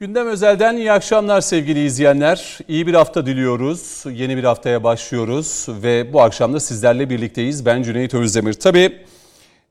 [0.00, 2.58] Gündem Özel'den iyi akşamlar sevgili izleyenler.
[2.68, 4.04] İyi bir hafta diliyoruz.
[4.12, 7.66] Yeni bir haftaya başlıyoruz ve bu akşam da sizlerle birlikteyiz.
[7.66, 8.52] Ben Cüneyt Özdemir.
[8.52, 8.98] Tabii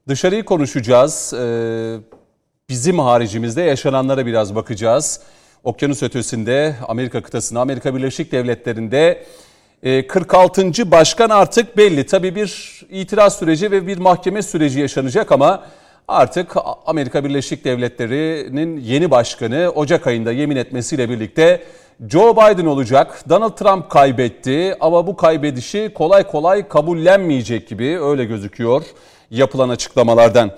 [0.08, 1.34] dışarıyı konuşacağız.
[2.70, 5.22] Bizim haricimizde yaşananlara biraz bakacağız.
[5.64, 9.26] Okyanus ötesinde Amerika kıtasında, Amerika Birleşik Devletleri'nde
[10.08, 10.62] 46.
[10.62, 12.06] E, başkan artık belli.
[12.06, 15.64] Tabii bir itiraz süreci ve bir mahkeme süreci yaşanacak ama
[16.10, 16.56] artık
[16.86, 21.64] Amerika Birleşik Devletleri'nin yeni başkanı Ocak ayında yemin etmesiyle birlikte
[22.08, 23.30] Joe Biden olacak.
[23.30, 28.84] Donald Trump kaybetti ama bu kaybedişi kolay kolay kabullenmeyecek gibi öyle gözüküyor
[29.32, 30.52] yapılan açıklamalardan.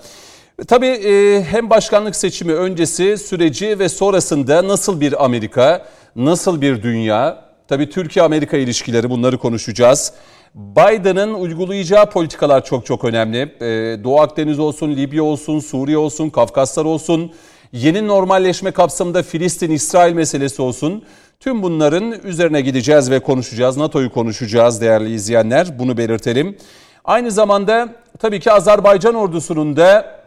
[0.68, 7.44] Tabii e, hem başkanlık seçimi öncesi süreci ve sonrasında nasıl bir Amerika, nasıl bir dünya,
[7.68, 10.12] tabii Türkiye-Amerika ilişkileri bunları konuşacağız.
[10.54, 13.38] Biden'ın uygulayacağı politikalar çok çok önemli.
[13.38, 17.32] Ee, Doğu Akdeniz olsun, Libya olsun, Suriye olsun, Kafkaslar olsun,
[17.72, 21.04] yeni normalleşme kapsamında Filistin-İsrail meselesi olsun.
[21.40, 23.76] Tüm bunların üzerine gideceğiz ve konuşacağız.
[23.76, 25.78] NATO'yu konuşacağız değerli izleyenler.
[25.78, 26.56] Bunu belirtelim.
[27.04, 30.20] Aynı zamanda tabii ki Azerbaycan ordusunun da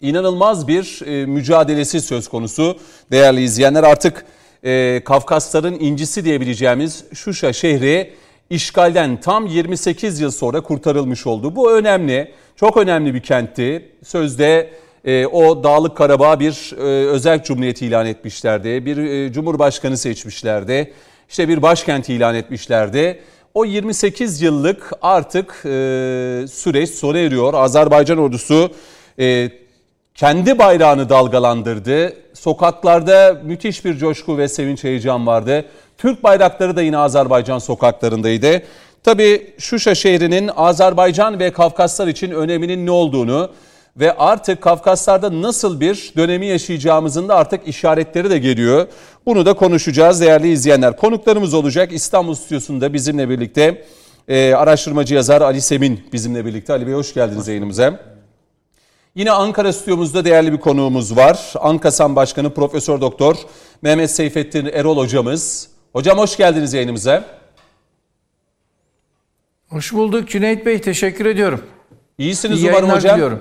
[0.00, 2.76] inanılmaz bir e, mücadelesi söz konusu.
[3.12, 4.26] Değerli izleyenler artık
[4.64, 8.14] e, Kafkasların incisi diyebileceğimiz Şuşa şehri
[8.50, 11.56] işgalden tam 28 yıl sonra kurtarılmış oldu.
[11.56, 13.88] Bu önemli, çok önemli bir kentti.
[14.04, 14.70] Sözde
[15.04, 18.86] e, o Dağlık Karabağ bir e, özel cumhuriyet ilan etmişlerdi.
[18.86, 20.92] Bir e, cumhurbaşkanı seçmişlerdi.
[21.28, 23.20] İşte bir başkent ilan etmişlerdi.
[23.54, 25.68] O 28 yıllık artık e,
[26.50, 27.54] süreç sona eriyor.
[27.54, 28.70] Azerbaycan ordusu
[29.18, 29.50] e,
[30.14, 32.12] kendi bayrağını dalgalandırdı.
[32.34, 35.64] Sokaklarda müthiş bir coşku ve sevinç heyecan vardı.
[35.98, 38.62] Türk bayrakları da yine Azerbaycan sokaklarındaydı.
[39.04, 43.50] Tabii Şuşa şehrinin Azerbaycan ve Kafkaslar için öneminin ne olduğunu
[43.96, 48.86] ve artık Kafkaslar'da nasıl bir dönemi yaşayacağımızın da artık işaretleri de geliyor.
[49.26, 50.96] Bunu da konuşacağız değerli izleyenler.
[50.96, 53.84] Konuklarımız olacak İstanbul Stüdyosu'nda bizimle birlikte
[54.28, 56.72] e, araştırmacı yazar Ali Semin bizimle birlikte.
[56.72, 58.00] Ali Bey hoş geldiniz yayınımıza.
[59.14, 61.52] Yine Ankara stüdyomuzda değerli bir konuğumuz var.
[61.60, 63.36] Ankasan Başkanı Profesör Doktor
[63.82, 65.75] Mehmet Seyfettin Erol hocamız.
[65.96, 67.24] Hocam hoş geldiniz yayınımıza.
[69.68, 70.80] Hoş bulduk Cüneyt Bey.
[70.80, 71.62] Teşekkür ediyorum.
[72.18, 73.14] İyisiniz İyi umarım hocam.
[73.14, 73.40] Diliyorum.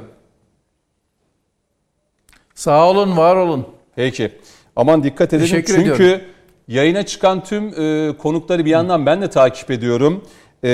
[2.53, 3.67] Sağ olun, var olun.
[3.95, 4.31] Peki.
[4.75, 6.21] Aman dikkat edin Teşekkür çünkü ediyorum.
[6.67, 10.25] yayına çıkan tüm e, konukları bir yandan ben de takip ediyorum.
[10.63, 10.69] E,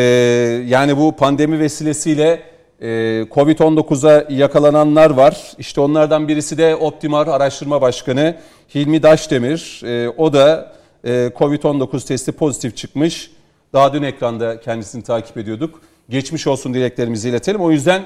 [0.68, 2.44] yani bu pandemi vesilesiyle
[2.82, 2.88] e,
[3.32, 5.52] Covid-19'a yakalananlar var.
[5.58, 8.38] İşte onlardan birisi de Optimar Araştırma Başkanı
[8.76, 9.82] Hilmi Daşdemir.
[9.86, 13.32] E, o da Covid-19 testi pozitif çıkmış.
[13.74, 15.82] Daha dün ekranda kendisini takip ediyorduk.
[16.10, 17.62] Geçmiş olsun dileklerimizi iletelim.
[17.62, 18.04] O yüzden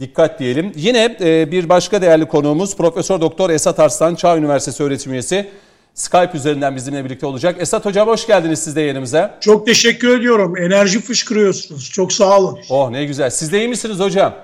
[0.00, 0.72] dikkat diyelim.
[0.76, 5.50] Yine e, bir başka değerli konuğumuz Profesör Doktor Esat Arslan, Çağ Üniversitesi öğretim üyesi.
[5.94, 7.56] Skype üzerinden bizimle birlikte olacak.
[7.58, 9.30] Esat Hocam hoş geldiniz siz de yerimize.
[9.40, 10.56] Çok teşekkür ediyorum.
[10.56, 11.90] Enerji fışkırıyorsunuz.
[11.90, 12.58] Çok sağ olun.
[12.70, 13.30] Oh ne güzel.
[13.30, 14.34] Siz de iyi misiniz hocam?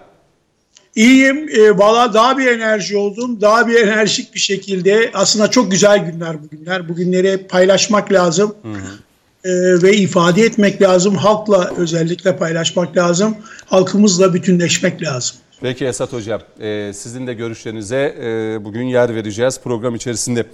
[0.96, 1.48] İyiyim.
[1.48, 3.40] E, Valla daha bir enerji oldum.
[3.40, 5.10] Daha bir enerjik bir şekilde.
[5.14, 6.88] Aslında çok güzel günler bugünler.
[6.88, 8.54] Bugünleri paylaşmak lazım.
[8.62, 8.98] Hı hı.
[9.44, 11.14] E, ve ifade etmek lazım.
[11.14, 13.36] Halkla özellikle paylaşmak lazım.
[13.66, 15.36] Halkımızla bütünleşmek lazım.
[15.60, 20.46] Peki Esat Hocam, e, sizin de görüşlerinize e, bugün yer vereceğiz program içerisinde.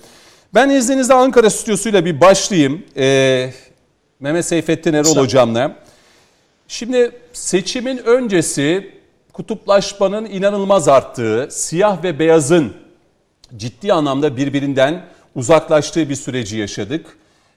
[0.54, 2.82] Ben izninizle Ankara stüdyosuyla bir başlayayım.
[2.96, 3.50] E,
[4.20, 5.76] Mehmet Seyfettin Erol Hocam'la.
[6.68, 8.95] Şimdi seçimin öncesi
[9.36, 12.72] kutuplaşmanın inanılmaz arttığı, siyah ve beyazın
[13.56, 15.04] ciddi anlamda birbirinden
[15.34, 17.06] uzaklaştığı bir süreci yaşadık.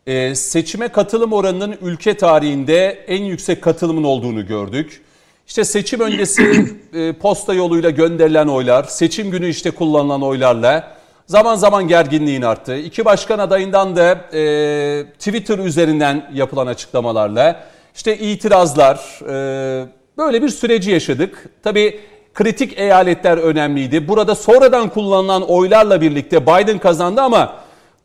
[0.08, 5.02] Ee, seçime katılım oranının ülke tarihinde en yüksek katılımın olduğunu gördük.
[5.48, 10.98] İşte seçim öncesi e, posta yoluyla gönderilen oylar, seçim günü işte kullanılan oylarla
[11.28, 12.78] zaman zaman gerginliğin arttı.
[12.78, 17.64] İki başkan adayından da e, Twitter üzerinden yapılan açıklamalarla
[17.96, 21.50] işte itirazlar, e, Böyle bir süreci yaşadık.
[21.64, 22.00] Tabii
[22.34, 24.08] kritik eyaletler önemliydi.
[24.08, 27.56] Burada sonradan kullanılan oylarla birlikte Biden kazandı ama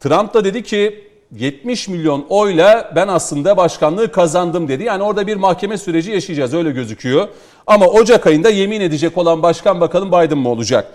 [0.01, 4.83] Trump da dedi ki 70 milyon oyla ben aslında başkanlığı kazandım dedi.
[4.83, 7.29] Yani orada bir mahkeme süreci yaşayacağız öyle gözüküyor.
[7.67, 10.93] Ama Ocak ayında yemin edecek olan başkan bakalım Biden mı olacak?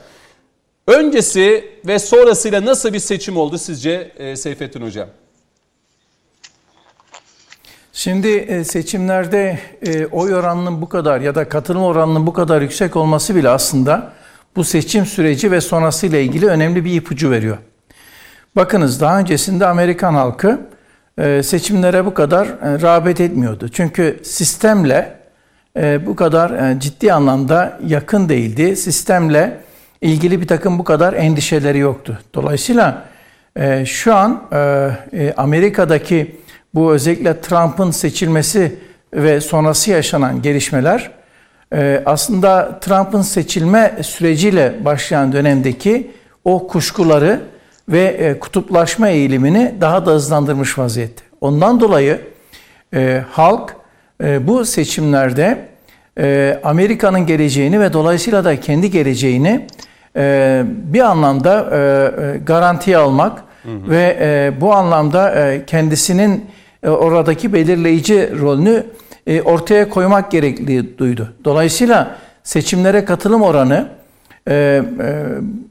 [0.88, 5.07] Öncesi ve sonrasıyla nasıl bir seçim oldu sizce e, Seyfettin Hocam?
[7.94, 12.96] Şimdi e, seçimlerde e, oy oranının bu kadar ya da katılım oranının bu kadar yüksek
[12.96, 14.14] olması bile aslında
[14.56, 17.58] bu seçim süreci ve sonrasıyla ilgili önemli bir ipucu veriyor.
[18.56, 20.60] Bakınız daha öncesinde Amerikan halkı
[21.18, 23.70] e, seçimlere bu kadar rağbet etmiyordu.
[23.70, 25.20] Çünkü sistemle
[26.06, 28.76] bu kadar ciddi anlamda yakın değildi.
[28.76, 29.62] Sistemle
[30.02, 32.20] ilgili bir takım bu kadar endişeleri yoktu.
[32.34, 33.06] Dolayısıyla
[33.86, 34.44] şu an
[35.38, 36.40] Amerika'daki
[36.74, 38.75] bu özellikle Trump'ın seçilmesi
[39.13, 41.12] ve sonrası yaşanan gelişmeler
[41.74, 46.12] e, aslında Trump'ın seçilme süreciyle başlayan dönemdeki
[46.45, 47.42] o kuşkuları
[47.89, 51.24] ve e, kutuplaşma eğilimini daha da hızlandırmış vaziyette.
[51.42, 52.21] Ondan dolayı
[52.94, 53.75] e, halk
[54.42, 55.69] bu seçimlerde
[56.63, 59.68] Amerika'nın geleceğini ve dolayısıyla da kendi geleceğini
[60.66, 61.62] bir anlamda
[62.45, 63.89] garantiye almak hı hı.
[63.89, 66.45] ve bu anlamda kendisinin
[66.84, 68.84] oradaki belirleyici rolünü
[69.28, 71.34] e, ortaya koymak gerekliliği duydu.
[71.46, 73.88] Dolayısıyla seçimlere katılım oranı
[74.48, 74.84] e, e,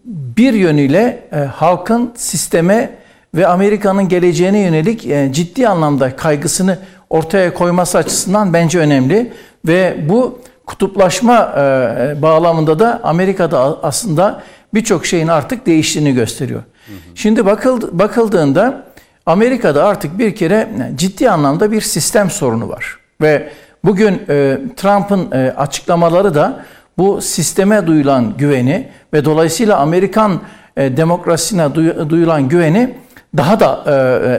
[0.04, 2.90] bir yönüyle e, halkın sisteme
[3.34, 6.78] ve Amerika'nın geleceğine yönelik e, ciddi anlamda kaygısını
[7.10, 9.32] ortaya koyması açısından bence önemli
[9.66, 14.42] ve bu kutuplaşma e, bağlamında da Amerika'da aslında
[14.74, 16.60] birçok şeyin artık değiştiğini gösteriyor.
[16.86, 16.96] Hı hı.
[17.14, 18.84] Şimdi bakıldı, bakıldığında
[19.28, 22.98] Amerika'da artık bir kere ciddi anlamda bir sistem sorunu var.
[23.20, 23.48] Ve
[23.84, 26.64] bugün e, Trump'ın e, açıklamaları da
[26.98, 30.40] bu sisteme duyulan güveni ve dolayısıyla Amerikan
[30.76, 32.94] e, demokrasisine duy, duyulan güveni
[33.36, 33.92] daha da e,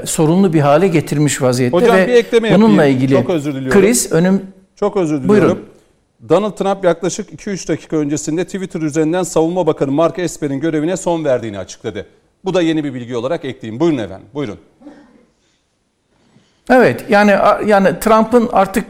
[0.03, 2.97] e, sorunlu bir hale getirmiş vaziyette Hocam, ve bir ekleme bununla yapayım.
[2.97, 3.81] ilgili Çok özür diliyorum.
[3.81, 4.41] kriz önüm
[4.75, 5.29] Çok özür diliyorum.
[5.29, 5.59] Buyurun.
[6.29, 11.59] Donald Trump yaklaşık 2-3 dakika öncesinde Twitter üzerinden Savunma Bakanı Mark Esper'in görevine son verdiğini
[11.59, 12.05] açıkladı.
[12.45, 13.79] Bu da yeni bir bilgi olarak ekleyeyim.
[13.79, 14.27] Buyurun efendim.
[14.33, 14.59] Buyurun.
[16.69, 17.31] Evet yani
[17.65, 18.85] yani Trump'ın artık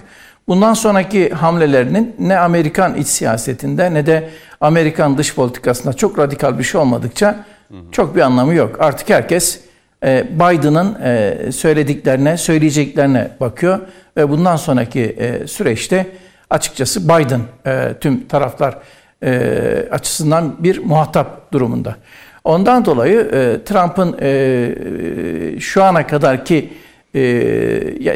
[0.48, 4.30] bundan sonraki hamlelerinin ne Amerikan iç siyasetinde ne de
[4.62, 7.46] Amerikan dış politikasında çok radikal bir şey olmadıkça
[7.92, 8.75] çok bir anlamı yok.
[8.80, 9.60] Artık herkes
[10.04, 13.80] e, Biden'ın e, söylediklerine, söyleyeceklerine bakıyor
[14.18, 16.07] ve bundan sonraki e, süreçte
[16.50, 17.42] açıkçası Biden
[18.02, 18.78] tüm taraflar
[19.92, 21.95] açısından bir muhatap durumunda.
[22.44, 23.30] Ondan dolayı
[23.66, 24.18] Trump'ın
[25.60, 26.74] şu ana kadarki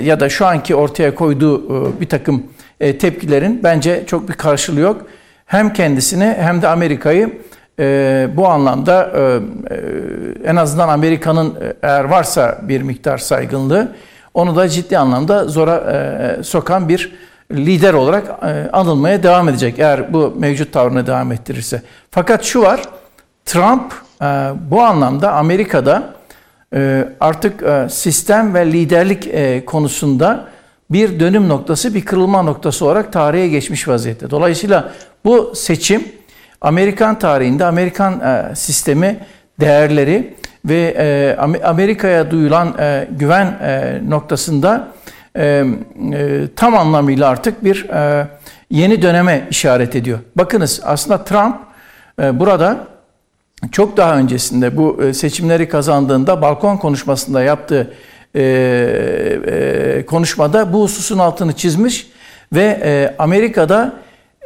[0.04, 2.44] ya da şu anki ortaya koyduğu bir takım
[2.80, 5.06] tepkilerin bence çok bir karşılığı yok.
[5.46, 7.30] Hem kendisini hem de Amerika'yı
[7.80, 13.96] e, bu anlamda e, e, en azından Amerika'nın e, eğer varsa bir miktar saygınlığı
[14.34, 17.16] onu da ciddi anlamda zora e, sokan bir
[17.52, 21.81] lider olarak e, anılmaya devam edecek eğer bu mevcut tavrını devam ettirirse.
[22.12, 22.81] Fakat şu var
[23.46, 24.12] Trump e,
[24.72, 26.14] bu anlamda Amerika'da
[26.75, 30.46] e, artık e, sistem ve liderlik e, konusunda
[30.90, 34.30] bir dönüm noktası, bir kırılma noktası olarak tarihe geçmiş vaziyette.
[34.30, 34.90] Dolayısıyla
[35.25, 36.04] bu seçim
[36.62, 38.22] Amerikan tarihinde Amerikan
[38.54, 39.20] sistemi
[39.60, 40.34] değerleri
[40.66, 42.75] ve Amerika'ya duyulan
[43.12, 43.60] güven
[44.10, 44.88] noktasında
[46.56, 47.88] tam anlamıyla artık bir
[48.70, 50.20] yeni döneme işaret ediyor.
[50.36, 51.56] Bakınız aslında Trump
[52.20, 52.88] burada
[53.71, 57.94] çok daha öncesinde bu e, seçimleri kazandığında balkon konuşmasında yaptığı
[58.36, 58.42] e,
[59.48, 62.07] e, konuşmada bu hususun altını çizmiş
[62.54, 63.94] ve e, Amerika'da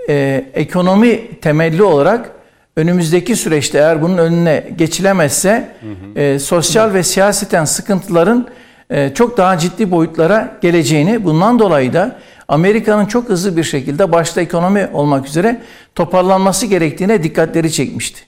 [0.09, 2.31] e, ekonomi temelli olarak
[2.75, 6.19] önümüzdeki süreçte eğer bunun önüne geçilemezse hı hı.
[6.19, 8.47] E, sosyal ve siyaseten sıkıntıların
[8.89, 14.41] e, çok daha ciddi boyutlara geleceğini bundan dolayı da Amerika'nın çok hızlı bir şekilde başta
[14.41, 15.61] ekonomi olmak üzere
[15.95, 18.26] toparlanması gerektiğine dikkatleri çekmişti.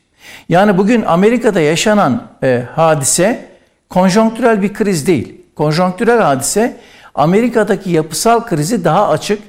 [0.49, 3.45] Yani bugün Amerika'da yaşanan e, hadise
[3.89, 5.35] konjonktürel bir kriz değil.
[5.55, 6.77] Konjonktürel hadise
[7.15, 9.39] Amerika'daki yapısal krizi daha açık,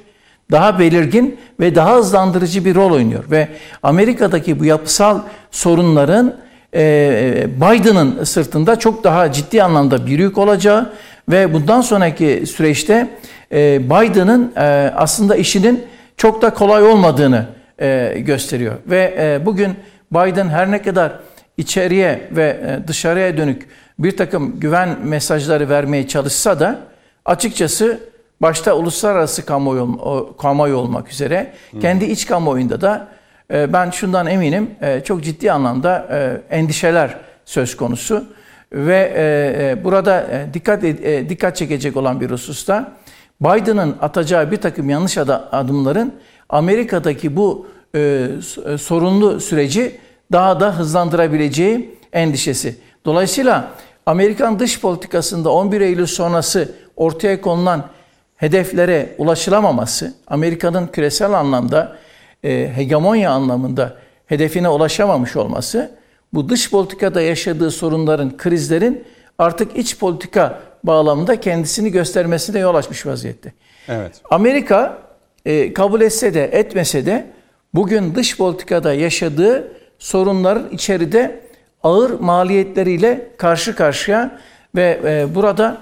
[0.51, 3.23] daha belirgin ve daha hızlandırıcı bir rol oynuyor.
[3.31, 3.47] Ve
[3.83, 5.19] Amerika'daki bu yapısal
[5.51, 6.35] sorunların
[6.73, 10.93] e, Biden'ın sırtında çok daha ciddi anlamda bir yük olacağı
[11.29, 13.07] ve bundan sonraki süreçte
[13.51, 15.83] e, Biden'ın e, aslında işinin
[16.17, 17.45] çok da kolay olmadığını
[18.17, 18.73] gösteriyor.
[18.85, 19.75] Ve bugün
[20.11, 21.19] Biden her ne kadar
[21.57, 23.67] içeriye ve dışarıya dönük
[23.99, 26.79] bir takım güven mesajları vermeye çalışsa da
[27.25, 27.99] açıkçası
[28.41, 29.99] başta uluslararası kamuoyu,
[30.41, 33.07] kamuoyu olmak üzere kendi iç kamuoyunda da
[33.53, 38.25] e, ben şundan eminim e, çok ciddi anlamda e, endişeler söz konusu.
[38.73, 40.81] Ve burada dikkat
[41.29, 42.91] dikkat çekecek olan bir hususta
[43.41, 46.13] Biden'ın atacağı bir takım yanlış adımların
[46.49, 47.67] Amerika'daki bu
[48.77, 49.97] sorunlu süreci
[50.31, 52.75] daha da hızlandırabileceği endişesi.
[53.05, 53.71] Dolayısıyla
[54.05, 57.89] Amerikan dış politikasında 11 Eylül sonrası ortaya konulan
[58.35, 61.97] hedeflere ulaşılamaması, Amerika'nın küresel anlamda,
[62.43, 65.91] e, hegemonya anlamında hedefine ulaşamamış olması,
[66.33, 69.03] bu dış politikada yaşadığı sorunların, krizlerin
[69.37, 73.53] artık iç politika bağlamında kendisini göstermesine yol açmış vaziyette.
[73.87, 74.21] Evet.
[74.29, 74.97] Amerika
[75.45, 77.25] e, kabul etse de etmese de
[77.73, 79.67] bugün dış politikada yaşadığı
[79.99, 81.41] sorunların içeride
[81.83, 84.39] ağır maliyetleriyle karşı karşıya
[84.75, 85.77] ve e, burada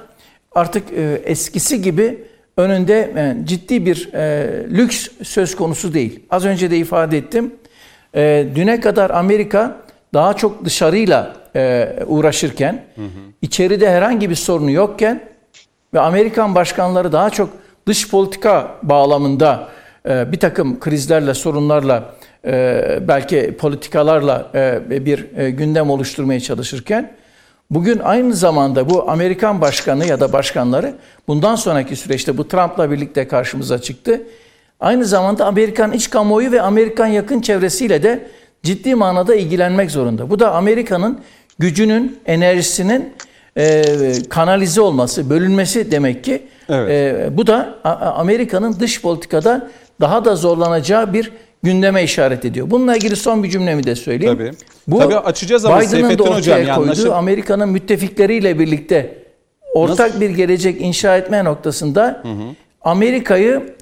[0.52, 2.24] artık e, eskisi gibi
[2.58, 6.20] önünde e, ciddi bir e, lüks söz konusu değil.
[6.30, 7.54] Az önce de ifade ettim.
[8.16, 9.78] E, düne kadar Amerika
[10.14, 13.08] daha çok dışarıyla e, uğraşırken, hı hı.
[13.42, 15.22] içeride herhangi bir sorunu yokken
[15.94, 17.50] ve Amerikan başkanları daha çok
[17.88, 19.70] dış politika bağlamında
[20.06, 22.16] bir takım krizlerle, sorunlarla,
[22.46, 27.12] e, belki politikalarla e, bir e, gündem oluşturmaya çalışırken,
[27.72, 30.96] Bugün aynı zamanda bu Amerikan başkanı ya da başkanları
[31.28, 34.22] bundan sonraki süreçte bu Trump'la birlikte karşımıza çıktı.
[34.80, 38.28] Aynı zamanda Amerikan iç kamuoyu ve Amerikan yakın çevresiyle de
[38.64, 40.30] ciddi manada ilgilenmek zorunda.
[40.30, 41.20] Bu da Amerika'nın
[41.60, 43.14] gücünün, enerjisinin
[43.58, 43.84] e,
[44.30, 46.48] kanalize olması, bölünmesi demek ki.
[46.70, 46.92] Evet.
[46.92, 47.80] E, bu da
[48.16, 49.70] Amerika'nın dış politikada
[50.02, 51.32] daha da zorlanacağı bir
[51.64, 52.70] gündeme işaret ediyor.
[52.70, 54.38] Bununla ilgili son bir cümlemi de söyleyeyim.
[54.38, 54.52] Tabii.
[54.88, 57.14] Bu Tabii açacağız ama Biden'ın da ortaya hocam, koyduğu yanlışım.
[57.14, 59.24] Amerika'nın müttefikleriyle birlikte
[59.74, 60.22] ortak Nasıl?
[60.22, 62.24] bir gelecek inşa etme noktasında
[62.82, 63.76] Amerika'yı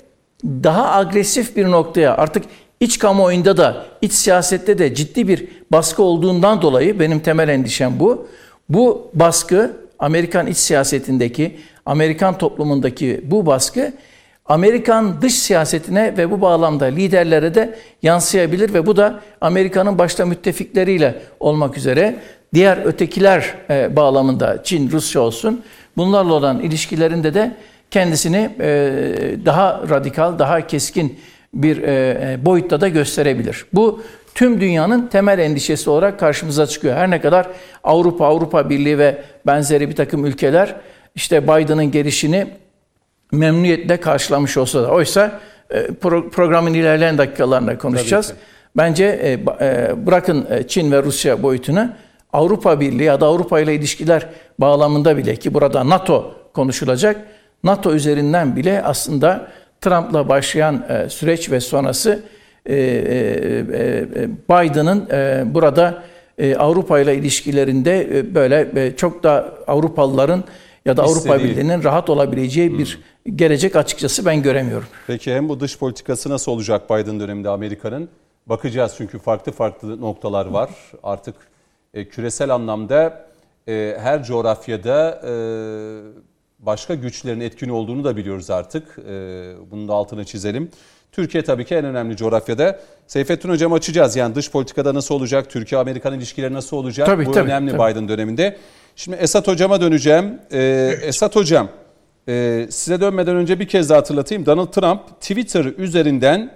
[0.45, 2.43] daha agresif bir noktaya artık
[2.79, 8.27] iç kamuoyunda da iç siyasette de ciddi bir baskı olduğundan dolayı benim temel endişem bu.
[8.69, 13.93] Bu baskı Amerikan iç siyasetindeki, Amerikan toplumundaki bu baskı
[14.47, 21.15] Amerikan dış siyasetine ve bu bağlamda liderlere de yansıyabilir ve bu da Amerika'nın başta müttefikleriyle
[21.39, 22.15] olmak üzere
[22.53, 25.63] diğer ötekiler e, bağlamında Çin, Rusya olsun
[25.97, 27.55] bunlarla olan ilişkilerinde de
[27.91, 28.69] kendisini e,
[29.45, 31.19] daha radikal, daha keskin
[31.53, 33.65] bir e, boyutta da gösterebilir.
[33.73, 34.01] Bu
[34.35, 36.95] tüm dünyanın temel endişesi olarak karşımıza çıkıyor.
[36.95, 37.47] Her ne kadar
[37.83, 40.75] Avrupa, Avrupa Birliği ve benzeri bir takım ülkeler
[41.15, 42.47] işte Biden'ın gelişini
[43.31, 44.91] memnuniyetle karşılamış olsa da.
[44.91, 45.87] Oysa e,
[46.31, 48.33] programın ilerleyen dakikalarında konuşacağız.
[48.77, 51.89] Bence e, e, bırakın Çin ve Rusya boyutunu
[52.33, 54.27] Avrupa Birliği ya da Avrupa ile ilişkiler
[54.59, 57.25] bağlamında bile ki burada NATO konuşulacak.
[57.63, 59.47] NATO üzerinden bile aslında
[59.81, 62.19] Trump'la başlayan süreç ve sonrası
[64.49, 65.07] Biden'ın
[65.53, 66.03] burada
[66.57, 70.43] Avrupa ile ilişkilerinde böyle çok da Avrupalıların
[70.87, 73.35] ya da Avrupa Birliği'nin rahat olabileceği bir hmm.
[73.35, 74.87] gelecek açıkçası ben göremiyorum.
[75.07, 78.09] Peki hem bu dış politikası nasıl olacak Biden döneminde Amerika'nın?
[78.45, 80.69] Bakacağız çünkü farklı farklı noktalar var.
[81.03, 81.35] Artık
[81.93, 83.27] e, küresel anlamda
[83.67, 85.31] e, her coğrafyada e,
[86.59, 88.99] başka güçlerin etkin olduğunu da biliyoruz artık.
[89.09, 90.69] E, bunun da altını çizelim.
[91.11, 92.79] Türkiye tabii ki en önemli coğrafyada.
[93.07, 94.15] Seyfettin Hocam açacağız.
[94.15, 95.49] Yani dış politikada nasıl olacak?
[95.49, 97.07] Türkiye-Amerikan ilişkileri nasıl olacak?
[97.07, 97.91] Tabii, Bu tabii, önemli tabii.
[97.91, 98.57] Biden döneminde.
[98.99, 100.39] Şimdi Esat Hocam'a döneceğim.
[100.51, 101.69] Ee, Esat Hocam
[102.29, 104.45] e, size dönmeden önce bir kez daha hatırlatayım.
[104.45, 106.53] Donald Trump Twitter üzerinden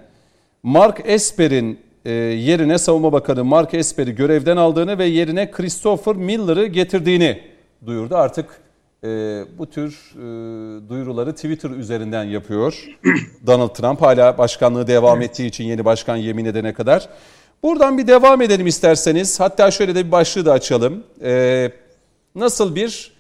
[0.64, 7.42] Mark Esper'in e, yerine Savunma Bakanı Mark Esper'i görevden aldığını ve yerine Christopher Miller'ı getirdiğini
[7.86, 8.16] duyurdu.
[8.16, 8.46] Artık
[9.04, 9.08] e,
[9.58, 12.86] bu tür e, duyuruları Twitter üzerinden yapıyor.
[13.48, 17.10] Donald Trump hala başkanlığı devam ettiği için yeni başkan yemin edene kadar.
[17.64, 19.40] Buradan bir devam edelim isterseniz.
[19.40, 21.04] Hatta şöyle de bir başlığı da açalım.
[21.24, 21.72] E,
[22.36, 23.12] nasıl bir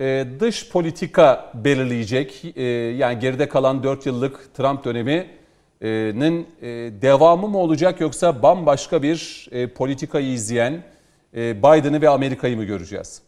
[0.00, 2.44] e, dış politika belirleyecek?
[2.56, 2.62] E,
[2.98, 6.68] yani geride kalan 4 yıllık Trump döneminin e,
[7.02, 10.82] devamı mı olacak yoksa bambaşka bir e, politikayı izleyen
[11.36, 13.20] e, Biden'ı ve Amerika'yı mı göreceğiz?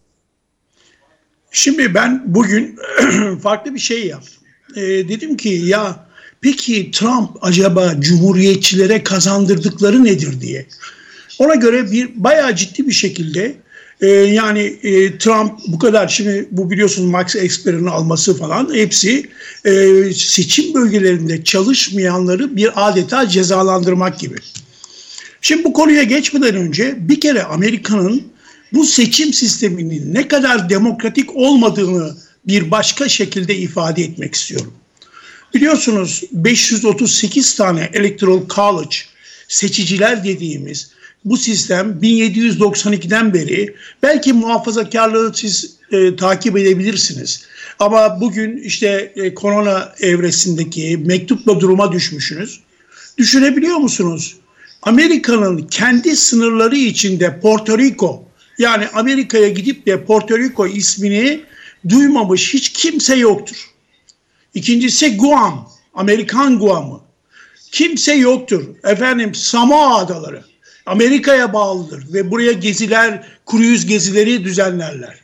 [1.50, 2.78] Şimdi ben bugün
[3.42, 4.42] farklı bir şey yaptım.
[4.76, 6.06] E, dedim ki ya
[6.40, 10.66] peki Trump acaba cumhuriyetçilere kazandırdıkları nedir diye.
[11.38, 13.54] Ona göre bir bayağı ciddi bir şekilde
[14.04, 19.30] e, yani e, Trump bu kadar şimdi bu biliyorsunuz Max Expert'in alması falan hepsi
[19.64, 24.36] e, seçim bölgelerinde çalışmayanları bir adeta cezalandırmak gibi.
[25.40, 28.22] Şimdi bu konuya geçmeden önce bir kere Amerika'nın
[28.72, 34.74] bu seçim sisteminin ne kadar demokratik olmadığını bir başka şekilde ifade etmek istiyorum.
[35.54, 38.96] Biliyorsunuz 538 tane Electoral College
[39.48, 40.90] seçiciler dediğimiz
[41.24, 47.46] bu sistem 1792'den beri belki muhafazakarlığı siz e, takip edebilirsiniz.
[47.78, 52.60] Ama bugün işte e, korona evresindeki mektupla duruma düşmüşsünüz.
[53.18, 54.36] Düşünebiliyor musunuz?
[54.82, 58.24] Amerika'nın kendi sınırları içinde Porto Rico
[58.58, 61.40] yani Amerika'ya gidip de Porto Rico ismini
[61.88, 63.70] duymamış hiç kimse yoktur.
[64.54, 67.00] İkincisi Guam, Amerikan Guam'ı.
[67.72, 68.64] Kimse yoktur.
[68.84, 70.44] Efendim Samoa Adaları.
[70.86, 75.20] Amerika'ya bağlıdır ve buraya geziler, kruyuz gezileri düzenlerler.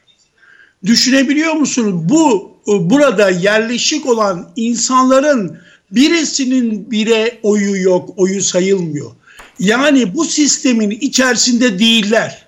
[0.87, 1.95] Düşünebiliyor musunuz?
[2.09, 5.59] Bu burada yerleşik olan insanların
[5.91, 9.11] birisinin bire oyu yok, oyu sayılmıyor.
[9.59, 12.47] Yani bu sistemin içerisinde değiller.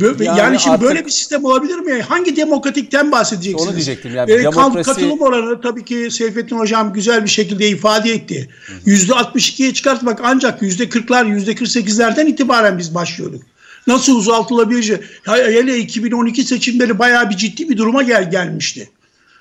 [0.00, 2.02] Bö- Yani yani, şimdi artık- böyle bir sistem olabilir mi?
[2.02, 3.62] Hangi demokratikten bahsedeceksiniz?
[3.68, 4.14] Onu diyecektim.
[4.14, 8.48] Yani Ee, kal- demokrasi- Katılım oranı tabii ki Seyfettin Hocam güzel bir şekilde ifade etti.
[8.84, 13.42] Yüzde 62'ye çıkartmak ancak yüzde 40'lar, yüzde 48'lerden itibaren biz başlıyorduk.
[13.86, 15.04] Nasıl uzaltılabilecek?
[15.24, 18.90] Hele 2012 seçimleri bayağı bir ciddi bir duruma gel gelmişti.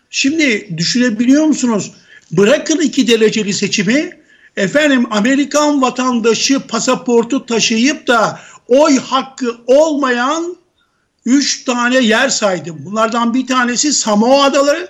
[0.10, 1.92] Şimdi düşünebiliyor musunuz?
[2.32, 4.18] Bırakın iki dereceli seçimi,
[4.58, 10.58] efendim Amerikan vatandaşı pasaportu taşıyıp da oy hakkı olmayan
[11.26, 12.78] üç tane yer saydım.
[12.86, 14.90] Bunlardan bir tanesi Samoa Adaları,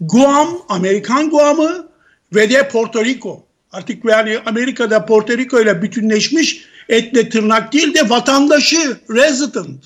[0.00, 1.88] Guam, Amerikan Guam'ı
[2.34, 3.44] ve de Porto Rico.
[3.72, 9.84] Artık yani Amerika'da Porto Rico ile bütünleşmiş etle tırnak değil de vatandaşı, resident.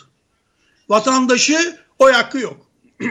[0.88, 2.66] Vatandaşı oy hakkı yok.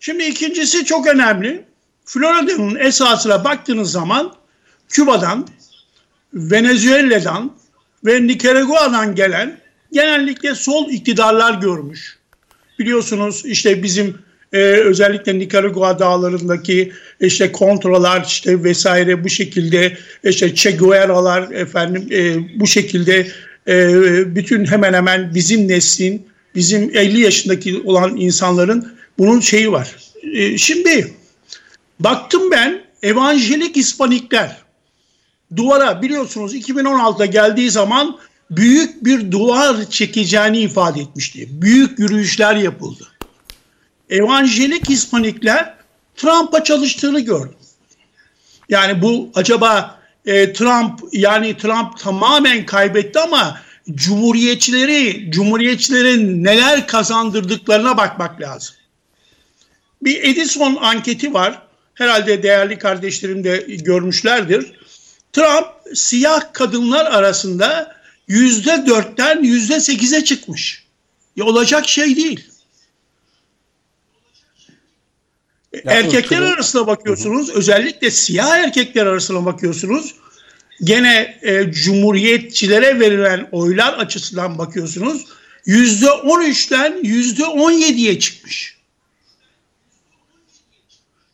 [0.00, 1.64] Şimdi ikincisi çok önemli.
[2.04, 4.34] Florida'nın esasına baktığınız zaman
[4.88, 5.48] Küba'dan,
[6.34, 7.52] Venezuela'dan
[8.04, 9.56] ve Nikaragua'dan gelen
[9.92, 12.18] genellikle sol iktidarlar görmüş.
[12.78, 14.18] Biliyorsunuz işte bizim
[14.52, 22.36] e, özellikle Nikaragua dağlarındaki işte kontrolar işte vesaire bu şekilde işte Che Guevara'lar efendim e,
[22.60, 23.26] bu şekilde
[23.68, 23.94] e,
[24.36, 29.96] bütün hemen hemen bizim neslin bizim 50 yaşındaki olan insanların bunun şeyi var.
[30.34, 31.14] E, şimdi
[32.00, 34.61] baktım ben evanjelik İspanikler
[35.56, 38.18] duvara biliyorsunuz 2016'da geldiği zaman
[38.50, 41.48] büyük bir duvar çekeceğini ifade etmişti.
[41.50, 43.08] Büyük yürüyüşler yapıldı.
[44.10, 45.74] Evanjelik Hispanikler
[46.16, 47.56] Trump'a çalıştığını gördüm.
[48.68, 53.60] Yani bu acaba e, Trump yani Trump tamamen kaybetti ama
[53.94, 58.74] cumhuriyetçileri, cumhuriyetçilerin neler kazandırdıklarına bakmak lazım.
[60.02, 61.62] Bir Edison anketi var.
[61.94, 64.72] Herhalde değerli kardeşlerim de görmüşlerdir.
[65.32, 67.96] Trump siyah kadınlar arasında
[68.28, 70.84] yüzde dörtten yüzde sekize çıkmış.
[71.36, 72.48] Ya olacak şey değil.
[75.86, 80.14] erkekler ırkçılık- arasına bakıyorsunuz, özellikle siyah erkekler arasına bakıyorsunuz.
[80.84, 85.24] Gene e, cumhuriyetçilere verilen oylar açısından bakıyorsunuz.
[85.66, 88.76] Yüzde on üçten yüzde on yediye çıkmış.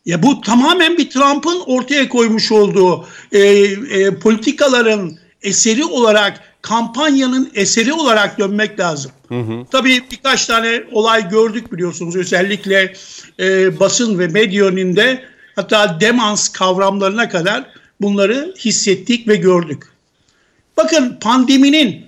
[0.09, 7.93] Ya bu tamamen bir Trump'ın ortaya koymuş olduğu e, e, politikaların eseri olarak, kampanyanın eseri
[7.93, 9.11] olarak dönmek lazım.
[9.71, 12.15] Tabii birkaç tane olay gördük biliyorsunuz.
[12.15, 12.93] Özellikle
[13.39, 15.23] e, basın ve medya önünde
[15.55, 17.65] hatta demans kavramlarına kadar
[18.01, 19.83] bunları hissettik ve gördük.
[20.77, 22.05] Bakın pandeminin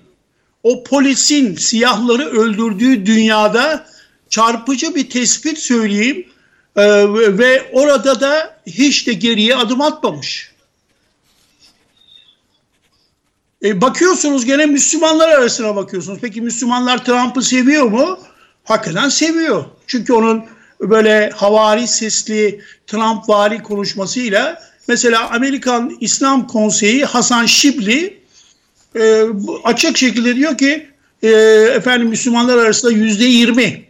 [0.63, 3.85] o polisin siyahları öldürdüğü dünyada
[4.29, 6.30] çarpıcı bir tespit söyleyeyim.
[6.75, 6.81] Ee,
[7.13, 10.51] ve- ve orada da hiç de geriye adım atmamış.
[13.63, 16.19] E, bakıyorsunuz gene Müslümanlar arasına bakıyorsunuz.
[16.21, 18.19] Peki Müslümanlar Trump'ı seviyor mu?
[18.63, 19.65] Hakikaten seviyor.
[19.87, 20.43] Çünkü onun
[20.81, 28.21] böyle havari sesli Trump vari konuşmasıyla mesela Amerikan İslam Konseyi Hasan Şibli
[28.99, 29.23] e,
[29.63, 30.87] açık şekilde diyor ki
[31.23, 31.29] e,
[31.75, 33.83] efendim Müslümanlar arasında yüzde yirmi.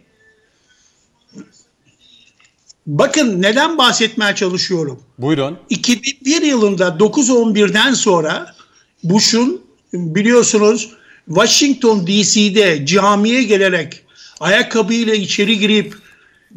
[2.86, 5.00] Bakın neden bahsetmeye çalışıyorum.
[5.18, 5.58] Buyurun.
[5.70, 8.54] 2001 yılında 9-11'den sonra
[9.02, 9.60] Bush'un
[9.92, 10.90] biliyorsunuz
[11.26, 14.02] Washington DC'de camiye gelerek
[14.40, 15.94] ayakkabıyla içeri girip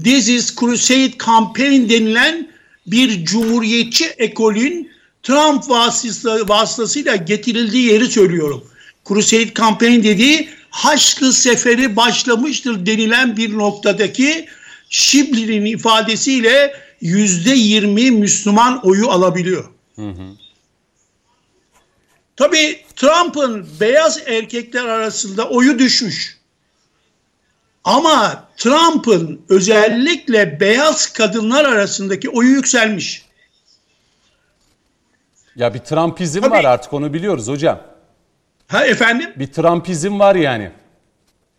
[0.03, 2.47] This is Crusade Campaign denilen
[2.88, 4.89] bir cumhuriyetçi ekolün
[5.23, 8.63] Trump vasıtasıyla, vasıtasıyla getirildiği yeri söylüyorum.
[9.07, 14.45] Crusade Campaign dediği Haçlı Seferi başlamıştır denilen bir noktadaki
[14.99, 19.69] Şibli'nin ifadesiyle yüzde yirmi Müslüman oyu alabiliyor.
[22.36, 26.39] Tabii Trump'ın beyaz erkekler arasında oyu düşmüş.
[27.84, 33.25] Ama Trump'ın özellikle beyaz kadınlar arasındaki oyu yükselmiş.
[35.55, 36.51] Ya bir Trumpizm Tabii.
[36.51, 37.81] var artık onu biliyoruz hocam.
[38.67, 39.34] Ha efendim?
[39.36, 40.71] Bir Trumpizm var yani.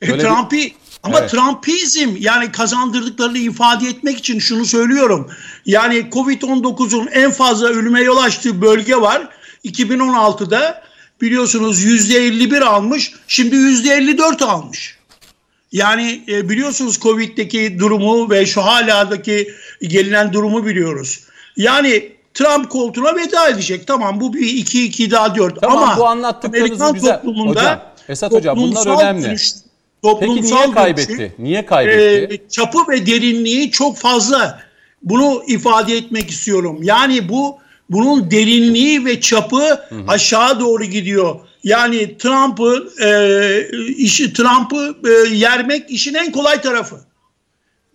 [0.02, 0.74] E, Böyle bir- Trump'i
[1.06, 1.30] ama Evet.
[1.30, 5.30] Trumpizm yani kazandırdıklarını ifade etmek için şunu söylüyorum.
[5.66, 9.28] Yani Covid-19'un en fazla ölüme yol açtığı bölge var.
[9.64, 10.82] 2016'da
[11.20, 13.12] biliyorsunuz %51 almış.
[13.28, 14.96] Şimdi %54 almış.
[15.72, 19.48] Yani e, biliyorsunuz Covid'deki durumu ve şu haladaki
[19.82, 21.20] gelinen durumu biliyoruz.
[21.56, 23.86] Yani Trump koltuğuna veda edecek.
[23.86, 27.14] Tamam bu bir 2-2 daha 4 Tamam, ama bu Amerikan güzel.
[27.16, 29.24] toplumunda Hocam, Esat Hocam, bunlar önemli.
[29.24, 29.52] dönüş-
[30.14, 31.08] Peki toplumsal niye kaybetti?
[31.08, 32.34] dönüşüm, Niye kaybetti?
[32.34, 34.60] e, çapı ve derinliği çok fazla.
[35.02, 36.78] Bunu ifade etmek istiyorum.
[36.82, 37.58] Yani bu
[37.90, 41.36] bunun derinliği ve çapı aşağı doğru gidiyor.
[41.64, 43.08] Yani Trump'ı e,
[43.96, 46.96] işi Trump'ı e, yermek işin en kolay tarafı.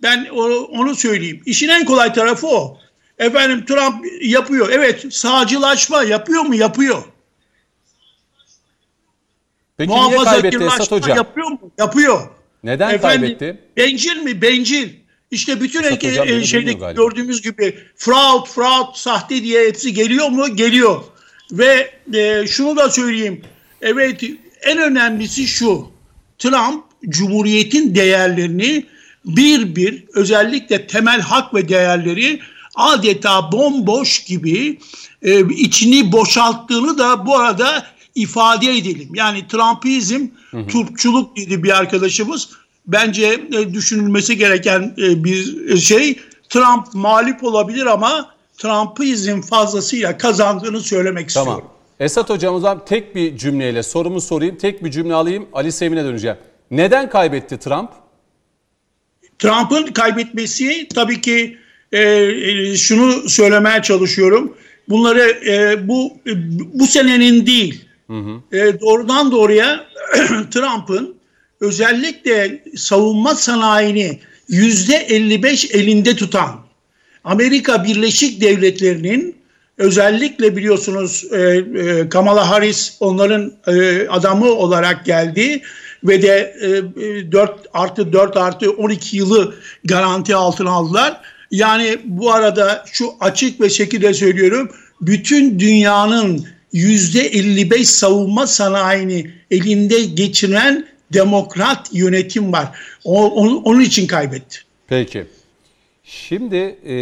[0.04, 0.26] Ben
[0.72, 1.42] onu söyleyeyim.
[1.46, 2.78] İşin en kolay tarafı o.
[3.20, 4.70] Efendim Trump yapıyor.
[4.72, 6.56] Evet sağcılaşma yapıyor mu?
[6.56, 7.04] Yapıyor.
[9.86, 11.18] Peki niye kaybetti Esat Hocam?
[11.18, 11.72] Yapıyor mu?
[11.78, 12.22] Yapıyor.
[12.64, 13.60] Neden Efendim, kaybetti?
[13.78, 14.42] Bencil mi?
[14.42, 14.90] Bencil.
[15.32, 20.56] İşte bütün Esat e, şeyde gördüğümüz gibi fraud, fraud, sahte diye hepsi geliyor mu?
[20.56, 21.02] Geliyor.
[21.52, 23.42] Ve e, şunu da söyleyeyim.
[23.82, 24.24] Evet
[24.62, 25.92] en önemlisi şu.
[26.40, 28.86] Trump Cumhuriyet'in değerlerini
[29.26, 32.40] bir bir özellikle temel hak ve değerleri
[32.76, 34.80] adeta bomboş gibi
[35.22, 39.10] e, içini boşalttığını da bu arada ifade edelim.
[39.16, 40.28] Yani Trumpizm,
[40.68, 42.50] Turpçuluk dedi bir arkadaşımız.
[42.88, 46.20] Bence e, düşünülmesi gereken e, bir şey.
[46.50, 51.48] Trump mağlup olabilir ama Trumpizm fazlasıyla kazandığını söylemek Tamam.
[51.48, 51.72] istiyorum.
[52.00, 54.58] Esat Hocam o zaman tek bir cümleyle sorumu sorayım.
[54.58, 55.48] Tek bir cümle alayım.
[55.54, 56.38] Ali Sevin'e döneceğim.
[56.72, 57.90] Neden kaybetti Trump?
[59.40, 61.58] Trump'ın kaybetmesi tabii ki
[61.92, 64.58] e, e, şunu söylemeye çalışıyorum.
[64.90, 66.32] Bunları e, bu e,
[66.74, 67.86] bu senenin değil.
[68.52, 69.86] E, doğrudan doğruya
[70.52, 71.16] Trump'ın
[71.60, 76.60] özellikle savunma sanayini yüzde 55 elinde tutan
[77.24, 79.36] Amerika Birleşik Devletleri'nin
[79.78, 85.62] özellikle biliyorsunuz e, e, Kamala Harris onların e, adamı olarak geldi
[86.04, 86.56] ve de
[86.98, 91.22] e, 4 artı 4 artı 12 yılı garanti altına aldılar.
[91.52, 94.72] Yani bu arada şu açık ve şekilde söylüyorum
[95.02, 102.68] bütün dünyanın 55 savunma sanayini elinde geçiren demokrat yönetim var.
[103.04, 104.60] O, onun, onun için kaybetti.
[104.88, 105.26] Peki.
[106.04, 106.56] Şimdi
[106.86, 106.96] e,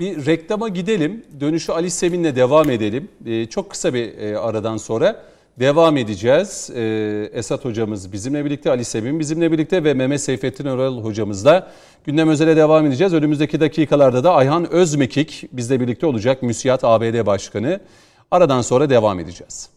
[0.00, 1.24] bir reklama gidelim.
[1.40, 3.08] Dönüşü Ali Sevin'le devam edelim.
[3.26, 5.22] E, çok kısa bir e, aradan sonra
[5.60, 6.70] devam edeceğiz.
[6.74, 11.72] E, Esat hocamız bizimle birlikte, Ali Sevin bizimle birlikte ve Mehmet Seyfettin Öral hocamızla
[12.06, 13.14] gündem özele devam edeceğiz.
[13.14, 16.42] Önümüzdeki dakikalarda da Ayhan Özmekik bizle birlikte olacak.
[16.42, 17.80] Müsiyat ABD Başkanı.
[18.30, 19.70] Aradan sonra devam edeceğiz.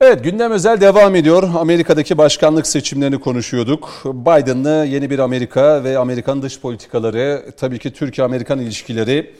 [0.00, 1.42] Evet gündem özel devam ediyor.
[1.58, 4.02] Amerika'daki başkanlık seçimlerini konuşuyorduk.
[4.04, 9.34] Biden'lı yeni bir Amerika ve Amerikan dış politikaları, tabii ki Türkiye-Amerikan ilişkileri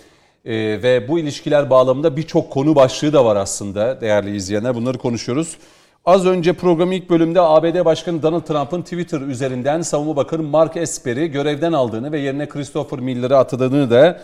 [0.45, 4.75] e, ve bu ilişkiler bağlamında birçok konu başlığı da var aslında değerli izleyenler.
[4.75, 5.57] Bunları konuşuyoruz.
[6.05, 11.31] Az önce programın ilk bölümde ABD Başkanı Donald Trump'ın Twitter üzerinden Savunma Bakanı Mark Esper'i
[11.31, 14.21] görevden aldığını ve yerine Christopher Miller'ı atadığını da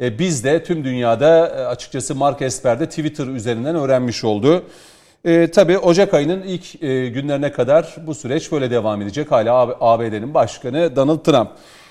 [0.00, 4.64] e, biz de tüm dünyada e, açıkçası Mark Esper de Twitter üzerinden öğrenmiş oldu.
[5.24, 9.30] E, tabii Ocak ayının ilk e, günlerine kadar bu süreç böyle devam edecek.
[9.30, 11.50] Hala ABD'nin başkanı Donald Trump.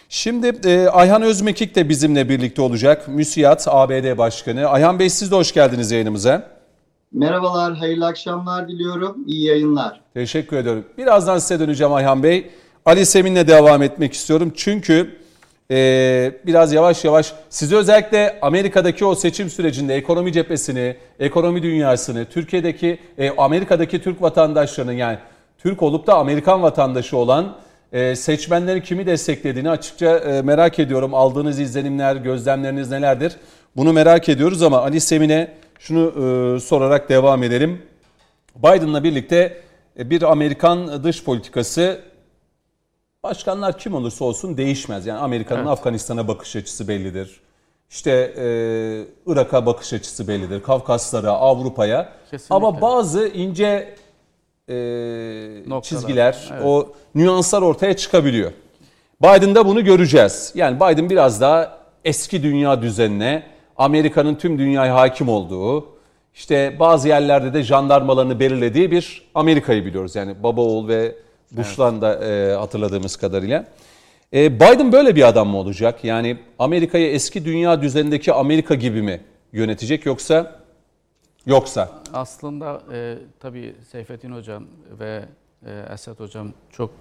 [0.10, 3.08] Şimdi e, Ayhan Özmekik de bizimle birlikte olacak.
[3.08, 4.68] Müsiyat ABD Başkanı.
[4.68, 6.59] Ayhan Bey siz de hoş geldiniz yayınımıza.
[7.14, 9.18] Merhabalar, hayırlı akşamlar diliyorum.
[9.28, 10.02] İyi yayınlar.
[10.14, 10.86] Teşekkür ediyorum.
[10.98, 12.52] Birazdan size döneceğim Ayhan Bey.
[12.86, 14.54] Ali Semin'le devam etmek istiyorum.
[14.56, 15.16] Çünkü
[15.72, 23.00] e, biraz yavaş yavaş size özellikle Amerika'daki o seçim sürecinde ekonomi cephesini, ekonomi dünyasını, Türkiye'deki,
[23.18, 25.18] e, Amerika'daki Türk vatandaşlarının yani
[25.58, 27.56] Türk olup da Amerikan vatandaşı olan
[27.94, 31.14] e, seçmenlerin kimi desteklediğini açıkça e, merak ediyorum.
[31.14, 33.36] Aldığınız izlenimler, gözlemleriniz nelerdir?
[33.76, 37.82] Bunu merak ediyoruz ama Ali Semin'e şunu e, sorarak devam edelim.
[38.56, 39.62] Biden'la birlikte
[40.00, 42.02] e, bir Amerikan dış politikası
[43.24, 45.06] başkanlar kim olursa olsun değişmez.
[45.06, 45.72] Yani Amerika'nın evet.
[45.72, 47.42] Afganistan'a bakış açısı bellidir.
[47.90, 48.46] İşte e,
[49.32, 50.64] Irak'a bakış açısı bellidir.
[50.64, 52.14] Kafkaslara, Avrupa'ya.
[52.50, 53.96] Ama bazı ince
[54.70, 56.62] e, çizgiler, evet.
[56.66, 58.52] o nüanslar ortaya çıkabiliyor.
[59.22, 60.52] Biden'da bunu göreceğiz.
[60.56, 63.44] Yani Biden biraz daha eski dünya düzenine,
[63.80, 65.86] Amerika'nın tüm dünyaya hakim olduğu,
[66.34, 70.16] işte bazı yerlerde de jandarmalarını belirlediği bir Amerika'yı biliyoruz.
[70.16, 71.16] Yani baba oğul ve
[71.52, 73.66] Bush'tan da e, hatırladığımız kadarıyla.
[74.34, 76.04] E, Biden böyle bir adam mı olacak?
[76.04, 79.22] Yani Amerika'yı eski dünya düzenindeki Amerika gibi mi
[79.54, 80.60] yönetecek yoksa
[81.46, 81.90] yoksa?
[82.14, 84.64] Aslında e, tabii Seyfettin Hocam
[85.00, 85.26] ve
[85.66, 86.92] e, Esat Hocam çok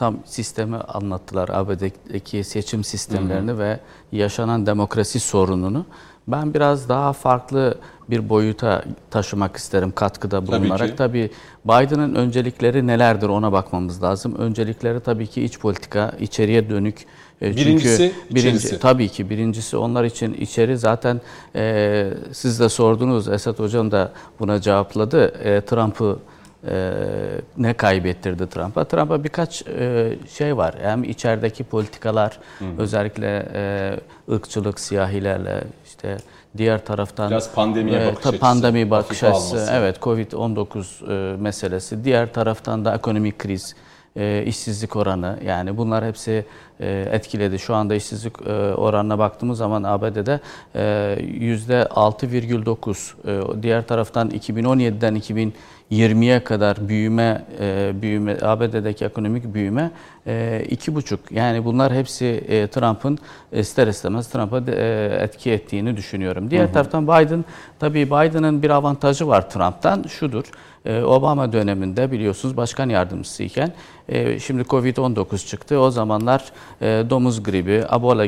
[0.00, 3.58] tam sistemi anlattılar ABD'deki seçim sistemlerini hı hı.
[3.58, 3.80] ve
[4.12, 5.86] yaşanan demokrasi sorununu.
[6.28, 7.78] Ben biraz daha farklı
[8.10, 10.96] bir boyuta taşımak isterim katkıda bulunarak.
[10.96, 11.30] Tabii, tabii
[11.64, 14.34] Biden'ın öncelikleri nelerdir ona bakmamız lazım.
[14.34, 17.06] Öncelikleri tabii ki iç politika, içeriye dönük.
[17.42, 21.20] E, birincisi Çünkü birinci, Tabii ki birincisi onlar için içeri zaten
[21.54, 25.26] e, siz de sordunuz Esat Hocam da buna cevapladı.
[25.44, 26.18] E, Trump'ı
[26.68, 26.92] e,
[27.58, 28.84] ne kaybettirdi Trump'a?
[28.84, 30.74] Trump'a birkaç e, şey var.
[30.82, 32.38] Hem içerideki politikalar,
[32.78, 33.94] özellikle e,
[34.32, 36.16] ırkçılık, siyahilerle işte
[36.56, 42.84] diğer taraftan Biraz pandemiye bakış açısı, pandemi bakış açısı, evet Covid-19 e, meselesi, diğer taraftan
[42.84, 43.74] da ekonomik kriz,
[44.16, 46.44] e, işsizlik oranı yani bunlar hepsi
[46.80, 47.58] e, etkiledi.
[47.58, 50.40] Şu anda işsizlik e, oranına baktığımız zaman ABD'de
[50.74, 53.58] e, yüzde 6,9.
[53.58, 55.16] E, diğer taraftan 2017'den
[55.90, 59.90] 2020'ye kadar büyüme e, büyüme ABD'deki ekonomik büyüme
[60.26, 61.32] e, iki buçuk.
[61.32, 63.18] Yani bunlar hepsi e, Trump'ın
[63.52, 66.50] ister istemez Trump'a e, etki ettiğini düşünüyorum.
[66.50, 67.44] Diğer taraftan Biden
[67.78, 70.44] tabii Biden'ın bir avantajı var Trump'tan şudur.
[70.84, 73.72] E, Obama döneminde biliyorsunuz başkan yardımcısıyken
[74.08, 75.80] e, şimdi Covid-19 çıktı.
[75.80, 76.44] O zamanlar
[76.80, 78.24] e, domuz gribi, Ebola,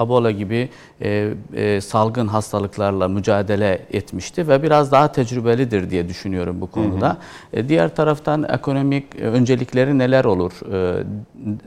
[0.00, 0.68] Ebola gibi
[1.00, 7.16] e, e, salgın hastalıklarla mücadele etmişti ve biraz daha tecrübelidir diye düşünüyorum bu konuda.
[7.52, 10.52] E, diğer taraftan ekonomik öncelikleri neler olur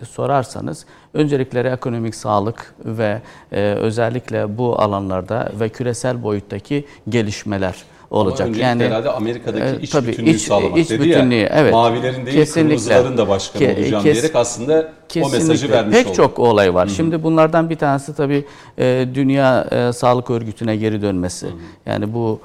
[0.10, 8.40] sorarsanız öncelikleri ekonomik sağlık ve özellikle bu alanlarda ve küresel boyuttaki gelişmeler olacak.
[8.48, 11.50] Ama öncelikle herhalde Amerika'daki e, iç tabii, bütünlüğü iç- sağlamak iç dedi bütünlüğü, ya.
[11.54, 11.74] evet.
[11.74, 12.62] Mavilerin değil Kesinlikle.
[12.76, 15.72] kırmızıların da başkanı Ke- olacağım kes- diyerek aslında o mesajı Kesinlikle.
[15.72, 16.16] vermiş Pek oldu.
[16.16, 16.88] çok olay var.
[16.88, 18.46] Şimdi bunlardan bir tanesi tabii
[18.80, 21.48] e, Dünya e, Sağlık Örgütü'ne geri dönmesi.
[21.86, 22.40] Yani bu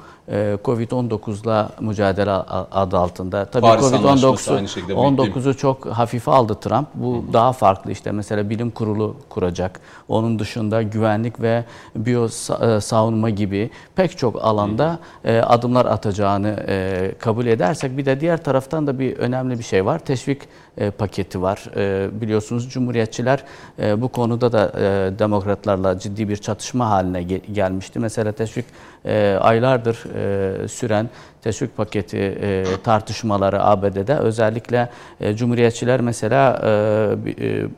[0.65, 3.45] Covid-19'la mücadele adı altında.
[3.45, 6.89] Tabii Paris Anlaşması aynı şekilde Covid-19 büyük değil 19'u çok hafife aldı Trump.
[6.95, 9.81] Bu daha farklı işte mesela bilim kurulu kuracak.
[10.09, 11.65] Onun dışında güvenlik ve
[11.97, 18.21] biyo e, savunma gibi pek çok alanda e, adımlar atacağını e, kabul edersek bir de
[18.21, 19.99] diğer taraftan da bir önemli bir şey var.
[19.99, 20.43] Teşvik
[20.79, 21.65] e, paketi var.
[21.77, 23.45] E, biliyorsunuz Cumhuriyetçiler
[23.79, 27.99] e, bu konuda da e, demokratlarla ciddi bir çatışma haline ge- gelmişti.
[27.99, 28.65] Mesela teşvik
[29.05, 31.09] e, aylardır e, süren
[31.43, 34.89] teşvik paketi e, tartışmaları ABD'de özellikle
[35.21, 37.69] e, Cumhuriyetçiler mesela e, e, e,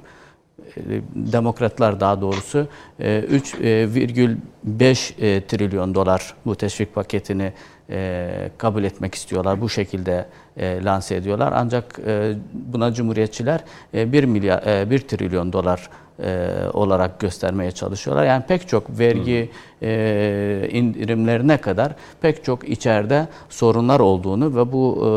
[1.14, 2.66] demokratlar daha doğrusu
[3.00, 7.52] e, 3,5 e, trilyon dolar bu teşvik paketini
[7.90, 9.60] e, kabul etmek istiyorlar.
[9.60, 11.52] Bu şekilde e, lanse ediyorlar.
[11.56, 13.60] Ancak e, buna cumhuriyetçiler
[13.94, 15.88] e, 1 milyar e, 1 trilyon dolar
[16.22, 18.24] e, olarak göstermeye çalışıyorlar.
[18.24, 19.50] Yani pek çok vergi
[19.82, 25.10] e, indirimlerine kadar pek çok içeride sorunlar olduğunu ve bu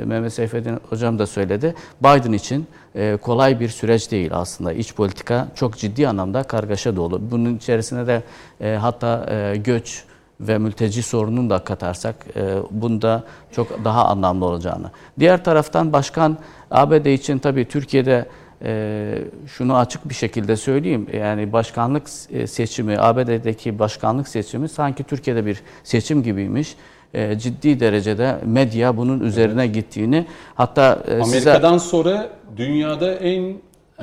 [0.00, 1.74] e, Mehmet Seyfettin hocam da söyledi.
[2.00, 4.72] Biden için e, kolay bir süreç değil aslında.
[4.72, 7.30] İç politika çok ciddi anlamda kargaşa dolu.
[7.30, 8.22] Bunun içerisine de
[8.60, 10.04] e, hatta e, göç
[10.40, 14.90] ve mülteci sorununu da katarsak e, bunda çok daha anlamlı olacağını.
[15.18, 16.38] Diğer taraftan başkan
[16.70, 18.26] ABD için tabii Türkiye'de
[18.64, 21.06] e, şunu açık bir şekilde söyleyeyim.
[21.12, 26.76] Yani başkanlık e, seçimi, ABD'deki başkanlık seçimi sanki Türkiye'de bir seçim gibiymiş.
[27.14, 33.56] E, ciddi derecede medya bunun üzerine gittiğini hatta e, size Amerika'dan sonra dünyada en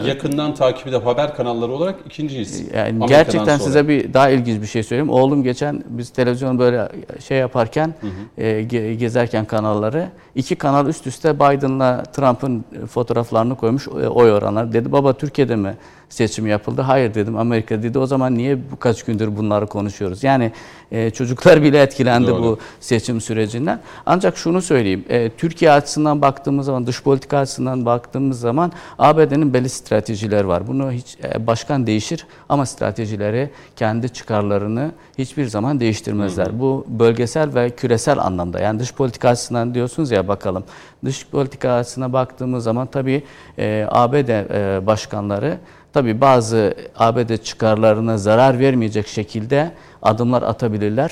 [0.06, 2.60] yakından takip eden haber kanalları olarak ikinciyiz.
[2.62, 3.60] Yani Amerika'dan gerçekten sonra.
[3.60, 5.10] size bir daha ilginç bir şey söyleyeyim.
[5.10, 6.90] Oğlum geçen biz televizyon böyle
[7.28, 7.94] şey yaparken
[8.38, 14.74] e, ge- gezerken kanalları iki kanal üst üste Biden'la Trump'ın fotoğraflarını koymuş e, oy oranları.
[14.74, 15.74] Dedi baba Türkiye'de mi
[16.10, 16.82] seçim yapıldı?
[16.82, 18.00] Hayır dedim Amerika dedi.
[18.00, 20.24] O zaman niye bu kaç gündür bunları konuşuyoruz?
[20.24, 20.52] Yani
[20.92, 22.44] e, çocuklar bile etkilendi Doğru.
[22.44, 23.80] bu seçim sürecinden.
[24.06, 25.06] Ancak şunu söyleyeyim.
[25.10, 30.68] e, Türkiye açısından baktığımız zaman, dış politika açısından baktığımız zaman ABD'nin belli stratejiler var.
[30.68, 36.60] Bunu hiç e, başkan değişir ama stratejileri kendi çıkarlarını hiçbir zaman değiştirmezler.
[36.60, 38.60] Bu bölgesel ve küresel anlamda.
[38.60, 40.64] Yani dış politika açısından diyorsunuz ya bakalım.
[41.06, 43.24] Dış politika açısına baktığımız zaman tabii
[43.58, 45.58] e, ABD e, başkanları
[45.94, 49.72] tabii bazı ABD çıkarlarına zarar vermeyecek şekilde
[50.02, 51.12] adımlar atabilirler.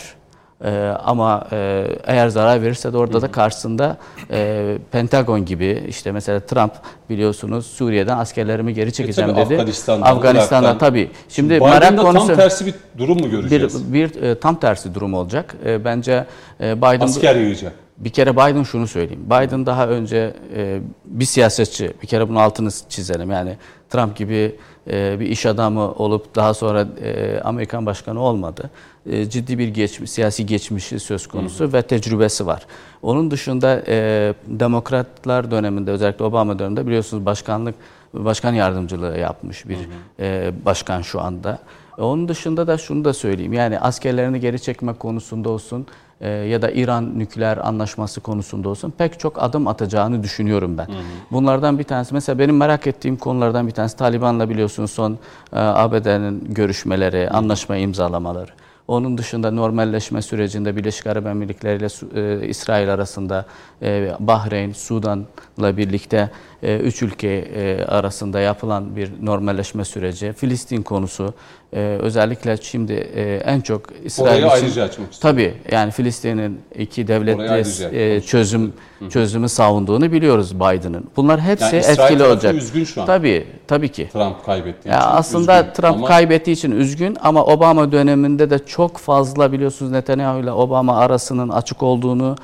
[0.65, 0.69] Ee,
[1.04, 3.97] ama e, eğer zarar verirse de orada da karşısında
[4.32, 6.71] e, Pentagon gibi işte mesela Trump
[7.10, 9.62] biliyorsunuz Suriye'den askerlerimi geri çekeceğim E dedi.
[10.01, 10.78] Afganistan'da Irak'tan.
[10.78, 11.12] tabii.
[11.30, 13.93] Şimdi Biden'da merak konusu tam tersi bir durum mu göreceğiz?
[13.93, 15.56] bir, bir e, tam tersi durum olacak.
[15.65, 16.25] E, bence
[16.62, 17.73] e, Biden Asker yığacak.
[17.97, 19.23] bir kere Biden şunu söyleyeyim.
[19.25, 23.32] Biden daha önce e, bir siyasetçi, bir kere bunun altını çizelim.
[23.32, 23.58] Yani
[23.89, 24.56] Trump gibi
[24.91, 28.69] e, bir iş adamı olup daha sonra e, Amerikan başkanı olmadı.
[29.10, 32.65] E, ciddi bir geçmiş, siyasi geçmişi söz konusu ve tecrübesi var.
[33.02, 37.76] Onun dışında e, demokratlar döneminde özellikle Obama döneminde biliyorsunuz başkanlık
[38.13, 39.78] başkan yardımcılığı yapmış bir
[40.19, 41.60] e, başkan şu anda.
[41.98, 43.54] Onun dışında da şunu da söyleyeyim.
[43.54, 45.88] Yani askerlerini geri çekme konusunda olsun
[46.21, 50.88] e, ya da İran nükleer anlaşması konusunda olsun pek çok adım atacağını düşünüyorum ben.
[51.32, 55.17] Bunlardan bir tanesi mesela benim merak ettiğim konulardan bir tanesi Taliban'la biliyorsunuz son e,
[55.60, 58.51] ABD'nin görüşmeleri, anlaşma imzalamaları.
[58.88, 61.88] Onun dışında normalleşme sürecinde Birleşik Arap Emirlikleri ile
[62.21, 63.45] e, İsrail arasında
[63.82, 66.30] e, Bahreyn, Sudan'la birlikte
[66.63, 70.34] e, üç ülke e, arasında yapılan bir normalleşme süreci.
[70.34, 71.34] Filistin konusu
[71.75, 75.38] e, özellikle şimdi e, en çok İsrail Orayı için- ayrıca açmak istiyorum.
[75.39, 78.73] Tabii yani Filistin'in iki devletli e, çözüm
[79.09, 81.05] çözümü savunduğunu biliyoruz Biden'ın.
[81.15, 82.55] Bunlar hepsi Yani İsrail etkili olacak.
[82.55, 83.05] üzgün şu an.
[83.07, 84.09] Tabii, tabii ki.
[84.13, 85.73] Trump kaybettiği Ya için aslında üzgün.
[85.73, 90.97] Trump Ama kaybettiği için üzgün ama Obama döneminde de çok fazla biliyorsunuz Netanyahu ile Obama
[90.97, 92.35] arasının açık olduğunu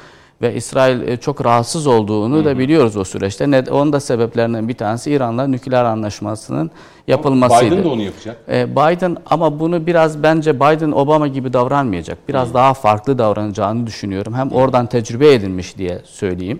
[0.41, 3.51] ve İsrail e, çok rahatsız olduğunu da biliyoruz o süreçte.
[3.51, 6.71] Ne- Onun da sebeplerinden bir tanesi İran'la nükleer anlaşmasının
[7.07, 7.71] yapılmasıydı.
[7.75, 8.37] Biden de onu yapacak.
[8.51, 12.17] E, Biden ama bunu biraz bence Biden Obama gibi davranmayacak.
[12.29, 14.33] Biraz daha farklı davranacağını düşünüyorum.
[14.33, 16.59] Hem oradan tecrübe edinmiş diye söyleyeyim.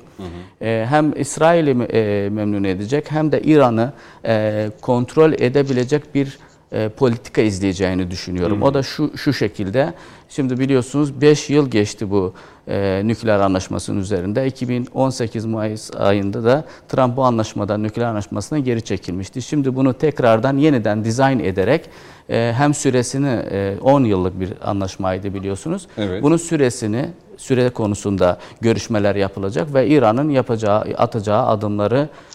[0.62, 3.94] E, hem İsrail'i e, memnun edecek hem de İran'ı
[4.26, 6.38] e, kontrol edebilecek bir
[6.71, 8.62] e, politika izleyeceğini düşünüyorum.
[8.62, 9.93] O da şu şu şekilde.
[10.29, 12.34] Şimdi biliyorsunuz 5 yıl geçti bu
[12.67, 14.47] e, nükleer anlaşmasının üzerinde.
[14.47, 19.41] 2018 Mayıs ayında da Trump bu anlaşmadan, nükleer anlaşmasından geri çekilmişti.
[19.41, 21.89] Şimdi bunu tekrardan yeniden dizayn ederek
[22.29, 25.88] e, hem süresini e, 10 yıllık bir anlaşmaydı biliyorsunuz.
[25.97, 26.23] Evet.
[26.23, 32.31] Bunun süresini süre konusunda görüşmeler yapılacak ve İran'ın yapacağı, atacağı adımları e,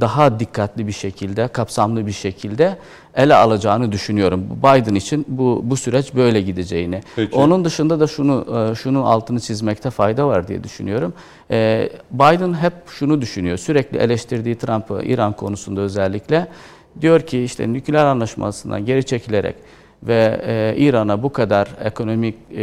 [0.00, 2.78] daha dikkatli bir şekilde, kapsamlı bir şekilde
[3.16, 4.46] ele alacağını düşünüyorum.
[4.62, 7.00] Biden için bu bu süreç böyle gideceğini.
[7.16, 7.36] Peki.
[7.36, 11.12] Onun dışında da şunu e, şunun altını çizmekte fayda var diye düşünüyorum.
[11.50, 13.56] E, Biden hep şunu düşünüyor.
[13.56, 16.46] Sürekli eleştirdiği Trump'ı İran konusunda özellikle
[17.00, 19.54] diyor ki işte nükleer anlaşmasından geri çekilerek
[20.02, 22.62] ve e, İran'a bu kadar ekonomik e,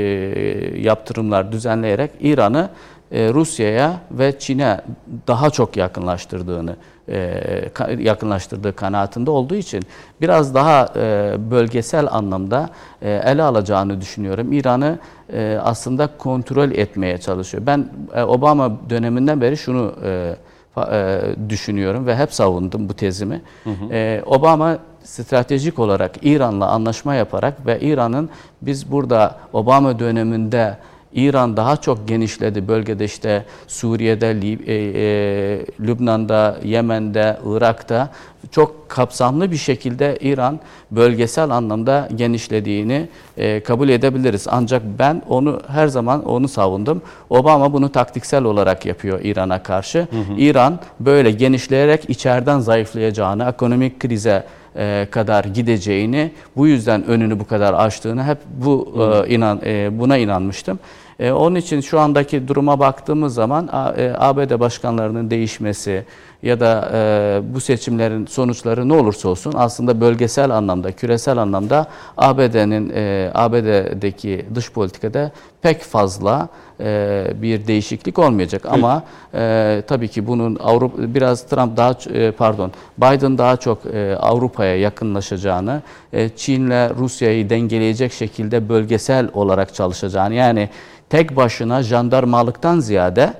[0.77, 2.69] yaptırımlar düzenleyerek İran'ı e,
[3.11, 4.81] Rusya'ya ve Çin'e
[5.27, 6.75] daha çok yakınlaştırdığını
[7.09, 9.83] e, yakınlaştırdığı kanaatinde olduğu için
[10.21, 12.69] biraz daha e, bölgesel anlamda
[13.01, 14.53] e, ele alacağını düşünüyorum.
[14.53, 14.99] İran'ı
[15.33, 17.63] e, aslında kontrol etmeye çalışıyor.
[17.65, 20.35] Ben e, Obama döneminden beri şunu e,
[20.91, 23.41] e, düşünüyorum ve hep savundum bu tezimi.
[23.91, 28.29] E, Obama stratejik olarak İran'la anlaşma yaparak ve İran'ın
[28.61, 30.77] biz burada Obama döneminde
[31.13, 38.09] İran daha çok genişledi bölgede işte Suriye'de, e, e, Lübnan'da, Yemen'de, Irak'ta
[38.51, 40.59] çok kapsamlı bir şekilde İran
[40.91, 44.47] bölgesel anlamda genişlediğini e, kabul edebiliriz.
[44.49, 47.01] Ancak ben onu her zaman onu savundum.
[47.29, 50.07] Obama bunu taktiksel olarak yapıyor İran'a karşı.
[50.37, 54.43] İran böyle genişleyerek içeriden zayıflayacağını, ekonomik krize
[54.75, 58.93] e, kadar gideceğini, bu yüzden önünü bu kadar açtığını hep bu
[59.27, 60.79] e, inan e, buna inanmıştım.
[61.21, 66.05] E, onun için şu andaki duruma baktığımız zaman e, ABD başkanlarının değişmesi
[66.43, 71.85] ya da e, bu seçimlerin sonuçları ne olursa olsun aslında bölgesel anlamda, küresel anlamda
[72.17, 75.31] ABD'nin e, ABD'deki dış politikada
[75.61, 78.65] pek fazla e, bir değişiklik olmayacak.
[78.65, 79.03] Ama
[79.33, 84.77] e, tabii ki bunun Avrupa biraz Trump daha e, pardon Biden daha çok e, Avrupa'ya
[84.77, 85.81] yakınlaşacağını,
[86.13, 90.69] e, Çin'le Rusya'yı dengeleyecek şekilde bölgesel olarak çalışacağını yani
[91.11, 93.33] tek başına jandarmalıktan ziyade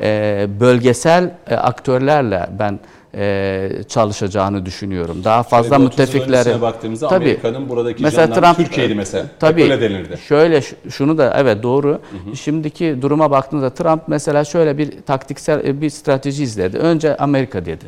[0.00, 2.80] e, bölgesel e, aktörlerle ben
[3.14, 5.24] e, çalışacağını düşünüyorum.
[5.24, 6.60] Daha fazla Şöyle bir 30 yıl müttefikleri.
[6.62, 9.24] baktığımızda Amerika'nın buradaki Mesela Trump- Türkiye'ydi mesela.
[9.24, 9.62] Hep Tabii.
[9.62, 10.16] öyle denirdi.
[10.28, 12.00] Şöyle şunu da evet doğru.
[12.34, 16.78] Şimdiki duruma baktığınızda Trump mesela şöyle bir taktiksel e, bir strateji izledi.
[16.78, 17.84] Önce Amerika dedi.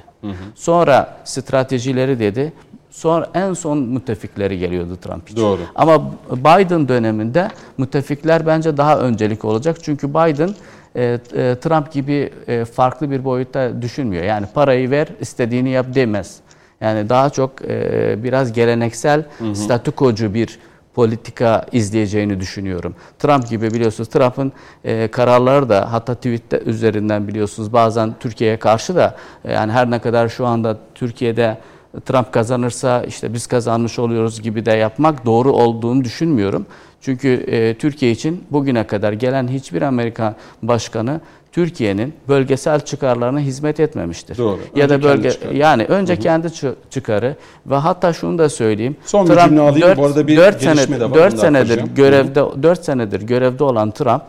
[0.54, 2.52] Sonra stratejileri dedi.
[3.00, 5.40] Sonra en son müttefikleri geliyordu Trump için.
[5.40, 5.60] Doğru.
[5.74, 9.76] Ama Biden döneminde müttefikler bence daha öncelik olacak.
[9.82, 10.54] Çünkü Biden
[10.96, 11.18] e, e,
[11.60, 14.24] Trump gibi e, farklı bir boyutta düşünmüyor.
[14.24, 16.36] Yani parayı ver, istediğini yap demez.
[16.80, 20.58] Yani daha çok e, biraz geleneksel, statükocu bir
[20.94, 22.94] politika izleyeceğini düşünüyorum.
[23.18, 24.52] Trump gibi biliyorsunuz Trump'ın
[24.84, 29.98] e, kararları da hatta tweette üzerinden biliyorsunuz bazen Türkiye'ye karşı da e, yani her ne
[29.98, 31.58] kadar şu anda Türkiye'de
[32.04, 36.66] Trump kazanırsa işte biz kazanmış oluyoruz gibi de yapmak doğru olduğunu düşünmüyorum.
[37.00, 41.20] Çünkü e, Türkiye için bugüne kadar gelen hiçbir Amerikan başkanı
[41.52, 44.38] Türkiye'nin bölgesel çıkarlarına hizmet etmemiştir.
[44.38, 44.58] Doğru.
[44.76, 45.56] Ya Önce da kendi bölge çıkarı.
[45.56, 47.36] yani önce kendi çı- çıkarı
[47.66, 48.96] ve hatta şunu da söyleyeyim.
[49.04, 49.96] Son bir cümle alayım.
[49.96, 51.14] Bu arada bir dört gelişme senedir, de var.
[51.14, 51.94] 4 Onu da senedir aktaracağım.
[51.94, 54.22] görevde 4 senedir görevde olan Trump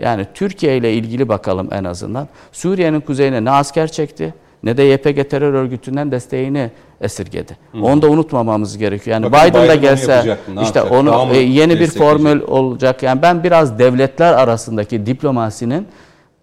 [0.00, 2.28] yani Türkiye ile ilgili bakalım en azından.
[2.52, 6.70] Suriye'nin kuzeyine ne asker çekti ne de YPG terör örgütünden desteğini
[7.04, 7.56] esirgedi.
[7.82, 9.14] Onu da unutmamamız gerekiyor.
[9.14, 10.24] Yani Bakalım Biden da gelse
[10.62, 10.92] işte yapacak?
[10.92, 13.02] Onu e, yeni bir formül olacak.
[13.02, 15.86] Yani ben biraz devletler arasındaki diplomasinin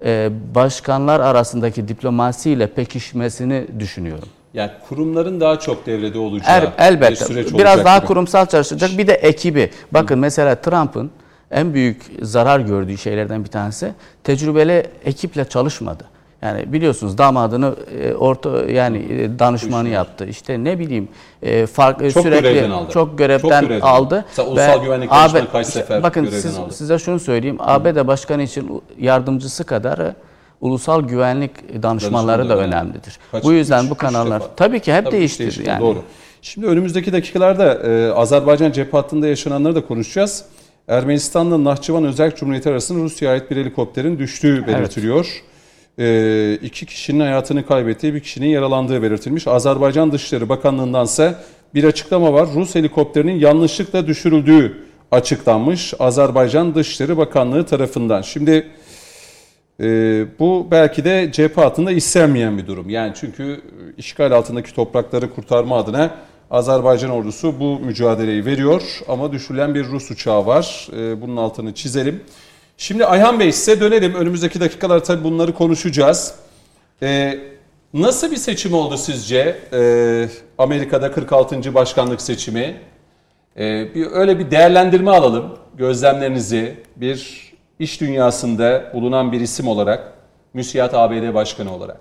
[0.05, 4.27] e, başkanlar arasındaki diplomasiyle pekişmesini düşünüyorum.
[4.53, 7.15] Yani kurumların daha çok devrede olacağı Er, bir elbette.
[7.25, 8.07] süreç Biraz olacak daha gibi.
[8.07, 8.89] kurumsal çalışacak.
[8.97, 9.69] Bir de ekibi.
[9.91, 11.11] Bakın mesela Trump'ın
[11.51, 13.93] en büyük zarar gördüğü şeylerden bir tanesi
[14.23, 16.03] tecrübeli ekiple çalışmadı.
[16.41, 20.25] Yani biliyorsunuz damadını e, orta yani e, danışmanı yaptı.
[20.25, 21.07] İşte ne bileyim
[21.43, 22.91] e, farklı Çok sürekli görevden aldı.
[22.91, 24.25] çok görevden Çok görevden aldı.
[24.27, 26.73] Mesela ulusal güvenlik danışmanı kaç sefer bakın siz, aldı.
[26.73, 27.57] size şunu söyleyeyim.
[27.59, 30.15] ABD başkanı için yardımcısı kadar e,
[30.61, 33.19] ulusal güvenlik danışmanları da önemlidir.
[33.31, 35.81] Kaç- Bu yüzden üç- bu kanallar tabii ki hep Tabii üç değişti yani.
[35.81, 35.97] Doğru.
[36.41, 40.45] Şimdi önümüzdeki dakikalarda e, Azerbaycan cephe hattında yaşananları da konuşacağız.
[40.87, 45.25] Ermenistan'la Nahçıvan Özel Cumhuriyeti arasında Rusya'ya ait bir helikopterin düştüğü belirtiliyor.
[45.25, 45.50] E,
[46.61, 49.47] iki kişinin hayatını kaybettiği, bir kişinin yaralandığı belirtilmiş.
[49.47, 51.35] Azerbaycan Dışişleri Bakanlığı'ndan ise
[51.73, 52.47] bir açıklama var.
[52.55, 54.77] Rus helikopterinin yanlışlıkla düşürüldüğü
[55.11, 58.21] açıklanmış Azerbaycan Dışişleri Bakanlığı tarafından.
[58.21, 58.67] Şimdi
[59.81, 62.89] ee, bu belki de cephe hattında istenmeyen bir durum.
[62.89, 63.61] Yani çünkü
[63.97, 66.15] işgal altındaki toprakları kurtarma adına
[66.51, 70.87] Azerbaycan ordusu bu mücadeleyi veriyor ama düşürülen bir Rus uçağı var.
[70.97, 72.23] Ee, bunun altını çizelim.
[72.81, 74.13] Şimdi Ayhan Bey size dönelim.
[74.15, 76.35] Önümüzdeki dakikalar tabii bunları konuşacağız.
[77.01, 77.39] Ee,
[77.93, 79.59] nasıl bir seçim oldu sizce?
[79.73, 81.73] Ee, Amerika'da 46.
[81.73, 82.81] başkanlık seçimi.
[83.57, 85.57] Ee, bir öyle bir değerlendirme alalım.
[85.77, 90.13] Gözlemlerinizi bir iş dünyasında bulunan bir isim olarak,
[90.53, 91.99] müsiyat ABD Başkanı olarak.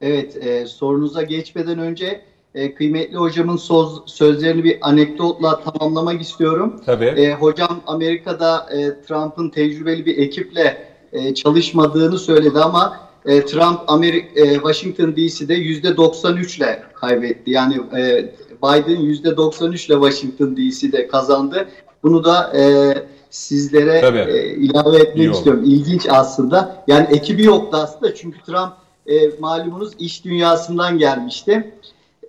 [0.00, 2.20] Evet, e, sorunuza geçmeden önce
[2.54, 6.80] e, kıymetli hocamın söz, sözlerini bir anekdotla tamamlamak istiyorum.
[6.86, 7.04] Tabii.
[7.04, 14.40] E, hocam Amerika'da e, Trump'ın tecrübeli bir ekiple e, çalışmadığını söyledi ama e, Trump Amerika,
[14.40, 17.50] e, Washington DC'de %93 ile kaybetti.
[17.50, 18.32] Yani e,
[18.62, 21.68] Biden %93 ile Washington DC'de kazandı.
[22.02, 22.94] Bunu da e,
[23.30, 24.18] sizlere Tabii.
[24.18, 25.36] e, ilave İyi etmek oldu.
[25.36, 25.62] istiyorum.
[25.66, 26.84] İlginç aslında.
[26.86, 28.72] Yani ekibi yoktu aslında çünkü Trump
[29.06, 31.72] e, malumunuz iş dünyasından gelmişti.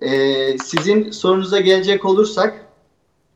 [0.01, 2.65] E, sizin sorunuza gelecek olursak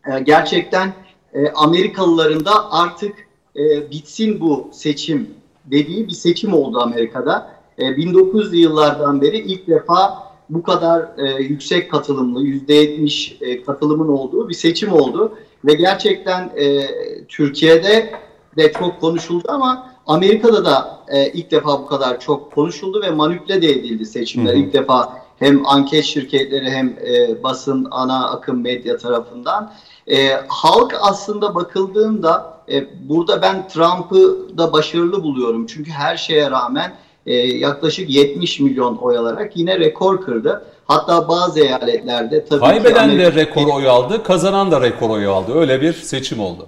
[0.07, 0.93] e, gerçekten
[1.33, 3.15] e, Amerikalıların da artık
[3.55, 5.29] e, bitsin bu seçim
[5.65, 7.51] dediği bir seçim oldu Amerika'da.
[7.77, 14.49] E, 1900'lü yıllardan beri ilk defa bu kadar e, yüksek katılımlı, %70 e, katılımın olduğu
[14.49, 15.33] bir seçim oldu.
[15.65, 16.87] Ve gerçekten e,
[17.27, 18.11] Türkiye'de
[18.57, 23.61] de çok konuşuldu ama Amerika'da da e, ilk defa bu kadar çok konuşuldu ve manipüle
[23.61, 24.53] de edildi seçimler.
[24.53, 24.61] Hı hı.
[24.61, 29.73] İlk defa hem anket şirketleri hem e, basın ana akım medya tarafından.
[30.11, 35.65] E, halk aslında bakıldığında e, burada ben Trump'ı da başarılı buluyorum.
[35.67, 36.93] Çünkü her şeye rağmen
[37.25, 40.65] e, yaklaşık 70 milyon oy alarak yine rekor kırdı.
[40.85, 45.25] Hatta bazı eyaletlerde tabii ki Kaybeden de Amerika- rekor oy aldı, kazanan da rekor oy
[45.27, 45.51] aldı.
[45.55, 46.67] Öyle bir seçim oldu.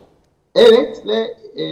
[0.55, 1.65] Evet ve e,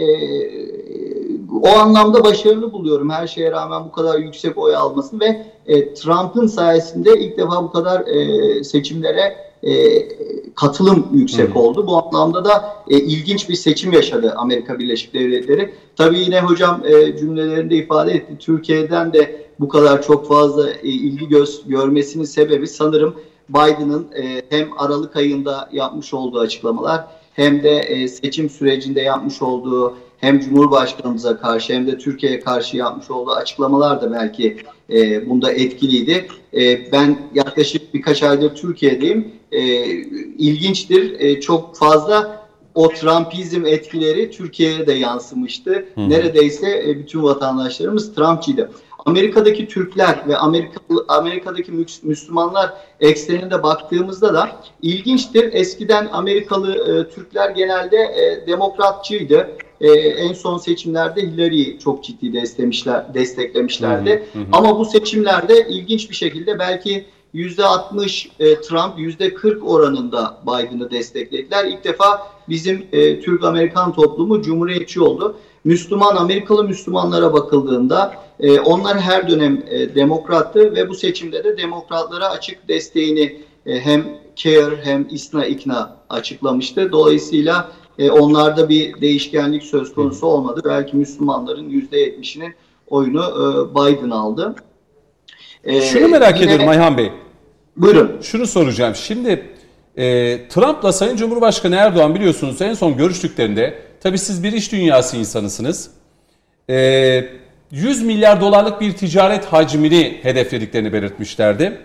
[1.62, 6.46] o anlamda başarılı buluyorum her şeye rağmen bu kadar yüksek oy almasını ve e, Trump'ın
[6.46, 9.72] sayesinde ilk defa bu kadar e, seçimlere e,
[10.54, 11.86] katılım yüksek oldu.
[11.86, 15.74] Bu anlamda da e, ilginç bir seçim yaşadı Amerika Birleşik Devletleri.
[15.96, 18.36] Tabii yine hocam e, cümlelerinde ifade etti.
[18.38, 23.14] Türkiye'den de bu kadar çok fazla e, ilgi göz, görmesinin sebebi sanırım
[23.48, 29.94] Biden'ın e, hem Aralık ayında yapmış olduğu açıklamalar hem de e, seçim sürecinde yapmış olduğu
[30.20, 34.56] hem Cumhurbaşkanımıza karşı hem de Türkiye'ye karşı yapmış olduğu açıklamalar da belki
[34.90, 36.26] e, bunda etkiliydi.
[36.54, 39.32] E, ben yaklaşık birkaç aydır Türkiye'deyim.
[39.52, 39.60] E,
[40.38, 41.20] ilginçtir.
[41.20, 42.40] E, çok fazla
[42.74, 45.84] o Trumpizm etkileri Türkiye'ye de yansımıştı.
[45.96, 48.70] Neredeyse e, bütün vatandaşlarımız Trumpçıydı.
[49.06, 54.48] Amerika'daki Türkler ve Amerika, Amerika'daki Müs- Müslümanlar ekseninde baktığımızda da
[54.82, 55.52] ilginçtir.
[55.52, 59.48] Eskiden Amerikalı e, Türkler genelde e, demokratçıydı.
[59.80, 64.26] E, en son seçimlerde Hillary'yi çok ciddi desteklemişler, desteklemişlerdi.
[64.52, 67.04] Ama bu seçimlerde ilginç bir şekilde belki
[67.34, 71.64] %60 e, Trump, %40 oranında Biden'ı desteklediler.
[71.64, 75.36] İlk defa bizim e, Türk-Amerikan toplumu cumhuriyetçi oldu.
[75.64, 82.28] Müslüman, Amerikalı Müslümanlara bakıldığında e, onlar her dönem e, demokrattı ve bu seçimde de demokratlara
[82.28, 84.04] açık desteğini e, hem
[84.36, 86.92] CARE hem İSNA İKNA açıklamıştı.
[86.92, 90.62] Dolayısıyla e, onlarda bir değişkenlik söz konusu olmadı.
[90.64, 92.54] Belki Müslümanların %70'inin
[92.88, 94.54] oyunu e, Biden aldı.
[95.64, 97.12] E, Şunu merak yine- ediyorum Ayhan Bey.
[97.76, 98.12] Buyurun.
[98.22, 98.94] Şunu soracağım.
[98.94, 99.46] Şimdi
[99.96, 105.90] e, Trump'la Sayın Cumhurbaşkanı Erdoğan biliyorsunuz en son görüştüklerinde tabii siz bir iş dünyası insanısınız.
[106.70, 107.24] E,
[107.70, 111.78] 100 milyar dolarlık bir ticaret hacmini hedeflediklerini belirtmişlerdi.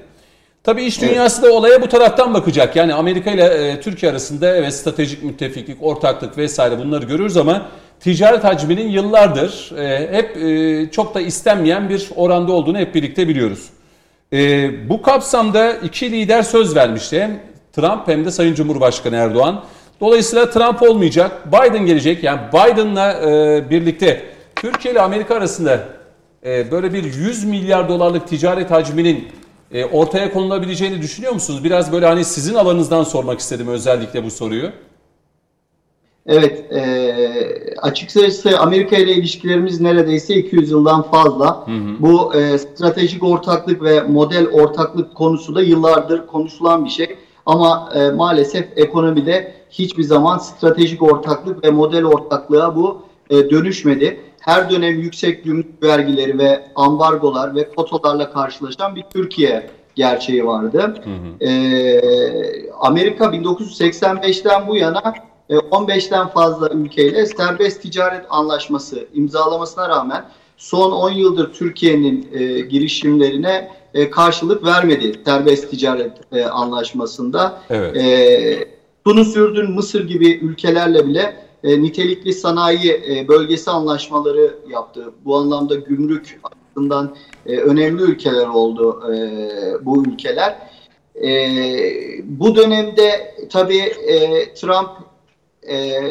[0.65, 2.75] Tabii iş dünyası da olaya bu taraftan bakacak.
[2.75, 7.65] Yani Amerika ile e, Türkiye arasında evet stratejik müttefiklik, ortaklık vesaire bunları görürüz ama
[7.99, 13.69] ticaret hacminin yıllardır e, hep e, çok da istenmeyen bir oranda olduğunu hep birlikte biliyoruz.
[14.33, 17.21] E, bu kapsamda iki lider söz vermişti.
[17.21, 17.39] Hem
[17.73, 19.63] Trump hem de Sayın Cumhurbaşkanı Erdoğan.
[20.01, 22.23] Dolayısıyla Trump olmayacak, Biden gelecek.
[22.23, 24.21] Yani Biden'la e, birlikte
[24.55, 25.79] Türkiye ile Amerika arasında
[26.45, 29.27] e, böyle bir 100 milyar dolarlık ticaret hacminin
[29.71, 31.63] e, ortaya konulabileceğini düşünüyor musunuz?
[31.63, 34.71] Biraz böyle hani sizin alanınızdan sormak istedim özellikle bu soruyu.
[36.27, 41.67] Evet, e, açıkçası Amerika ile ilişkilerimiz neredeyse 200 yıldan fazla.
[41.67, 41.95] Hı hı.
[41.99, 47.15] Bu e, stratejik ortaklık ve model ortaklık konusu da yıllardır konuşulan bir şey.
[47.45, 54.19] Ama e, maalesef ekonomide hiçbir zaman stratejik ortaklık ve model ortaklığa bu e, dönüşmedi.
[54.45, 60.93] Her dönem yüksek gümrük vergileri ve ambargolar ve kotalarla karşılaşan bir Türkiye gerçeği vardı.
[61.03, 61.49] Hı hı.
[61.49, 65.13] E, Amerika 1985'ten bu yana
[65.49, 70.25] 15'ten e, fazla ülkeyle serbest ticaret anlaşması imzalamasına rağmen
[70.57, 77.61] son 10 yıldır Türkiye'nin e, girişimlerine e, karşılık vermedi serbest ticaret e, anlaşmasında.
[77.69, 77.97] Evet.
[77.97, 78.75] E,
[79.05, 85.13] Tunus, Ürdün, Mısır gibi ülkelerle bile e, nitelikli sanayi e, bölgesi anlaşmaları yaptı.
[85.25, 90.69] Bu anlamda gümrük açısından e, önemli ülkeler oldu e, bu ülkeler.
[91.23, 91.29] E,
[92.23, 94.89] bu dönemde tabii e, Trump
[95.69, 96.01] e,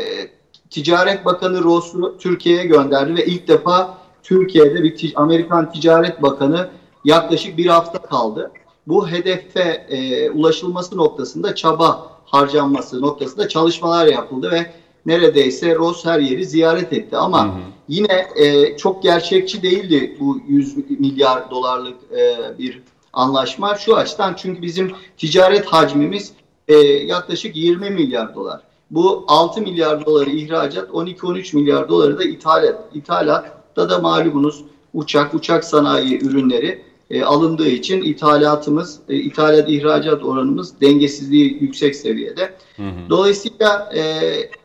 [0.70, 6.68] Ticaret Bakanı Ross'u Türkiye'ye gönderdi ve ilk defa Türkiye'de bir Amerikan Ticaret Bakanı
[7.04, 8.52] yaklaşık bir hafta kaldı.
[8.86, 14.72] Bu hedefe e, ulaşılması noktasında çaba harcanması noktasında çalışmalar yapıldı ve
[15.06, 17.16] neredeyse Ross her yeri ziyaret etti.
[17.16, 17.60] Ama hı hı.
[17.88, 22.82] yine e, çok gerçekçi değildi bu 100 milyar dolarlık e, bir
[23.12, 23.74] anlaşma.
[23.74, 26.32] Şu açıdan çünkü bizim ticaret hacmimiz
[26.68, 28.60] e, yaklaşık 20 milyar dolar.
[28.90, 32.80] Bu 6 milyar doları ihracat, 12-13 milyar doları da ithalat.
[32.94, 40.80] İthalatta da malumunuz uçak, uçak sanayi ürünleri e, alındığı için ithalatımız, e, ithalat ihracat oranımız
[40.80, 42.54] dengesizliği yüksek seviyede.
[42.76, 43.10] Hı hı.
[43.10, 44.02] Dolayısıyla e,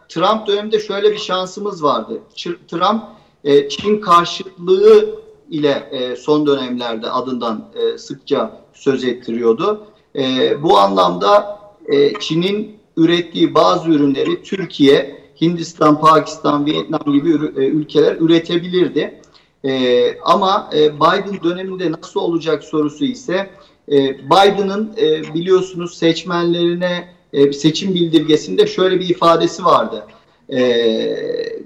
[0.09, 2.21] Trump döneminde şöyle bir şansımız vardı.
[2.67, 3.03] Trump
[3.43, 9.87] e, Çin karşıtlığı ile e, son dönemlerde adından e, sıkça söz ettiriyordu.
[10.15, 10.23] E,
[10.63, 19.21] bu anlamda e, Çin'in ürettiği bazı ürünleri Türkiye, Hindistan, Pakistan, Vietnam gibi e, ülkeler üretebilirdi.
[19.63, 23.49] E, ama e, Biden döneminde nasıl olacak sorusu ise
[23.91, 30.05] e, Biden'ın e, biliyorsunuz seçmenlerine e, seçim bildirgesinde şöyle bir ifadesi vardı.
[30.53, 30.59] E,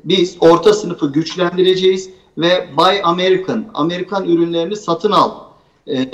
[0.03, 5.31] biz orta sınıfı güçlendireceğiz ve Buy American, Amerikan ürünlerini satın al
[5.87, 6.07] e,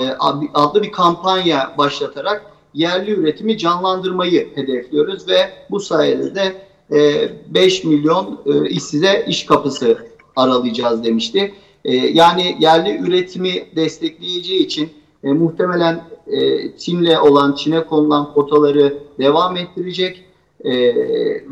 [0.54, 8.40] adlı bir kampanya başlatarak yerli üretimi canlandırmayı hedefliyoruz ve bu sayede de e, 5 milyon
[8.46, 9.98] e, işsize iş kapısı
[10.36, 11.54] aralayacağız demişti.
[11.84, 14.90] E, yani yerli üretimi destekleyeceği için
[15.24, 20.24] e, muhtemelen e, Çin'le olan, Çin'e konulan kotaları devam ettirecek
[20.64, 20.72] e,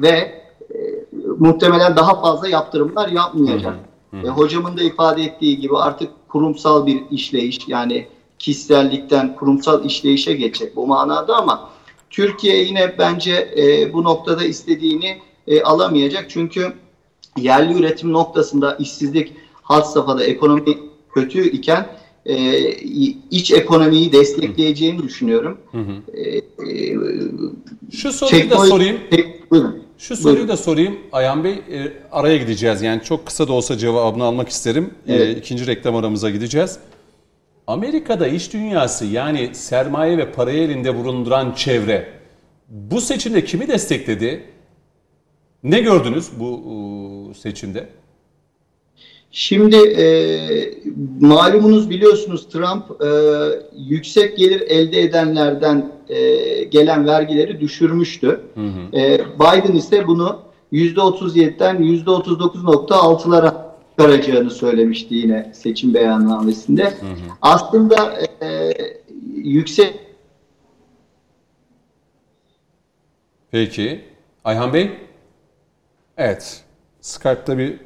[0.03, 0.43] ve
[0.75, 0.77] e,
[1.39, 3.75] muhtemelen daha fazla yaptırımlar yapmayacak.
[4.11, 4.27] Hı hı.
[4.27, 8.07] E, hocamın da ifade ettiği gibi artık kurumsal bir işleyiş yani
[8.39, 11.71] kişisellikten kurumsal işleyişe geçecek bu manada ama
[12.11, 16.31] Türkiye yine bence e, bu noktada istediğini e, alamayacak.
[16.31, 16.73] Çünkü
[17.37, 20.79] yerli üretim noktasında işsizlik had safhada ekonomi
[21.15, 21.87] kötü iken
[22.29, 22.71] e,
[23.31, 25.59] iç ekonomiyi destekleyeceğini düşünüyorum.
[25.73, 26.17] Hı hı.
[26.17, 26.43] E, e,
[27.93, 28.97] Şu soruyu da sorayım.
[29.11, 29.83] Tek, buyurun.
[29.99, 30.49] Şu soruyu buyurun.
[30.49, 31.53] da sorayım Ayhan Bey.
[31.53, 34.91] E, araya gideceğiz yani çok kısa da olsa cevabını almak isterim.
[35.07, 35.37] E, evet.
[35.37, 36.79] E, ikinci reklam aramıza gideceğiz.
[37.67, 42.09] Amerika'da iş dünyası yani sermaye ve parayı elinde bulunduran çevre
[42.69, 44.45] bu seçimde kimi destekledi?
[45.63, 47.89] Ne gördünüz bu seçimde?
[49.31, 50.05] Şimdi e,
[51.21, 53.09] malumunuz biliyorsunuz Trump e,
[53.77, 58.41] yüksek gelir elde edenlerden e, gelen vergileri düşürmüştü.
[58.55, 58.99] Hı hı.
[58.99, 60.39] E, Biden ise bunu
[60.73, 63.55] %37'den %39.6'lara
[63.91, 66.85] çıkaracağını söylemişti yine seçim beyannamesinde.
[66.85, 67.15] Hı hı.
[67.43, 68.73] Aslında e,
[69.35, 69.95] yüksek
[73.51, 74.05] Peki.
[74.45, 74.91] Ayhan Bey?
[76.17, 76.65] Evet.
[77.09, 77.79] Skype'da bir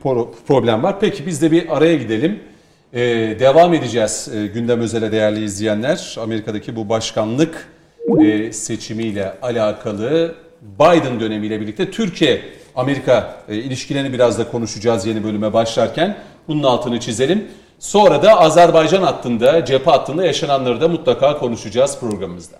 [0.46, 1.00] problem var.
[1.00, 2.40] Peki biz de bir araya gidelim.
[2.92, 3.00] Ee,
[3.40, 6.16] devam edeceğiz e, gündem özele değerli izleyenler.
[6.20, 7.68] Amerika'daki bu başkanlık
[8.24, 12.42] e, seçimiyle alakalı Biden dönemiyle birlikte Türkiye
[12.74, 16.16] Amerika e, ilişkilerini biraz da konuşacağız yeni bölüme başlarken.
[16.48, 17.48] Bunun altını çizelim.
[17.78, 22.56] Sonra da Azerbaycan hattında, cephe hattında yaşananları da mutlaka konuşacağız programımızda.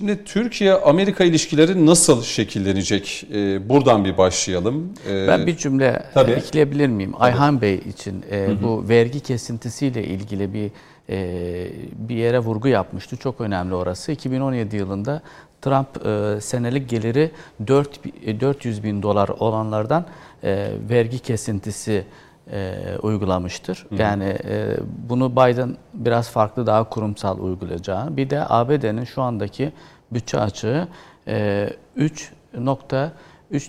[0.00, 3.26] Şimdi Türkiye-Amerika ilişkileri nasıl şekillenecek?
[3.32, 4.92] Ee, buradan bir başlayalım.
[5.08, 6.30] Ee, ben bir cümle tabii.
[6.30, 7.12] ekleyebilir miyim?
[7.12, 7.22] Tabii.
[7.22, 8.62] Ayhan Bey için e, hı hı.
[8.62, 10.70] bu vergi kesintisiyle ilgili bir
[11.08, 13.16] e, bir yere vurgu yapmıştı.
[13.16, 14.12] Çok önemli orası.
[14.12, 15.22] 2017 yılında
[15.62, 17.30] Trump e, senelik geliri
[17.66, 18.00] 4
[18.40, 20.06] 400 bin dolar olanlardan
[20.44, 22.04] e, vergi kesintisi
[22.52, 23.86] e, uygulamıştır.
[23.88, 24.02] Hı.
[24.02, 24.76] Yani e,
[25.08, 28.16] bunu Biden biraz farklı daha kurumsal uygulayacağı.
[28.16, 29.72] Bir de ABD'nin şu andaki
[30.12, 30.88] bütçe açığı
[31.28, 33.10] e, 3.3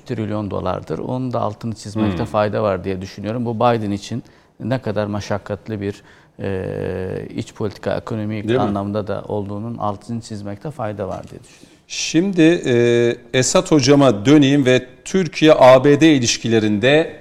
[0.05, 0.99] trilyon dolardır.
[0.99, 2.25] Onun da altını çizmekte hmm.
[2.25, 3.45] fayda var diye düşünüyorum.
[3.45, 4.23] Bu Biden için
[4.59, 6.03] ne kadar maşakkatli bir
[6.39, 9.07] e, iç politika, ekonomik Değil anlamda mi?
[9.07, 11.71] da olduğunun altını çizmekte fayda var diye düşünüyorum.
[11.87, 17.20] Şimdi e, Esat hocama döneyim ve Türkiye-ABD ilişkilerinde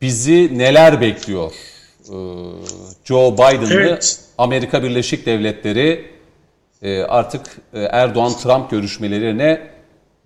[0.00, 1.52] bizi neler bekliyor?
[2.08, 2.12] Ee,
[3.04, 4.20] Joe Biden'lı evet.
[4.38, 6.10] Amerika Birleşik Devletleri
[6.82, 9.70] e, artık e, Erdoğan-Trump görüşmelerine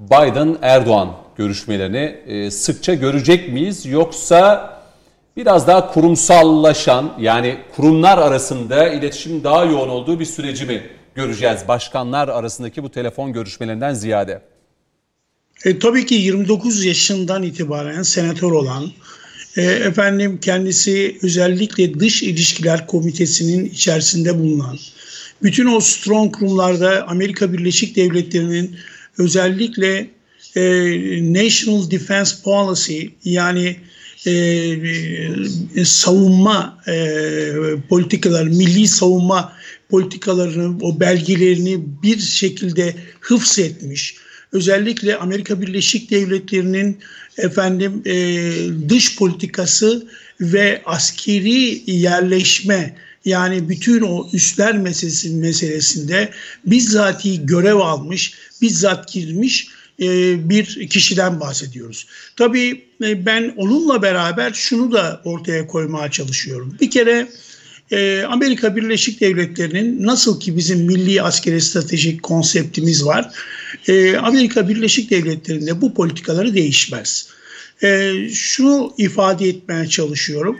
[0.00, 3.86] Biden-Erdoğan görüşmelerini e, sıkça görecek miyiz?
[3.86, 4.70] Yoksa
[5.36, 10.82] biraz daha kurumsallaşan yani kurumlar arasında iletişim daha yoğun olduğu bir süreci mi
[11.14, 14.42] göreceğiz başkanlar arasındaki bu telefon görüşmelerinden ziyade?
[15.64, 18.84] E, tabii ki 29 yaşından itibaren senatör olan
[19.56, 24.78] e, efendim kendisi özellikle dış ilişkiler komitesinin içerisinde bulunan
[25.42, 28.76] bütün o strong kurumlarda Amerika Birleşik Devletleri'nin
[29.18, 30.10] özellikle
[30.56, 30.62] e,
[31.32, 33.76] National Defense Policy yani
[34.26, 34.32] e,
[35.76, 36.94] e, savunma e,
[37.88, 39.52] politikaları, milli savunma
[39.88, 44.16] politikalarını, o belgelerini bir şekilde hıfz etmiş.
[44.52, 46.98] Özellikle Amerika Birleşik Devletleri'nin
[47.38, 48.44] efendim e,
[48.88, 50.06] dış politikası
[50.40, 56.30] ve askeri yerleşme yani bütün o üsler meselesi, meselesinde
[56.64, 59.68] bizzati görev almış, bizzat girmiş
[60.00, 60.08] e,
[60.48, 62.06] bir kişiden bahsediyoruz.
[62.36, 66.76] Tabii e, ben onunla beraber şunu da ortaya koymaya çalışıyorum.
[66.80, 67.28] Bir kere
[67.90, 73.30] e, Amerika Birleşik Devletleri'nin nasıl ki bizim milli askeri stratejik konseptimiz var,
[74.22, 77.28] Amerika Birleşik Devletleri'nde bu politikaları değişmez.
[78.32, 80.58] Şunu ifade etmeye çalışıyorum.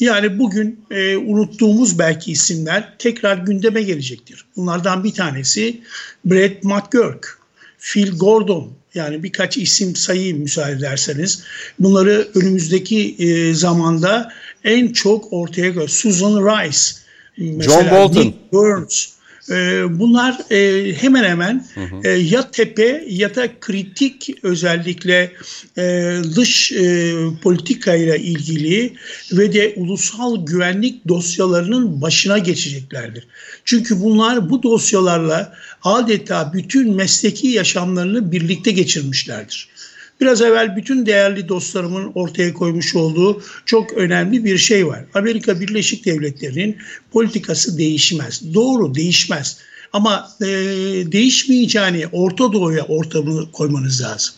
[0.00, 4.44] Yani bugün e, unuttuğumuz belki isimler tekrar gündeme gelecektir.
[4.56, 5.80] Bunlardan bir tanesi
[6.24, 7.38] Brett McGurk,
[7.78, 11.42] Phil Gordon, yani birkaç isim sayayım müsaade ederseniz.
[11.78, 14.32] Bunları önümüzdeki e, zamanda
[14.64, 15.88] en çok ortaya koyuyor.
[15.88, 16.78] Susan Rice,
[17.38, 18.20] mesela John Bolton.
[18.20, 19.06] Nick Burns.
[19.50, 22.08] E, bunlar e, hemen hemen hı hı.
[22.08, 25.32] E, ya tepe ya da kritik özellikle
[25.78, 26.72] e, dış
[27.42, 28.92] politikayla ilgili
[29.32, 33.26] ve de ulusal güvenlik dosyalarının başına geçeceklerdir.
[33.64, 39.71] Çünkü bunlar bu dosyalarla adeta bütün mesleki yaşamlarını birlikte geçirmişlerdir.
[40.22, 45.04] Biraz evvel bütün değerli dostlarımın ortaya koymuş olduğu çok önemli bir şey var.
[45.14, 46.76] Amerika Birleşik Devletleri'nin
[47.12, 48.54] politikası değişmez.
[48.54, 49.58] Doğru değişmez.
[49.92, 50.46] Ama e,
[51.12, 54.34] değişmeyeceğini Orta Doğu'ya ortamını koymanız lazım.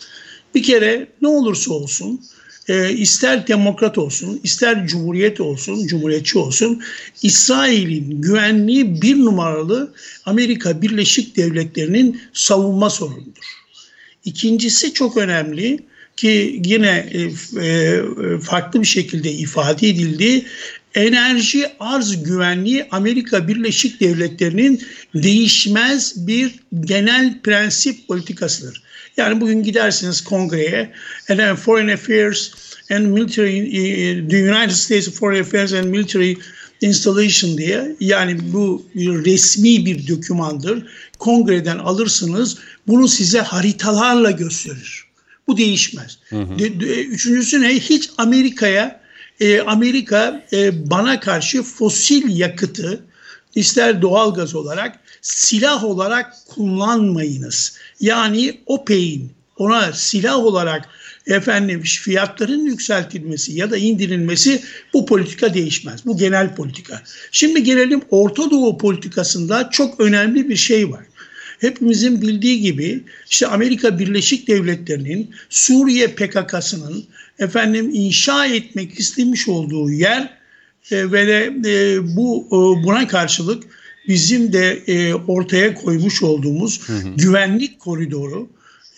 [0.54, 2.20] Bir kere ne olursa olsun
[2.68, 6.82] e, ister demokrat olsun, ister cumhuriyet olsun, cumhuriyetçi olsun,
[7.22, 13.63] İsrail'in güvenliği bir numaralı Amerika Birleşik Devletleri'nin savunma sorunudur.
[14.24, 15.78] İkincisi çok önemli
[16.16, 17.20] ki yine e,
[17.66, 18.00] e,
[18.40, 20.44] farklı bir şekilde ifade edildi.
[20.94, 24.82] Enerji arz güvenliği Amerika Birleşik Devletleri'nin
[25.14, 28.82] değişmez bir genel prensip politikasıdır.
[29.16, 30.92] Yani bugün gidersiniz kongreye
[31.30, 32.50] and then Foreign Affairs
[32.90, 36.34] and Military, e, the United States Foreign Affairs and Military
[36.80, 40.86] Installation diye yani bu resmi bir dokümandır.
[41.18, 42.58] Kongreden alırsınız
[42.88, 45.04] bunu size haritalarla gösterir.
[45.46, 46.18] Bu değişmez.
[46.28, 46.54] Hı hı.
[46.88, 47.74] Üçüncüsü ne?
[47.74, 49.00] Hiç Amerika'ya
[49.40, 53.04] e, Amerika e, bana karşı fosil yakıtı
[53.54, 57.76] ister doğal gaz olarak silah olarak kullanmayınız.
[58.00, 60.88] Yani OPEC'in ona silah olarak
[61.26, 64.62] efendim fiyatların yükseltilmesi ya da indirilmesi
[64.94, 66.06] bu politika değişmez.
[66.06, 67.02] Bu genel politika.
[67.32, 71.04] Şimdi gelelim Orta Doğu politikasında çok önemli bir şey var.
[71.64, 73.00] Hepimizin bildiği gibi
[73.30, 77.04] işte Amerika Birleşik Devletleri'nin Suriye PKK'sının
[77.38, 80.30] efendim inşa etmek istemiş olduğu yer
[80.90, 83.62] e, ve de e, bu e, buna karşılık
[84.08, 87.08] bizim de e, ortaya koymuş olduğumuz hı hı.
[87.16, 88.48] güvenlik koridoru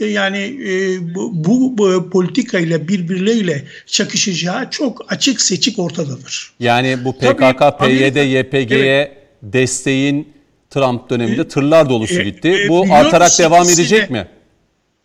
[0.01, 0.39] e, yani
[0.69, 6.53] e, bu, bu, bu politikayla birbirleriyle çakışacağı çok açık seçik ortadadır.
[6.61, 9.12] Yani bu PKK, PYD, YPG'ye evet.
[9.43, 10.36] desteğin
[10.77, 12.49] Trump döneminde tırlar dolusu e, gitti.
[12.64, 14.29] e, Bu artarak devam edecek mi?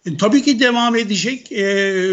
[0.06, 1.52] E, Tabii ki devam edecek.
[1.52, 1.62] E,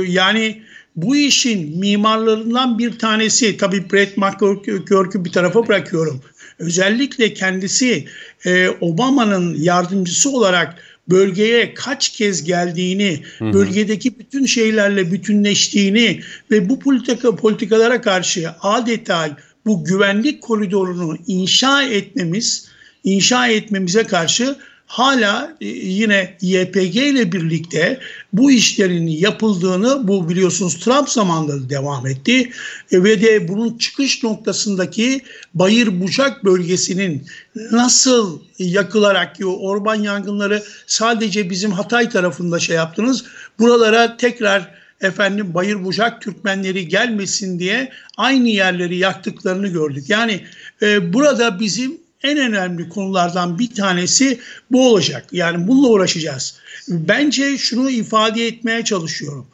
[0.08, 0.62] yani
[0.96, 6.22] bu işin mimarlarından bir tanesi, tabii Brett McGurk'ü bir tarafa bırakıyorum.
[6.58, 8.04] Özellikle kendisi
[8.46, 10.74] e, Obama'nın yardımcısı olarak
[11.10, 19.36] bölgeye kaç kez geldiğini, bölgedeki bütün şeylerle bütünleştiğini ve bu politika politikalara karşı adeta
[19.66, 22.67] bu güvenlik koridorunu inşa etmemiz,
[23.14, 24.56] inşa etmemize karşı
[24.88, 28.00] hala e, yine YPG ile birlikte
[28.32, 32.50] bu işlerin yapıldığını bu biliyorsunuz Trump zamanında da devam etti
[32.92, 35.20] E, ve de bunun çıkış noktasındaki
[35.54, 37.26] Bayır Bucak bölgesinin
[37.72, 43.24] nasıl yakılarak orman yangınları sadece bizim Hatay tarafında şey yaptınız
[43.58, 50.04] buralara tekrar efendim Bayır Bucak Türkmenleri gelmesin diye aynı yerleri yaktıklarını gördük.
[50.10, 50.44] Yani
[50.82, 54.38] e, burada bizim en önemli konulardan bir tanesi
[54.70, 55.26] bu olacak.
[55.32, 56.58] Yani bununla uğraşacağız.
[56.88, 59.46] Bence şunu ifade etmeye çalışıyorum.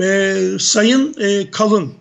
[0.00, 1.92] E, Sayın e, Kalın,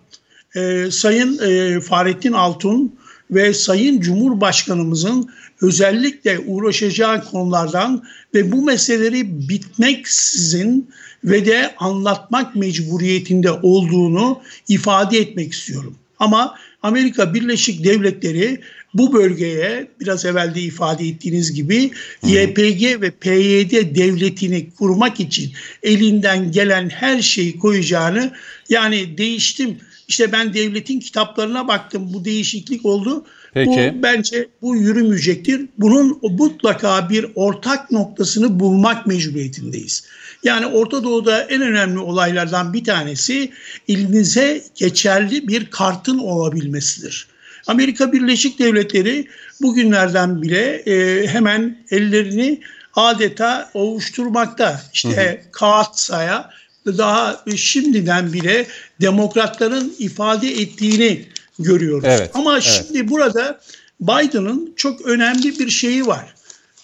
[0.55, 2.95] e, Sayın e, Fahrettin Altun
[3.31, 5.29] ve Sayın Cumhurbaşkanımızın
[5.61, 8.03] özellikle uğraşacağı konulardan
[8.33, 10.89] ve bu meseleleri bitmeksizin
[11.23, 15.95] ve de anlatmak mecburiyetinde olduğunu ifade etmek istiyorum.
[16.19, 18.61] Ama Amerika Birleşik Devletleri
[18.93, 21.91] bu bölgeye biraz evvel de ifade ettiğiniz gibi
[22.23, 25.51] YPG ve PYD devletini kurmak için
[25.83, 28.31] elinden gelen her şeyi koyacağını
[28.69, 29.77] yani değiştim
[30.07, 33.25] işte ben devletin kitaplarına baktım bu değişiklik oldu.
[33.53, 33.93] Peki.
[33.97, 35.65] Bu bence bu yürümeyecektir.
[35.77, 40.03] Bunun mutlaka bir ortak noktasını bulmak mecburiyetindeyiz.
[40.43, 43.51] Yani Orta Doğu'da en önemli olaylardan bir tanesi
[43.87, 47.30] elinize geçerli bir kartın olabilmesidir.
[47.67, 49.27] Amerika Birleşik Devletleri
[49.61, 52.61] bugünlerden bile e, hemen ellerini
[52.95, 54.81] adeta ovuşturmakta.
[54.93, 56.49] İşte Kaatsa'ya
[56.85, 58.67] daha şimdiden bile
[59.01, 61.25] demokratların ifade ettiğini
[61.59, 62.05] görüyoruz.
[62.07, 62.63] Evet, Ama evet.
[62.63, 63.59] şimdi burada
[64.01, 66.33] Biden'ın çok önemli bir şeyi var.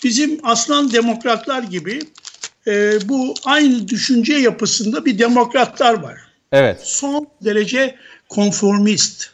[0.04, 2.00] Bizim aslan demokratlar gibi
[2.68, 6.18] e, bu aynı düşünce yapısında bir demokratlar var.
[6.52, 6.80] Evet.
[6.84, 7.96] Son derece
[8.30, 9.30] konformist.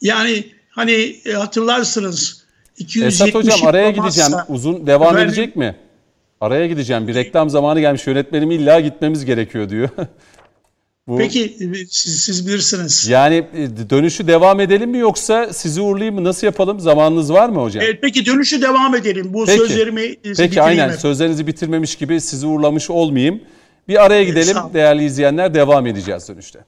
[0.00, 2.44] Yani hani e, hatırlarsınız
[2.78, 4.32] 270 Esat Hocam araya gideceğim.
[4.48, 5.28] Uzun devam Efendim?
[5.28, 5.76] edecek mi?
[6.40, 7.08] Araya gideceğim.
[7.08, 8.06] Bir reklam zamanı gelmiş.
[8.06, 9.88] Yönetmenim illa gitmemiz gerekiyor diyor.
[11.08, 11.56] Bu, Peki
[11.90, 13.08] siz, siz bilirsiniz.
[13.08, 16.24] Yani e, dönüşü devam edelim mi yoksa sizi uğurlayayım mı?
[16.24, 16.80] Nasıl yapalım?
[16.80, 17.84] Zamanınız var mı hocam?
[17.84, 19.26] E, peki dönüşü devam edelim.
[19.34, 19.58] Bu Peki.
[19.58, 20.98] sözlerimi Peki bitireyim aynen efendim.
[21.00, 23.40] sözlerinizi bitirmemiş gibi sizi uğurlamış olmayayım.
[23.88, 26.58] Bir araya gidelim değerli izleyenler devam edeceğiz dönüşte.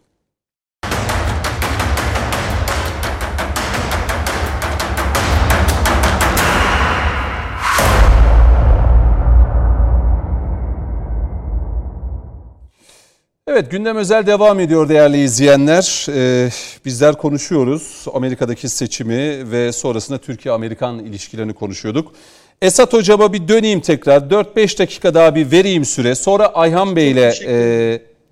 [13.58, 16.06] Evet gündem özel devam ediyor değerli izleyenler.
[16.14, 16.50] Ee,
[16.84, 22.12] bizler konuşuyoruz Amerika'daki seçimi ve sonrasında Türkiye-Amerikan ilişkilerini konuşuyorduk.
[22.62, 27.32] Esat Hocam'a bir döneyim tekrar 4-5 dakika daha bir vereyim süre sonra Ayhan Bey ile
[27.46, 27.54] e,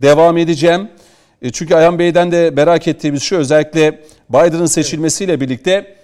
[0.03, 0.89] devam edeceğim.
[1.43, 4.01] E, çünkü Ayhan Bey'den de merak ettiğimiz şu özellikle
[4.31, 5.97] Biden'ın seçilmesiyle birlikte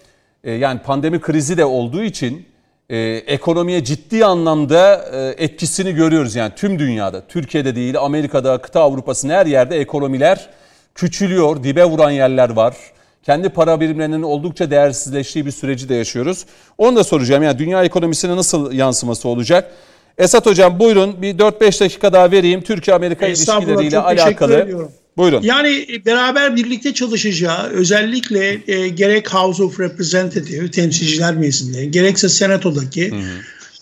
[0.45, 2.47] e, yani pandemi krizi de olduğu için
[2.93, 6.34] e, ekonomiye ciddi anlamda e, etkisini görüyoruz.
[6.34, 10.49] Yani tüm dünyada, Türkiye'de değil, Amerika'da, kıta Avrupa'sının her yerde ekonomiler
[10.95, 12.76] küçülüyor, dibe vuran yerler var.
[13.22, 16.47] Kendi para birimlerinin oldukça değersizleştiği bir süreci de yaşıyoruz.
[16.78, 17.43] Onu da soracağım.
[17.43, 19.72] Yani dünya ekonomisine nasıl yansıması olacak?
[20.18, 22.62] Esat Hocam buyurun bir 4-5 dakika daha vereyim.
[22.62, 24.61] Türkiye-Amerika ilişkileriyle alakalı.
[24.61, 24.93] ediyorum.
[25.16, 25.42] Buyurun.
[25.42, 33.02] Yani e, beraber birlikte çalışacağı özellikle e, gerek House of Representative temsilciler meclisinde gerekse senatodaki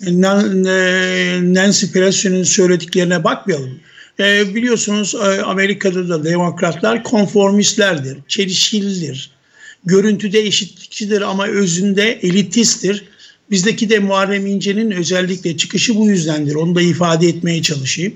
[0.07, 3.81] e, Nan- e, Nancy Pelosi'nin söylediklerine bakmayalım.
[4.21, 9.31] E, biliyorsunuz e, Amerika'da da demokratlar konformistlerdir, çelişkilidir.
[9.85, 13.05] Görüntüde eşitlikçidir ama özünde elitisttir.
[13.51, 16.55] Bizdeki de Muharrem İnce'nin özellikle çıkışı bu yüzdendir.
[16.55, 18.15] Onu da ifade etmeye çalışayım.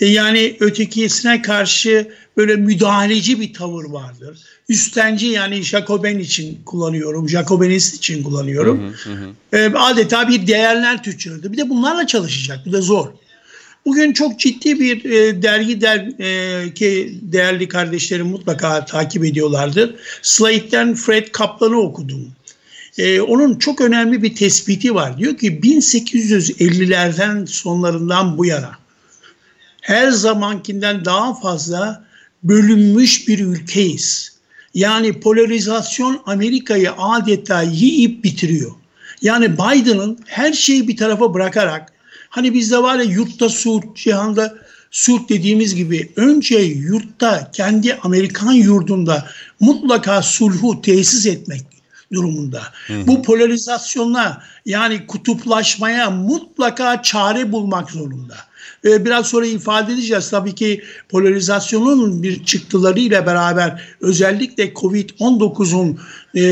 [0.00, 4.38] E, Yani ötekisine karşı böyle müdahaleci bir tavır vardır.
[4.68, 8.94] Üstenci yani Jacoben için kullanıyorum, Jacobinist için kullanıyorum.
[9.52, 11.52] E, adeta bir değerler tüccarıdır.
[11.52, 12.58] Bir de bunlarla çalışacak.
[12.66, 13.08] Bu da zor.
[13.86, 19.94] Bugün çok ciddi bir e, dergi der, e, ki değerli kardeşlerim mutlaka takip ediyorlardır.
[20.22, 22.32] Slate'den Fred Kaplan'ı okudum.
[22.98, 25.18] E, onun çok önemli bir tespiti var.
[25.18, 28.82] Diyor ki 1850'lerden sonlarından bu yana
[29.80, 32.04] her zamankinden daha fazla
[32.44, 34.32] bölünmüş bir ülkeyiz.
[34.74, 38.70] Yani polarizasyon Amerika'yı adeta yiyip bitiriyor.
[39.22, 41.92] Yani Biden'ın her şeyi bir tarafa bırakarak
[42.28, 44.58] hani bizde var ya yurtta sulh, cihanda
[44.90, 49.28] sulh dediğimiz gibi önce yurtta kendi Amerikan yurdunda
[49.60, 51.62] mutlaka sulhu tesis etmek
[52.12, 52.62] durumunda.
[52.86, 53.06] Hı hı.
[53.06, 58.36] Bu polarizasyona yani kutuplaşmaya mutlaka çare bulmak zorunda.
[58.84, 60.30] Ee, biraz sonra ifade edeceğiz.
[60.30, 66.00] Tabii ki polarizasyonun bir çıktılarıyla beraber özellikle Covid-19'un
[66.34, 66.42] e,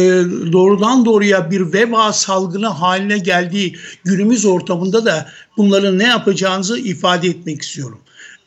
[0.52, 7.62] doğrudan doğruya bir veba salgını haline geldiği günümüz ortamında da bunların ne yapacağınızı ifade etmek
[7.62, 8.00] istiyorum.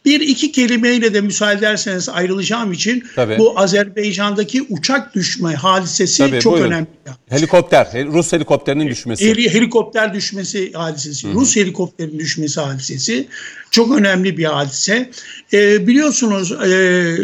[0.05, 3.37] Bir iki kelimeyle de müsaade ederseniz ayrılacağım için Tabii.
[3.37, 6.69] bu Azerbaycan'daki uçak düşme hadisesi Tabii, çok buyurun.
[6.71, 6.87] önemli.
[7.29, 9.53] Helikopter, Rus helikopterinin düşmesi.
[9.53, 11.35] Helikopter düşmesi hadisesi, Hı-hı.
[11.35, 13.27] Rus helikopterinin düşmesi hadisesi
[13.71, 15.09] çok önemli bir hadise.
[15.53, 17.17] Ee, biliyorsunuz e,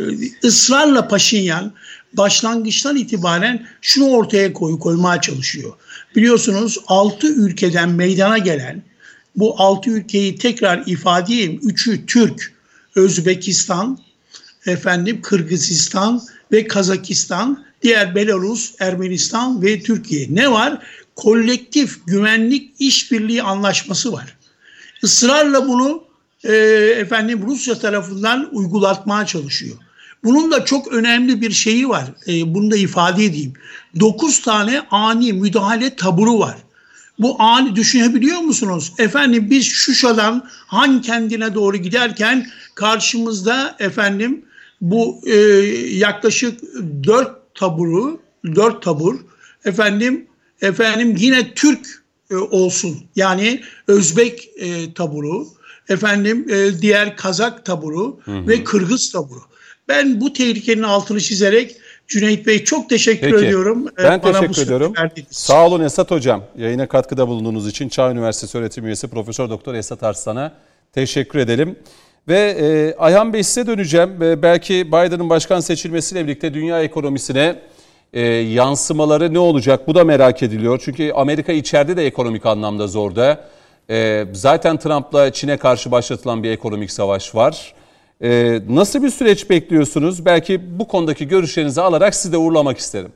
[0.44, 1.74] ısrarla Paşinyan
[2.14, 5.74] başlangıçtan itibaren şunu ortaya koy, koymaya çalışıyor.
[6.16, 8.84] Biliyorsunuz 6 ülkeden meydana gelen
[9.36, 11.60] bu 6 ülkeyi tekrar ifade edeyim.
[11.64, 12.54] Üçü Türk,
[13.00, 14.00] Özbekistan,
[14.66, 16.22] efendim Kırgızistan
[16.52, 20.28] ve Kazakistan, diğer Belarus, Ermenistan ve Türkiye.
[20.30, 20.86] Ne var?
[21.16, 24.38] Kolektif güvenlik işbirliği anlaşması var.
[25.04, 26.04] Israrla bunu
[26.44, 26.54] e,
[26.98, 29.78] efendim Rusya tarafından uygulatmaya çalışıyor.
[30.24, 32.06] Bunun da çok önemli bir şeyi var.
[32.28, 33.54] E, bunu da ifade edeyim.
[34.00, 36.58] 9 tane ani müdahale taburu var.
[37.20, 38.94] Bu ani düşünebiliyor musunuz?
[38.98, 44.46] Efendim biz Şuşa'dan Han kendine doğru giderken karşımızda efendim
[44.82, 45.36] bu e,
[45.98, 46.60] yaklaşık
[47.04, 48.22] dört taburu,
[48.56, 49.20] dört tabur
[49.66, 50.28] efendim
[50.62, 55.48] efendim yine Türk e, olsun yani Özbek e, taburu
[55.90, 58.48] efendim e, diğer Kazak taburu hı hı.
[58.48, 59.42] ve Kırgız taburu.
[59.88, 61.76] Ben bu tehlikenin altını çizerek
[62.10, 63.88] Cüneyt Bey çok teşekkür Peki, ediyorum.
[64.00, 64.94] Ee, ben Bana teşekkür ediyorum.
[65.30, 66.44] Sağ olun Esat Hocam.
[66.58, 70.52] Yayına katkıda bulunduğunuz için Çağ Üniversitesi öğretim üyesi Profesör Doktor Esat Arslan'a
[70.94, 71.76] teşekkür edelim.
[72.28, 74.24] Ve e, Ayhan Bey size döneceğim.
[74.24, 77.56] E, belki Biden'ın başkan seçilmesiyle birlikte dünya ekonomisine
[78.14, 79.88] e, yansımaları ne olacak?
[79.88, 80.82] Bu da merak ediliyor.
[80.84, 83.48] Çünkü Amerika içeride de ekonomik anlamda zorda.
[83.90, 87.74] E, zaten Trump'la Çin'e karşı başlatılan bir ekonomik savaş var.
[88.24, 90.26] Ee, nasıl bir süreç bekliyorsunuz?
[90.26, 93.12] Belki bu konudaki görüşlerinizi alarak sizi de uğurlamak isterim.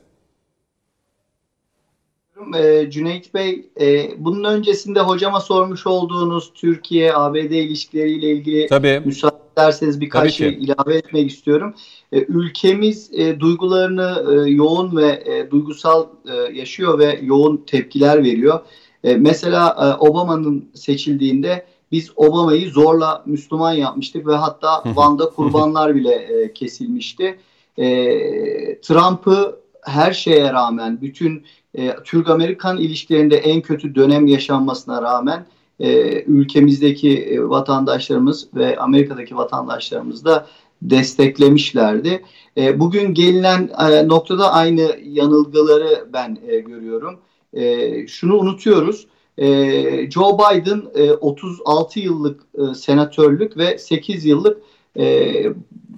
[2.57, 9.01] Ee, Cüneyt Bey, e, bunun öncesinde hocama sormuş olduğunuz Türkiye-ABD ilişkileriyle ilgili Tabii.
[9.05, 11.73] müsaade ederseniz birkaç şey ilave etmek istiyorum.
[12.11, 18.59] E, ülkemiz e, duygularını e, yoğun ve e, duygusal e, yaşıyor ve yoğun tepkiler veriyor.
[19.03, 26.13] E, mesela e, Obama'nın seçildiğinde biz Obama'yı zorla Müslüman yapmıştık ve hatta Van'da kurbanlar bile
[26.13, 27.39] e, kesilmişti.
[27.77, 27.85] E,
[28.81, 31.43] Trump'ı her şeye rağmen bütün
[31.77, 35.45] e, Türk-Amerikan ilişkilerinde en kötü dönem yaşanmasına rağmen
[35.79, 40.47] e, ülkemizdeki e, vatandaşlarımız ve Amerika'daki vatandaşlarımız da
[40.81, 42.23] desteklemişlerdi.
[42.57, 47.19] E, bugün gelinen e, noktada aynı yanılgıları ben e, görüyorum.
[47.53, 49.07] E, şunu unutuyoruz.
[49.37, 54.57] E, Joe Biden e, 36 yıllık e, senatörlük ve 8 yıllık
[54.99, 55.33] e,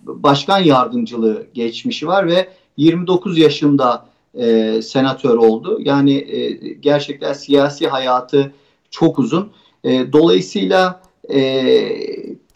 [0.05, 5.79] başkan yardımcılığı geçmişi var ve 29 yaşında e, senatör oldu.
[5.81, 8.51] Yani e, gerçekten siyasi hayatı
[8.89, 9.51] çok uzun.
[9.83, 11.01] E, dolayısıyla
[11.33, 11.89] e,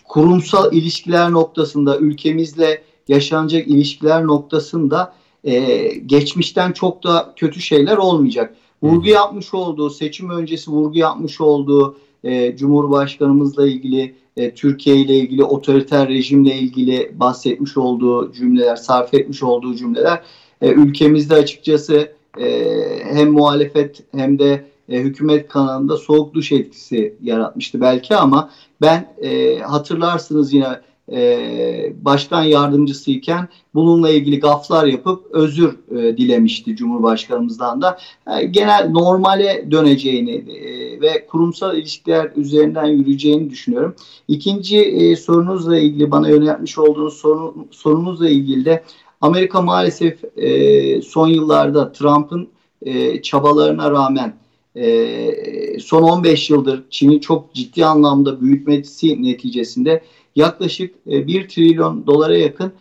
[0.04, 5.14] kurumsal ilişkiler noktasında ülkemizle yaşanacak ilişkiler noktasında
[5.44, 5.60] e,
[6.06, 12.58] geçmişten çok da kötü şeyler olmayacak vurgu yapmış olduğu, seçim öncesi vurgu yapmış olduğu e,
[12.58, 19.76] Cumhurbaşkanımızla ilgili, e, Türkiye ile ilgili, otoriter rejimle ilgili bahsetmiş olduğu cümleler, sarf etmiş olduğu
[19.76, 20.24] cümleler
[20.62, 27.82] e, ülkemizde açıkçası e, hem muhalefet hem de e, hükümet kanalında soğuk duş etkisi yaratmıştı
[27.82, 28.50] belki ama
[28.82, 37.82] ben e, hatırlarsınız yine e, başkan yardımcısıyken bununla ilgili gaflar yapıp özür e, dilemişti Cumhurbaşkanımızdan
[37.82, 37.98] da.
[38.38, 43.96] E, genel normale döneceğini e, ve kurumsal ilişkiler üzerinden yürüyeceğini düşünüyorum.
[44.28, 48.84] İkinci e, sorunuzla ilgili bana yöneltmiş olduğunuz sorun, sorunuzla ilgili de
[49.22, 52.48] Amerika maalesef e, son yıllarda Trump'ın
[52.82, 54.34] e, çabalarına rağmen
[54.76, 60.04] e, son 15 yıldır Çin'i çok ciddi anlamda büyütmesi neticesinde
[60.36, 62.72] yaklaşık 1 e, trilyon dolara yakın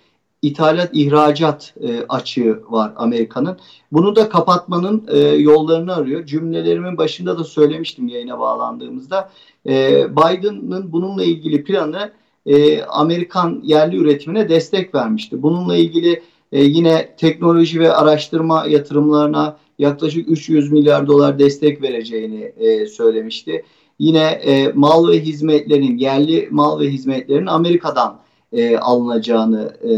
[0.43, 3.59] ithalat ihracat e, açığı var Amerika'nın.
[3.93, 6.27] Bunu da kapatmanın e, yollarını arıyor.
[6.27, 9.31] Cümlelerimin başında da söylemiştim yayına bağlandığımızda.
[9.67, 12.13] E, Biden'ın bununla ilgili planı
[12.47, 15.43] e, Amerikan yerli üretimine destek vermişti.
[15.43, 16.23] Bununla ilgili
[16.53, 23.65] E, yine teknoloji ve araştırma yatırımlarına yaklaşık 300 milyar dolar destek vereceğini e, söylemişti.
[23.99, 28.19] Yine e, mal ve hizmetlerin, yerli mal ve hizmetlerin Amerika'dan
[28.53, 29.93] e, alınacağını e,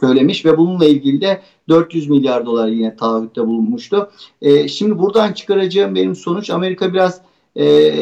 [0.00, 4.10] söylemiş ve bununla ilgili de 400 milyar dolar yine taahhütte bulunmuştu.
[4.42, 7.20] E, şimdi buradan çıkaracağım benim sonuç Amerika biraz
[7.56, 7.92] e,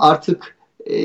[0.00, 0.56] artık
[0.86, 0.96] e,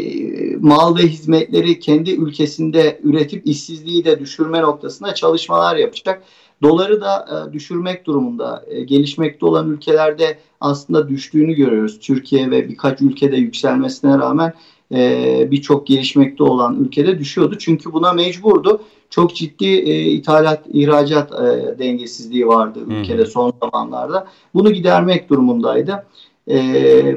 [0.60, 6.24] mal ve hizmetleri kendi ülkesinde üretip işsizliği de düşürme noktasında çalışmalar yapacak.
[6.62, 8.66] Doları da e, düşürmek durumunda.
[8.68, 12.00] E, gelişmekte olan ülkelerde aslında düştüğünü görüyoruz.
[12.00, 14.54] Türkiye ve birkaç ülkede yükselmesine rağmen
[14.92, 17.58] e, birçok gelişmekte olan ülkede düşüyordu.
[17.58, 18.82] Çünkü buna mecburdu.
[19.10, 24.28] Çok ciddi e, ithalat, ihracat e, dengesizliği vardı ülkede son zamanlarda.
[24.54, 26.06] Bunu gidermek durumundaydı.
[26.50, 27.16] E,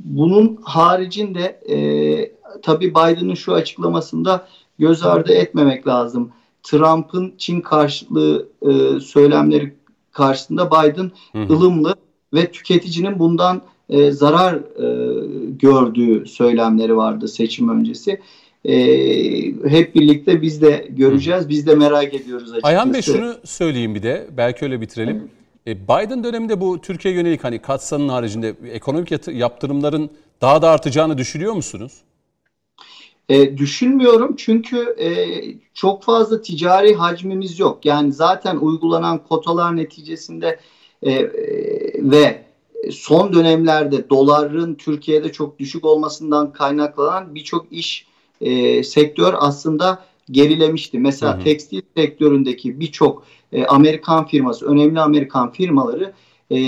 [0.00, 1.76] bunun haricinde e,
[2.62, 6.30] tabii Biden'ın şu açıklamasında göz ardı etmemek lazım.
[6.62, 9.74] Trump'ın Çin karşılığı e, söylemleri
[10.12, 11.52] karşısında Biden hı hı.
[11.52, 11.94] ılımlı
[12.34, 18.20] ve tüketicinin bundan e, zarar e, gördüğü söylemleri vardı seçim öncesi.
[18.64, 18.74] E,
[19.68, 21.48] hep birlikte biz de göreceğiz.
[21.48, 22.66] Biz de merak ediyoruz açıkçası.
[22.66, 24.28] Ayhan Bey şunu söyleyeyim bir de.
[24.36, 25.30] Belki öyle bitirelim.
[25.66, 31.52] E, Biden döneminde bu Türkiye yönelik hani katsanın haricinde ekonomik yaptırımların daha da artacağını düşünüyor
[31.52, 31.92] musunuz?
[33.28, 35.10] E, düşünmüyorum çünkü e,
[35.74, 37.84] çok fazla ticari hacmimiz yok.
[37.84, 40.60] Yani zaten uygulanan kotalar neticesinde
[41.02, 41.30] e, e,
[42.10, 42.44] ve
[42.90, 48.06] son dönemlerde doların Türkiye'de çok düşük olmasından kaynaklanan birçok iş
[48.40, 50.98] e, sektör aslında gerilemişti.
[50.98, 51.44] Mesela hı hı.
[51.44, 56.12] tekstil sektöründeki birçok e, Amerikan firması, önemli Amerikan firmaları
[56.50, 56.58] e,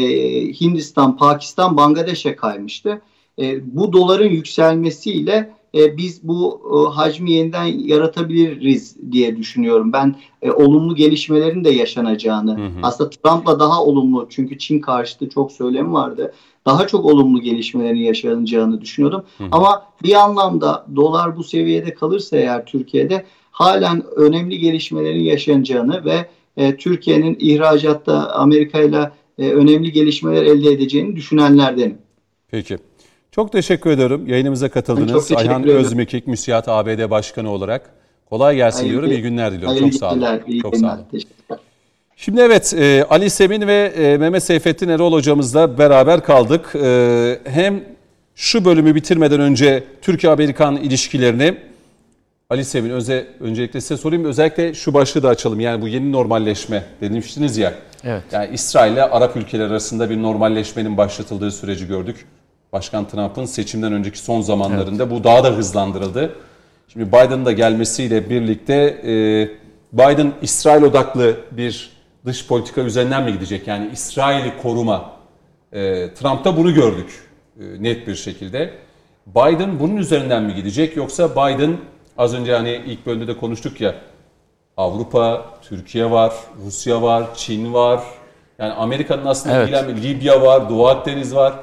[0.60, 3.02] Hindistan, Pakistan, Bangladeş'e kaymıştı.
[3.38, 9.92] E, bu doların yükselmesiyle e, biz bu e, hacmi yeniden yaratabiliriz diye düşünüyorum.
[9.92, 12.80] Ben e, olumlu gelişmelerin de yaşanacağını, hı hı.
[12.82, 16.32] aslında Trump'la daha olumlu çünkü Çin karşıtı çok söylem vardı.
[16.66, 19.24] Daha çok olumlu gelişmelerin yaşanacağını düşünüyordum.
[19.38, 19.48] Hı hı.
[19.52, 26.76] Ama bir anlamda dolar bu seviyede kalırsa eğer Türkiye'de halen önemli gelişmelerin yaşanacağını ve e,
[26.76, 31.98] Türkiye'nin ihracatta Amerika ile önemli gelişmeler elde edeceğini düşünenlerdenim.
[32.50, 32.78] Peki.
[33.32, 34.26] Çok teşekkür ediyorum.
[34.26, 35.32] Yayınımıza katıldınız.
[35.32, 37.90] Ayhan Özmekik, Müsiyat ABD Başkanı olarak.
[38.30, 39.10] Kolay gelsin Hayırlı, diyorum.
[39.10, 39.78] İyi günler diliyorum.
[39.78, 40.40] Çok sağ olun.
[40.46, 41.22] İyi Çok sağ olun.
[42.16, 46.72] Şimdi evet e, Ali Semin ve e, Mehmet Seyfettin Erol hocamızla beraber kaldık.
[46.82, 47.84] E, hem
[48.34, 51.54] şu bölümü bitirmeden önce Türkiye-Amerikan ilişkilerini
[52.50, 54.24] Ali Semin öze, öncelikle size sorayım.
[54.24, 55.60] Özellikle şu başlığı da açalım.
[55.60, 57.74] Yani bu yeni normalleşme demiştiniz ya.
[58.04, 58.22] Evet.
[58.32, 62.26] Yani İsrail ile Arap ülkeler arasında bir normalleşmenin başlatıldığı süreci gördük.
[62.72, 65.12] Başkan Trump'ın seçimden önceki son zamanlarında evet.
[65.12, 66.36] bu daha da hızlandırıldı.
[66.88, 69.12] Şimdi Biden'ın da gelmesiyle birlikte e,
[69.92, 71.90] Biden İsrail odaklı bir
[72.26, 73.66] dış politika üzerinden mi gidecek?
[73.66, 75.12] Yani İsrail'i koruma.
[75.72, 77.28] E, Trump'ta bunu gördük
[77.60, 78.74] e, net bir şekilde.
[79.26, 81.76] Biden bunun üzerinden mi gidecek yoksa Biden
[82.18, 83.94] az önce hani ilk bölümde de konuştuk ya
[84.76, 86.32] Avrupa, Türkiye var,
[86.64, 88.00] Rusya var, Çin var.
[88.58, 89.68] Yani Amerika'nın aslında evet.
[89.68, 91.54] ilgilenme Libya var, Doğu Akdeniz var.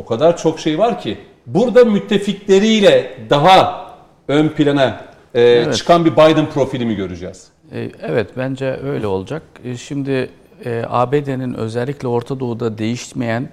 [0.00, 3.86] O kadar çok şey var ki burada müttefikleriyle daha
[4.28, 5.00] ön plana
[5.34, 5.76] e, evet.
[5.76, 7.48] çıkan bir Biden profili mi göreceğiz?
[7.72, 9.42] E, evet bence öyle olacak.
[9.64, 10.30] E, şimdi
[10.64, 13.48] e, ABD'nin özellikle Orta Doğu'da değişmeyen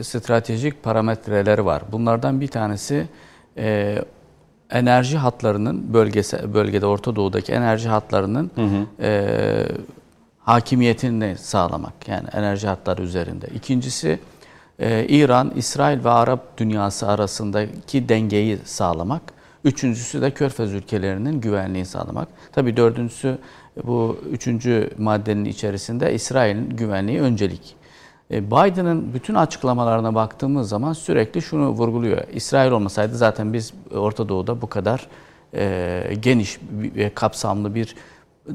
[0.00, 1.82] stratejik parametreleri var.
[1.92, 3.06] Bunlardan bir tanesi
[4.70, 8.86] enerji hatlarının bölgesi bölgede Orta Doğu'daki enerji hatlarının hı hı.
[9.02, 9.32] E,
[10.38, 12.08] hakimiyetini sağlamak.
[12.08, 13.46] Yani enerji hatları üzerinde.
[13.54, 14.18] İkincisi
[14.78, 19.22] ee, İran, İsrail ve Arap dünyası arasındaki dengeyi sağlamak.
[19.64, 22.28] Üçüncüsü de Körfez ülkelerinin güvenliğini sağlamak.
[22.52, 23.38] Tabii dördüncüsü
[23.84, 27.76] bu üçüncü maddenin içerisinde İsrail'in güvenliği öncelik.
[28.30, 32.22] Ee, Biden'ın bütün açıklamalarına baktığımız zaman sürekli şunu vurguluyor.
[32.32, 35.08] İsrail olmasaydı zaten biz Orta Doğu'da bu kadar
[35.54, 36.60] e, geniş
[37.14, 37.94] kapsamlı bir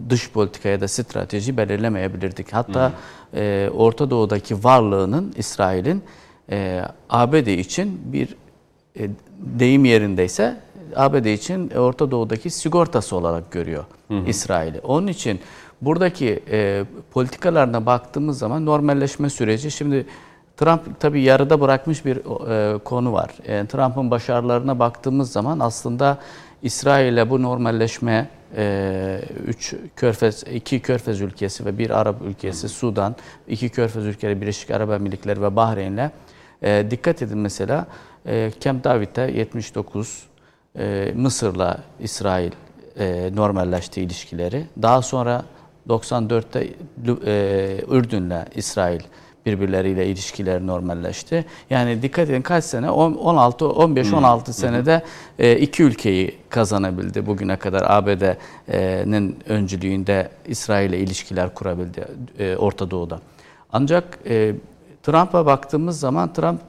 [0.10, 2.54] dış politikaya da strateji belirlemeyebilirdik.
[2.54, 3.40] Hatta hmm.
[3.42, 6.04] e, Orta Doğu'daki varlığının İsrail'in
[6.52, 8.36] e, ABD için bir
[9.00, 9.10] e,
[9.40, 10.58] deyim yerindeyse
[10.96, 13.86] ABD için Orta Doğu'daki sigortası olarak görüyor
[14.28, 14.80] İsrail'i.
[14.80, 15.40] Onun için
[15.82, 20.06] buradaki e, politikalarına baktığımız zaman normalleşme süreci şimdi
[20.58, 23.32] Trump tabii yarıda bırakmış bir e, konu var.
[23.48, 26.18] Yani Trump'ın başarılarına baktığımız zaman aslında
[26.62, 28.37] İsrail'e bu normalleşme e,
[29.48, 33.16] üç körfez, iki körfez ülkesi ve bir Arap ülkesi Sudan,
[33.48, 36.12] iki körfez ülkeleri Birleşik Arap Emirlikleri ve Bahreyn'le.
[36.62, 37.88] E, dikkat edin mesela
[38.26, 40.24] e, Camp David'de 79
[40.80, 42.52] e, Mısır'la İsrail
[43.00, 44.66] e, normalleşti ilişkileri.
[44.82, 45.46] Daha sonra
[45.90, 46.68] 94'te
[47.26, 49.02] e, Ürdün'le İsrail
[49.48, 51.46] birbirleriyle ilişkiler normalleşti.
[51.70, 55.04] Yani dikkat edin kaç sene 16 15 16 senede
[55.40, 62.08] e, iki ülkeyi kazanabildi bugüne kadar ABD'nin öncülüğünde İsrail ile ilişkiler kurabildi
[62.40, 63.20] e, Orta Doğu'da.
[63.74, 64.56] Ancak e,
[65.04, 66.60] Trump'a baktığımız zaman Trump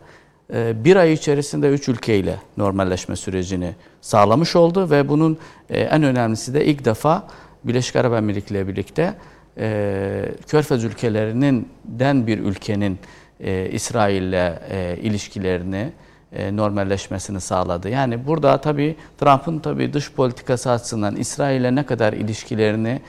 [0.84, 5.38] bir ay içerisinde üç ülkeyle normalleşme sürecini sağlamış oldu ve bunun
[5.70, 7.26] en önemlisi de ilk defa
[7.64, 9.14] Birleşik Arap Emirlikleri ile birlikte
[9.58, 12.98] e, Körfez ülkelerinin den bir ülkenin
[13.40, 15.92] e, İsrail'le e, ilişkilerini
[16.32, 17.88] e, normalleşmesini sağladı.
[17.88, 23.00] Yani burada tabii Trump'ın tabii dış politikası açısından İsrail'e ne kadar ilişkilerini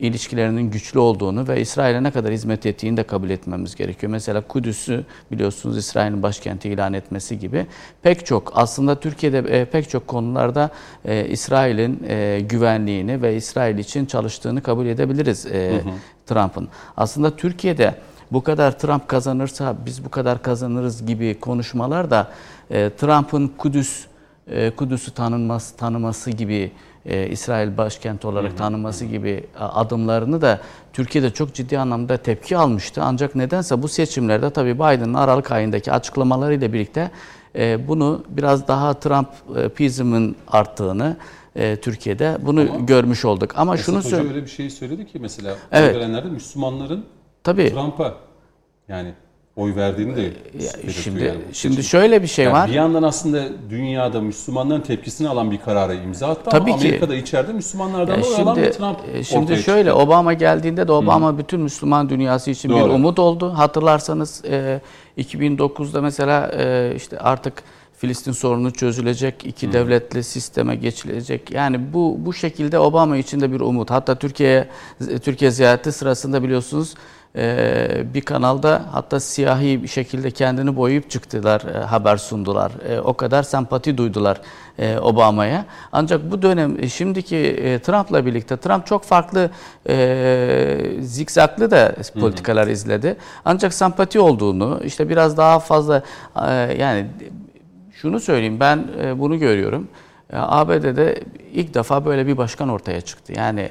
[0.00, 4.12] ilişkilerinin güçlü olduğunu ve İsrail'e ne kadar hizmet ettiğini de kabul etmemiz gerekiyor.
[4.12, 7.66] Mesela Kudüs'ü biliyorsunuz İsrail'in başkenti ilan etmesi gibi
[8.02, 10.70] pek çok aslında Türkiye'de e, pek çok konularda
[11.04, 15.82] e, İsrail'in e, güvenliğini ve İsrail için çalıştığını kabul edebiliriz e,
[16.26, 16.68] Trump'ın.
[16.96, 17.94] Aslında Türkiye'de
[18.34, 22.30] bu kadar Trump kazanırsa biz bu kadar kazanırız gibi konuşmalar da
[22.70, 24.04] e, Trump'ın Kudüs
[24.48, 26.72] e, Kudüs'ü tanınması tanıması gibi
[27.06, 28.58] e, İsrail başkent olarak hı hı.
[28.58, 30.60] tanınması gibi adımlarını da
[30.92, 33.02] Türkiye'de çok ciddi anlamda tepki almıştı.
[33.04, 37.10] Ancak nedense bu seçimlerde tabii Biden'ın Aralık ayındaki açıklamalarıyla birlikte
[37.56, 41.16] e, bunu biraz daha Trump e, pizmin arttığını
[41.56, 43.52] e, Türkiye'de bunu Ama, görmüş olduk.
[43.56, 45.96] Ama şunu söyle öyle bir şey söyledi ki mesela evet.
[45.96, 47.04] verenlerde Müslümanların
[47.44, 47.70] Tabii.
[47.70, 48.14] Trump'a
[48.88, 49.14] yani
[49.56, 51.38] oy verdiğini de ya, şimdi yani.
[51.52, 52.68] şimdi şöyle bir şey yani var.
[52.68, 56.88] Bir yandan aslında dünyada Müslümanların tepkisini alan bir karara imza attı Tabii ama ki.
[56.88, 60.02] Amerika'da içeride Müslümanlardan ya oy alan bir Trump e, Şimdi şöyle çıktı.
[60.02, 61.38] Obama geldiğinde de Obama Hı.
[61.38, 62.84] bütün Müslüman dünyası için Doğru.
[62.84, 63.50] bir umut oldu.
[63.50, 64.80] Hatırlarsanız e,
[65.18, 67.62] 2009'da mesela e, işte artık
[67.96, 69.72] Filistin sorunu çözülecek, iki Hı.
[69.72, 71.50] devletli sisteme geçilecek.
[71.50, 73.90] Yani bu bu şekilde Obama için de bir umut.
[73.90, 74.68] Hatta Türkiye
[75.22, 76.94] Türkiye ziyareti sırasında biliyorsunuz
[77.36, 82.72] ee, bir kanalda hatta siyahi bir şekilde kendini boyayıp çıktılar, e, haber sundular.
[82.88, 84.40] E, o kadar sempati duydular
[84.78, 85.66] e, Obama'ya.
[85.92, 89.50] Ancak bu dönem şimdiki Trump'la birlikte Trump çok farklı
[91.00, 93.16] zikzaklı da politikalar izledi.
[93.44, 96.02] Ancak sempati olduğunu işte biraz daha fazla
[96.78, 97.06] yani
[97.92, 99.88] şunu söyleyeyim ben bunu görüyorum.
[100.32, 101.20] ABD'de
[101.52, 103.32] ilk defa böyle bir başkan ortaya çıktı.
[103.36, 103.70] Yani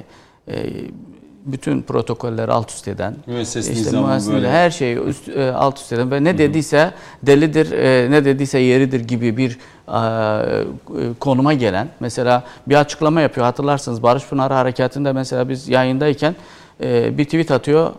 [1.44, 3.14] bütün protokolleri alt üst eden,
[3.72, 4.50] işte böyle.
[4.50, 6.90] her şeyi üst, e, alt üst eden ve ne dediyse
[7.22, 11.88] delidir, e, ne dediyse yeridir gibi bir e, konuma gelen.
[12.00, 16.34] Mesela bir açıklama yapıyor hatırlarsınız Barış Pınar Harekatı'nda mesela biz yayındayken
[16.80, 17.92] bir tweet atıyor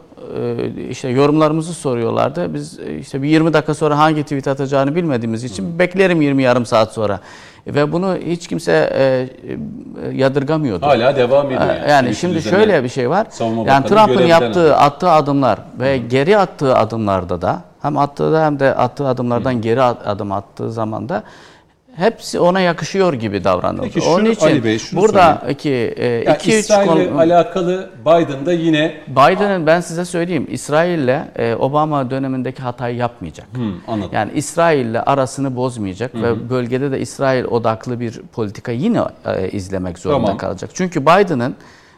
[0.90, 2.54] işte yorumlarımızı soruyorlardı.
[2.54, 6.94] Biz işte bir 20 dakika sonra hangi tweet atacağını bilmediğimiz için beklerim 20 yarım saat
[6.94, 7.20] sonra.
[7.68, 9.28] Ve bunu hiç kimse e, e,
[10.14, 10.86] yadırgamıyordu.
[10.86, 11.62] Hala devam ediyor.
[11.62, 13.28] Yani, yani şimdi şöyle bir şey var.
[13.66, 16.08] Yani Trump'ın yaptığı, attığı adımlar ve Hı.
[16.08, 19.58] geri attığı adımlarda da hem attığı hem de attığı adımlardan Hı.
[19.58, 21.24] geri adım attığı zaman da
[21.96, 23.82] hepsi ona yakışıyor gibi davranıldı.
[23.82, 28.54] Peki şunu, Onun için Ali Bey, şunu buradaki e, yani iki üç konu alakalı Biden'da
[28.54, 33.48] yine Biden'ın ben size söyleyeyim İsrail'le e, Obama dönemindeki hatayı yapmayacak.
[33.54, 34.12] Hmm, anladım.
[34.14, 36.24] Yani İsrail'le arasını bozmayacak hmm.
[36.24, 40.38] ve bölgede de İsrail odaklı bir politika yine e, izlemek zorunda tamam.
[40.38, 40.70] kalacak.
[40.74, 41.56] Çünkü Biden'ın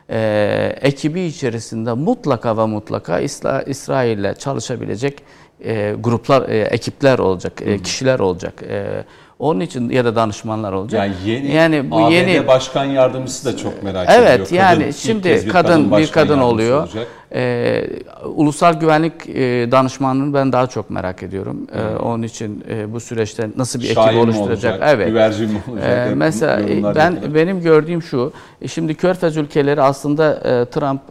[0.09, 5.23] e, ekibi içerisinde mutlaka ve mutlaka İsra İsrail'le çalışabilecek
[5.65, 8.63] e, gruplar, e, ekipler olacak, e, kişiler olacak.
[8.69, 9.03] E,
[9.39, 11.07] onun için ya da danışmanlar olacak.
[11.07, 14.37] Yani yeni yani bu ABD yeni başkan yardımcısı da çok merak evet, ediyor.
[14.37, 16.89] Evet yani kadın, şimdi bir kadın kadın bir kadın oluyor.
[17.33, 17.83] Ee,
[18.25, 21.67] ulusal güvenlik e, danışmanını ben daha çok merak ediyorum.
[21.73, 21.97] Ee, hmm.
[21.97, 24.73] onun için e, bu süreçte nasıl bir ekip oluşturacak?
[24.73, 25.07] Olacak, evet.
[25.07, 26.07] Güvercin mi olacak?
[26.11, 26.59] Ee, mesela
[26.95, 27.35] ben yapıyor.
[27.35, 28.33] benim gördüğüm şu.
[28.61, 31.01] E, şimdi Körfez ülkeleri aslında e, Trump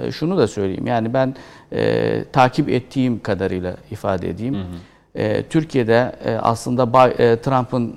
[0.00, 0.86] e, şunu da söyleyeyim.
[0.86, 1.34] Yani ben
[1.72, 4.54] e, takip ettiğim kadarıyla ifade edeyim.
[4.54, 7.94] Hı hı e, Türkiye'de e, aslında e, Trump'ın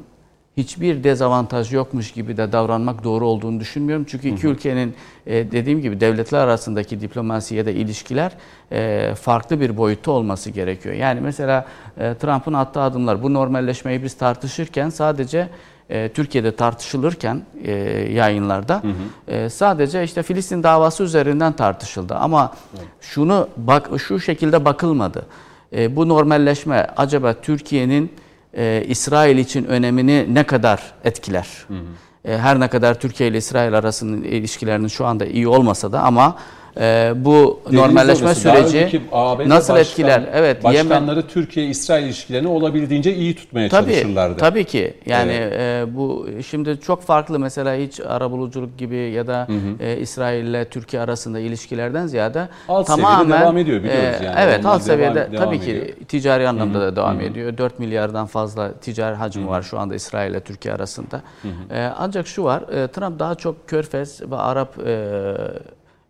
[0.58, 4.06] hiçbir dezavantaj yokmuş gibi de davranmak doğru olduğunu düşünmüyorum.
[4.10, 4.52] Çünkü iki hı hı.
[4.52, 4.96] ülkenin
[5.28, 8.32] e, dediğim gibi devletler arasındaki diplomasi ya da ilişkiler
[8.72, 10.96] e, farklı bir boyutta olması gerekiyor.
[10.96, 11.66] Yani mesela
[11.98, 15.50] e, Trump'ın attığı adımlar bu normalleşmeyi biz tartışırken sadece
[15.90, 17.72] e, Türkiye'de tartışılırken e,
[18.12, 19.36] yayınlarda hı hı.
[19.36, 22.16] E, sadece işte Filistin davası üzerinden tartışıldı.
[22.16, 22.88] Ama evet.
[23.02, 25.26] şunu bak şu şekilde bakılmadı.
[25.74, 28.14] E, bu normalleşme acaba Türkiye'nin
[28.54, 31.48] e, İsrail için önemini ne kadar etkiler?
[31.68, 32.32] Hı hı.
[32.32, 36.36] E, her ne kadar Türkiye ile İsrail arasının ilişkilerinin şu anda iyi olmasa da ama
[36.80, 38.26] e, bu Dediğiniz normalleşme.
[38.26, 39.02] Daha süreci
[39.46, 40.30] nasıl başkan- etkiler?
[40.34, 44.38] Evet, Yemen Başkanları Türkiye-İsrail ilişkilerini olabildiğince iyi tutmaya Tabii, çalışırlardı.
[44.38, 44.94] tabii ki.
[45.06, 49.48] Yani e, bu şimdi çok farklı mesela hiç arabuluculuk gibi ya da
[49.80, 54.36] e, İsrail ile Türkiye arasında ilişkilerden ziyade Alt tamamen devam ediyor, biliyoruz yani.
[54.40, 55.86] Evet, Onlar alt seviyede devam- devam tabii ki ediyor.
[56.08, 57.58] ticari anlamda da devam ediyor.
[57.58, 61.22] 4 milyardan fazla ticari hacmi var şu anda İsrail ile Türkiye arasında.
[61.74, 65.34] E, ancak şu var, e, Trump daha çok Körfez ve Arap e,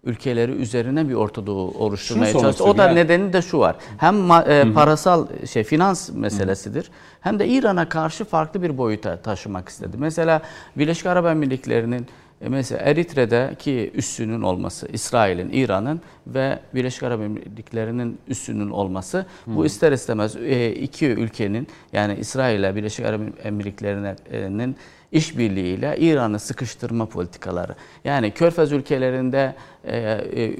[0.03, 2.63] ülkeleri üzerine bir Orta Doğu oluşturmaya çalıştı.
[2.63, 3.75] O da yani- nedeni de şu var.
[3.97, 6.91] Hem ma- e, parasal şey finans meselesidir.
[7.21, 9.97] Hem de İran'a karşı farklı bir boyuta taşımak istedi.
[9.99, 10.41] Mesela
[10.77, 12.07] Birleşik Arap Emirlikleri'nin
[12.41, 19.91] e, mesela Eritre'deki üssünün olması, İsrail'in, İran'ın ve Birleşik Arap Emirlikleri'nin üssünün olması bu ister
[19.91, 24.75] istemez e, iki ülkenin yani İsrail ile Birleşik Arap Emirlikleri'nin
[25.11, 27.75] işbirliğiyle İran'ı sıkıştırma politikaları.
[28.03, 30.55] Yani Körfez ülkelerinde e, e,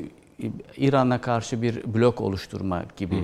[0.77, 3.15] İran'a karşı bir blok oluşturma gibi.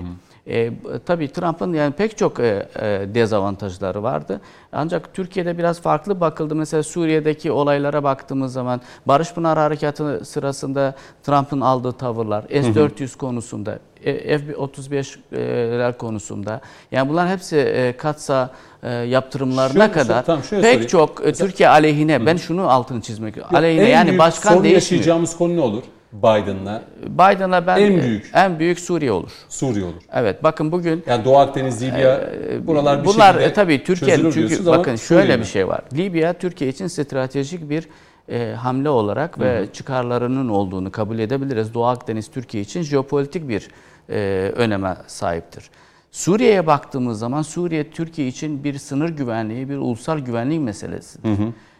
[0.48, 0.70] E,
[1.06, 4.40] tabii Trump'ın yani pek çok e, e, dezavantajları vardı.
[4.72, 6.54] Ancak Türkiye'de biraz farklı bakıldı.
[6.54, 14.38] Mesela Suriye'deki olaylara baktığımız zaman Barış Pınar Harekatı sırasında Trump'ın aldığı tavırlar, S-400 konusunda, e,
[14.38, 16.60] F-35'ler konusunda.
[16.92, 18.50] Yani bunlar hepsi e, katsa
[18.82, 20.88] e, yaptırımlarına Şöyle- kadar tamam, şöyle pek sorayım.
[20.88, 24.74] çok e, Türkiye aleyhine, ben şunu altını çizmek aleyhine En yani başkan değişmiyor.
[24.74, 26.82] yaşayacağımız konu ne olur Biden'la?
[27.06, 28.30] Biden'a ben En büyük.
[28.34, 29.30] en büyük Suriye olur.
[29.48, 30.02] Suriye olur.
[30.12, 32.30] Evet bakın bugün Yani Doğu Akdeniz, Libya,
[32.66, 35.40] buralar bir Bunlar şekilde e, tabii Türkiye'nin çünkü bakın Suriye şöyle mi?
[35.40, 35.80] bir şey var.
[35.92, 37.88] Libya Türkiye için stratejik bir
[38.28, 41.74] e, hamle olarak ve çıkarlarının olduğunu kabul edebiliriz.
[41.74, 43.68] Doğu Akdeniz Türkiye için jeopolitik bir
[44.10, 45.70] e, öneme sahiptir.
[46.10, 51.30] Suriye'ye baktığımız zaman Suriye Türkiye için bir sınır güvenliği, bir ulusal güvenlik meselesidir.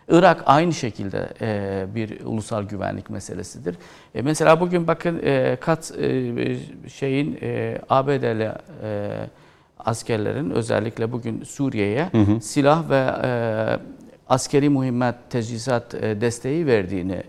[0.08, 3.76] Irak aynı şekilde e, bir ulusal güvenlik meselesidir.
[4.14, 6.56] E, mesela bugün bakın e, kat e,
[6.88, 8.52] şeyin e, ABD'li
[8.82, 9.10] e,
[9.78, 12.10] askerlerin özellikle bugün Suriye'ye
[12.42, 13.30] silah ve e,
[14.28, 17.22] askeri mühimmat, teçhizat e, desteği verdiğini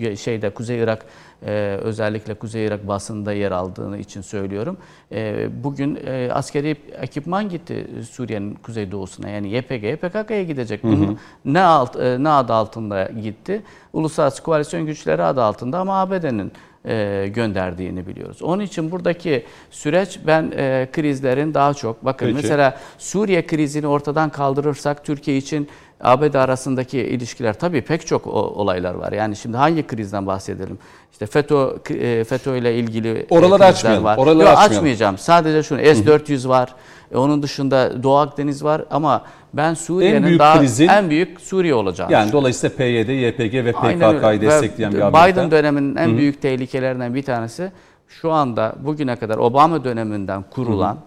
[0.00, 1.06] e, şeyde Kuzey Irak
[1.42, 4.76] e, özellikle Kuzey Irak basında yer aldığını için söylüyorum.
[5.12, 10.82] E, bugün e, askeri ekipman gitti Suriye'nin kuzeydoğusuna yani YPG, PKK'ya gidecek.
[10.82, 13.62] Bunun ne alt e, ne adı altında gitti?
[13.92, 16.52] Uluslararası Koalisyon Güçleri adı altında ama ABD'nin
[16.86, 18.42] e, gönderdiğini biliyoruz.
[18.42, 22.36] Onun için buradaki süreç ben e, krizlerin daha çok bakın Peki.
[22.36, 25.68] mesela Suriye krizini ortadan kaldırırsak Türkiye için
[26.00, 29.12] ABD arasındaki ilişkiler tabii pek çok olaylar var.
[29.12, 30.78] Yani şimdi hangi krizden bahsedelim?
[31.12, 34.16] İşte FETÖ e, FETÖ ile ilgili e, Oraları açmayalım, var.
[34.18, 34.76] oraları Yok, açmayalım.
[34.76, 35.18] açmayacağım.
[35.18, 36.74] Sadece şunu S400 var.
[37.12, 39.22] E, Onun dışında Doğu Akdeniz var ama
[39.54, 43.72] ben Suriye'nin büyük daha krizin- en büyük Suriye olacağını Yani dolayısıyla PYD, YPG ve.
[43.72, 45.50] PKK'yı Ve destekleyen bir Biden Amerika.
[45.50, 47.72] döneminin en büyük tehlikelerinden bir tanesi
[48.08, 50.98] şu anda bugüne kadar Obama döneminden kurulan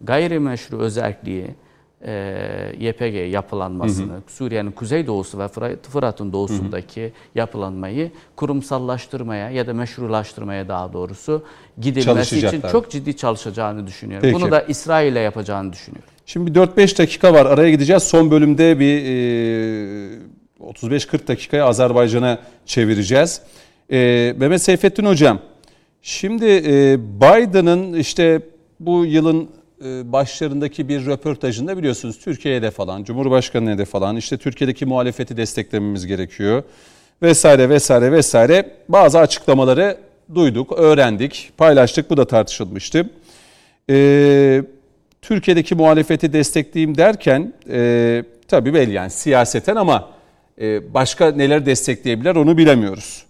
[0.00, 1.46] gayrimeşru özelliği
[2.06, 10.92] e, YPG yapılanmasını, Suriye'nin kuzeydoğusu ve Fırat- Fırat'ın doğusundaki yapılanmayı kurumsallaştırmaya ya da meşrulaştırmaya daha
[10.92, 11.42] doğrusu
[11.80, 14.28] gidilmesi için çok ciddi çalışacağını düşünüyorum.
[14.30, 14.42] Peki.
[14.42, 16.08] Bunu da İsrail'le yapacağını düşünüyorum.
[16.26, 17.46] Şimdi 4-5 dakika var.
[17.46, 18.02] Araya gideceğiz.
[18.02, 20.18] Son bölümde bir e,
[20.60, 23.42] 35-40 dakikaya Azerbaycan'a çevireceğiz.
[23.92, 25.38] E, Mehmet Seyfettin Hocam,
[26.02, 28.42] şimdi e, Biden'ın işte
[28.80, 29.50] bu yılın
[30.04, 36.62] başlarındaki bir röportajında biliyorsunuz Türkiye'de falan, Cumhurbaşkanı'na de falan işte Türkiye'deki muhalefeti desteklememiz gerekiyor
[37.22, 39.96] vesaire vesaire vesaire bazı açıklamaları
[40.34, 42.10] duyduk, öğrendik, paylaştık.
[42.10, 43.10] Bu da tartışılmıştı.
[43.90, 44.62] Ee,
[45.22, 50.10] Türkiye'deki muhalefeti destekleyeyim derken e, tabii belli yani siyaseten ama
[50.60, 53.24] e, başka neler destekleyebilir onu bilemiyoruz.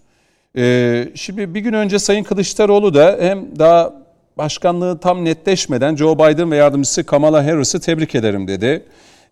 [0.57, 4.00] E, şimdi bir gün önce Sayın Kılıçdaroğlu da hem daha
[4.37, 8.83] başkanlığı tam netleşmeden Joe Biden ve yardımcısı Kamala Harris'i tebrik ederim dedi.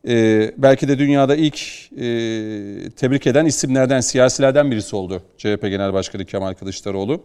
[0.07, 1.59] E, belki de dünyada ilk
[1.91, 1.99] e,
[2.89, 7.23] tebrik eden isimlerden, siyasilerden birisi oldu CHP Genel Başkanı Kemal Kılıçdaroğlu.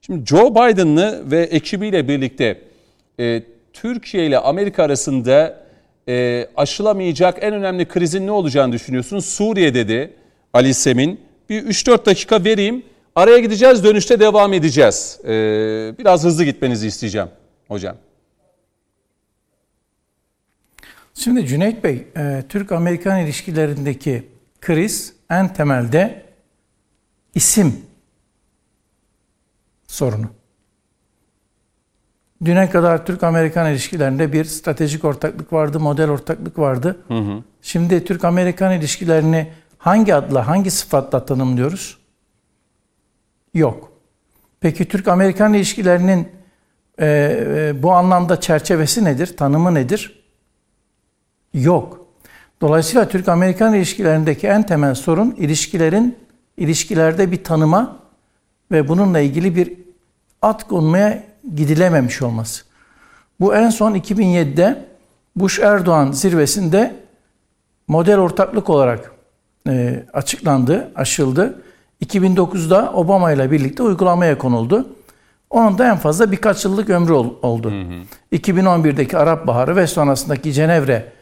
[0.00, 2.60] Şimdi Joe Biden'lı ve ekibiyle birlikte
[3.20, 3.42] e,
[3.72, 5.64] Türkiye ile Amerika arasında
[6.08, 9.18] e, aşılamayacak en önemli krizin ne olacağını düşünüyorsun?
[9.18, 10.10] Suriye dedi
[10.52, 11.20] Ali Semin.
[11.50, 12.82] Bir 3-4 dakika vereyim.
[13.14, 15.20] Araya gideceğiz, dönüşte devam edeceğiz.
[15.24, 15.28] E,
[15.98, 17.28] biraz hızlı gitmenizi isteyeceğim
[17.68, 17.96] hocam.
[21.14, 24.28] Şimdi Cüneyt Bey, e, Türk-Amerikan ilişkilerindeki
[24.60, 26.24] kriz en temelde
[27.34, 27.86] isim
[29.86, 30.26] sorunu.
[32.44, 36.96] Düne kadar Türk-Amerikan ilişkilerinde bir stratejik ortaklık vardı, model ortaklık vardı.
[37.62, 42.03] Şimdi Türk-Amerikan ilişkilerini hangi adla, hangi sıfatla tanımlıyoruz?
[43.54, 43.92] Yok.
[44.60, 46.28] Peki Türk-Amerikan ilişkilerinin
[46.98, 50.24] e, e, bu anlamda çerçevesi nedir, tanımı nedir?
[51.54, 52.06] Yok.
[52.60, 56.18] Dolayısıyla Türk-Amerikan ilişkilerindeki en temel sorun ilişkilerin
[56.56, 57.96] ilişkilerde bir tanıma
[58.70, 59.72] ve bununla ilgili bir
[60.42, 61.22] at konmaya
[61.54, 62.64] gidilememiş olması.
[63.40, 64.84] Bu en son 2007'de
[65.36, 66.94] Bush-Erdoğan zirvesinde
[67.88, 69.12] model ortaklık olarak
[69.68, 71.62] e, açıklandı, aşıldı.
[72.04, 74.86] 2009'da Obama ile birlikte uygulamaya konuldu.
[75.50, 77.70] Onun da en fazla birkaç yıllık ömrü oldu.
[77.70, 77.80] Hı
[78.34, 78.36] hı.
[78.36, 81.12] 2011'deki Arap Baharı ve sonrasındaki Cenevre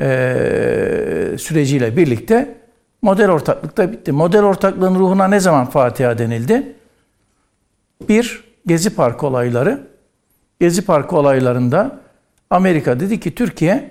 [0.00, 2.54] e, süreciyle birlikte
[3.02, 4.12] model ortaklıkta bitti.
[4.12, 6.72] Model ortaklığın ruhuna ne zaman Fatiha denildi?
[8.08, 9.80] Bir, Gezi Parkı olayları.
[10.60, 12.00] Gezi Parkı olaylarında
[12.50, 13.90] Amerika dedi ki Türkiye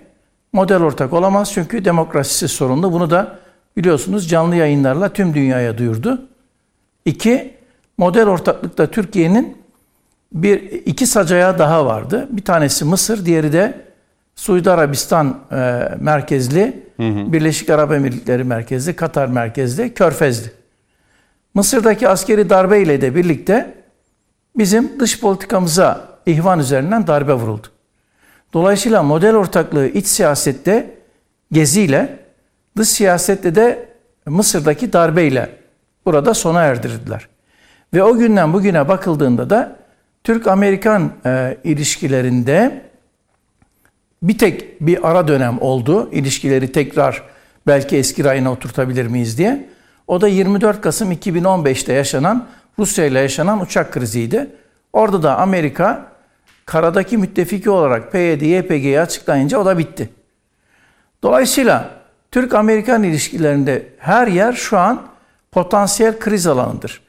[0.53, 2.91] model ortak olamaz çünkü demokrasisi sorunlu.
[2.91, 3.38] Bunu da
[3.78, 6.28] biliyorsunuz canlı yayınlarla tüm dünyaya duyurdu.
[7.06, 7.53] İki,
[7.98, 9.57] model ortaklıkta Türkiye'nin
[10.34, 12.28] bir iki sacaya daha vardı.
[12.32, 13.82] Bir tanesi Mısır, diğeri de
[14.36, 17.34] Suudi Arabistan e, merkezli, hı hı.
[17.34, 20.52] Birleşik Arap Emirlikleri merkezli, Katar merkezli, Körfezli.
[21.53, 23.73] Mısır'daki askeri darbe ile de birlikte
[24.57, 27.68] bizim dış politikamıza ihvan üzerinden darbe vuruldu.
[28.53, 30.98] Dolayısıyla model ortaklığı iç siyasette
[31.52, 32.19] geziyle,
[32.78, 33.90] dış siyasette de
[34.26, 35.60] Mısır'daki darbeyle
[36.06, 37.28] burada sona erdirdiler.
[37.94, 39.76] Ve o günden bugüne bakıldığında da
[40.23, 42.82] Türk-Amerikan e, ilişkilerinde
[44.23, 46.10] bir tek bir ara dönem oldu.
[46.11, 47.23] İlişkileri tekrar
[47.68, 49.69] belki eski rayına oturtabilir miyiz diye.
[50.07, 52.48] O da 24 Kasım 2015'te yaşanan
[52.80, 54.48] Rusya ile yaşanan uçak kriziydi.
[54.94, 56.06] Orada da Amerika
[56.65, 60.10] karadaki müttefiki olarak PYD, YPG'yi açıklayınca o da bitti.
[61.23, 61.90] Dolayısıyla
[62.32, 65.02] Türk-Amerikan ilişkilerinde her yer şu an
[65.52, 67.02] potansiyel kriz alanıdır.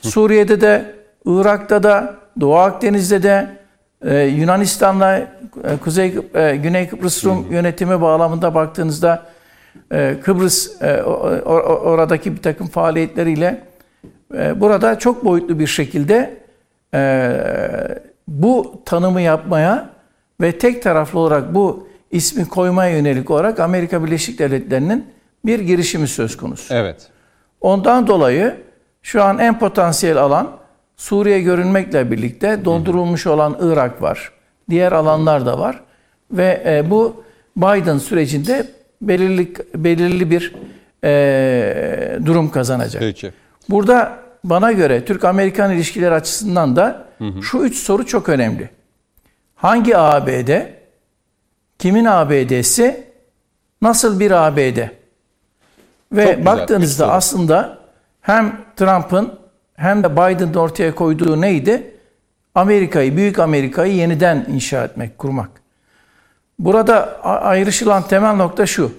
[0.00, 0.94] Suriye'de de,
[1.26, 3.60] Irak'ta da, Doğu Akdeniz'de de,
[4.04, 5.26] e, Yunanistan'la e,
[5.84, 9.26] Kuzey e, Güney Kıbrıs Rum yönetimi bağlamında baktığınızda
[10.22, 10.82] Kıbrıs
[11.84, 13.60] oradaki bir takım faaliyetleriyle
[14.56, 16.40] burada çok boyutlu bir şekilde
[18.28, 19.90] bu tanımı yapmaya
[20.40, 25.06] ve tek taraflı olarak bu ismi koymaya yönelik olarak Amerika Birleşik Devletleri'nin
[25.46, 26.74] bir girişimi söz konusu.
[26.74, 27.08] Evet.
[27.60, 28.56] Ondan dolayı
[29.02, 30.60] şu an en potansiyel alan
[30.96, 34.32] Suriye görünmekle birlikte dondurulmuş olan Irak var.
[34.70, 35.80] Diğer alanlar da var.
[36.32, 37.24] Ve e, bu
[37.56, 38.66] Biden sürecinde
[39.02, 40.54] belirli belirli bir
[41.04, 43.02] e, durum kazanacak.
[43.02, 43.32] Peki.
[43.68, 47.42] Burada bana göre Türk-Amerikan ilişkileri açısından da hı hı.
[47.42, 48.70] şu üç soru çok önemli.
[49.54, 50.50] Hangi ABD,
[51.78, 53.04] kimin ABD'si,
[53.82, 54.99] nasıl bir ABD?
[56.12, 57.78] Ve çok baktığınızda aslında
[58.20, 59.32] hem Trump'ın
[59.74, 61.94] hem de Biden'ın ortaya koyduğu neydi?
[62.54, 65.50] Amerika'yı, büyük Amerika'yı yeniden inşa etmek, kurmak.
[66.58, 68.92] Burada ayrışılan temel nokta şu.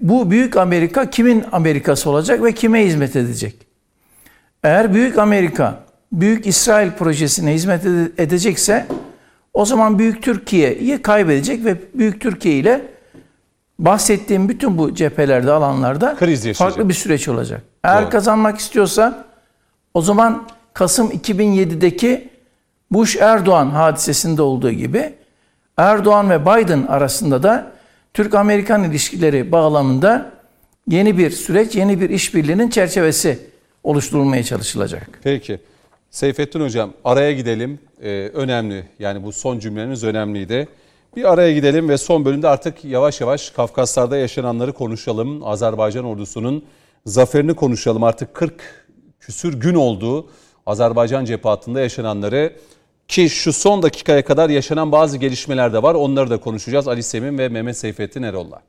[0.00, 3.66] Bu büyük Amerika kimin Amerikası olacak ve kime hizmet edecek?
[4.62, 5.80] Eğer büyük Amerika,
[6.12, 7.86] büyük İsrail projesine hizmet
[8.18, 8.86] edecekse
[9.54, 12.82] o zaman büyük Türkiye'yi kaybedecek ve büyük Türkiye ile
[13.78, 17.62] bahsettiğim bütün bu cephelerde, alanlarda Kriz farklı bir süreç olacak.
[17.84, 18.10] Eğer Doğru.
[18.10, 19.24] kazanmak istiyorsa
[19.94, 22.28] o zaman Kasım 2007'deki
[22.90, 25.14] Bush-Erdoğan hadisesinde olduğu gibi
[25.76, 27.72] Erdoğan ve Biden arasında da
[28.14, 30.30] Türk-Amerikan ilişkileri bağlamında
[30.88, 33.38] yeni bir süreç, yeni bir işbirliğinin çerçevesi
[33.84, 35.20] oluşturulmaya çalışılacak.
[35.22, 35.60] Peki.
[36.10, 37.78] Seyfettin Hocam araya gidelim.
[38.02, 40.68] Ee, önemli yani bu son cümleniz önemliydi.
[41.16, 45.46] Bir araya gidelim ve son bölümde artık yavaş yavaş Kafkaslar'da yaşananları konuşalım.
[45.46, 46.64] Azerbaycan ordusunun
[47.06, 48.04] zaferini konuşalım.
[48.04, 48.86] Artık 40
[49.20, 50.30] küsür gün oldu
[50.66, 52.56] Azerbaycan cephe hattında yaşananları
[53.08, 55.94] ki şu son dakikaya kadar yaşanan bazı gelişmeler de var.
[55.94, 58.62] Onları da konuşacağız Ali Semin ve Mehmet Seyfettin Erol'la.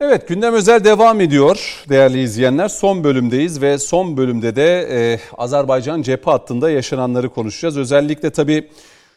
[0.00, 2.68] Evet gündem özel devam ediyor değerli izleyenler.
[2.68, 7.78] Son bölümdeyiz ve son bölümde de e, Azerbaycan cephe hattında yaşananları konuşacağız.
[7.78, 8.70] Özellikle tabii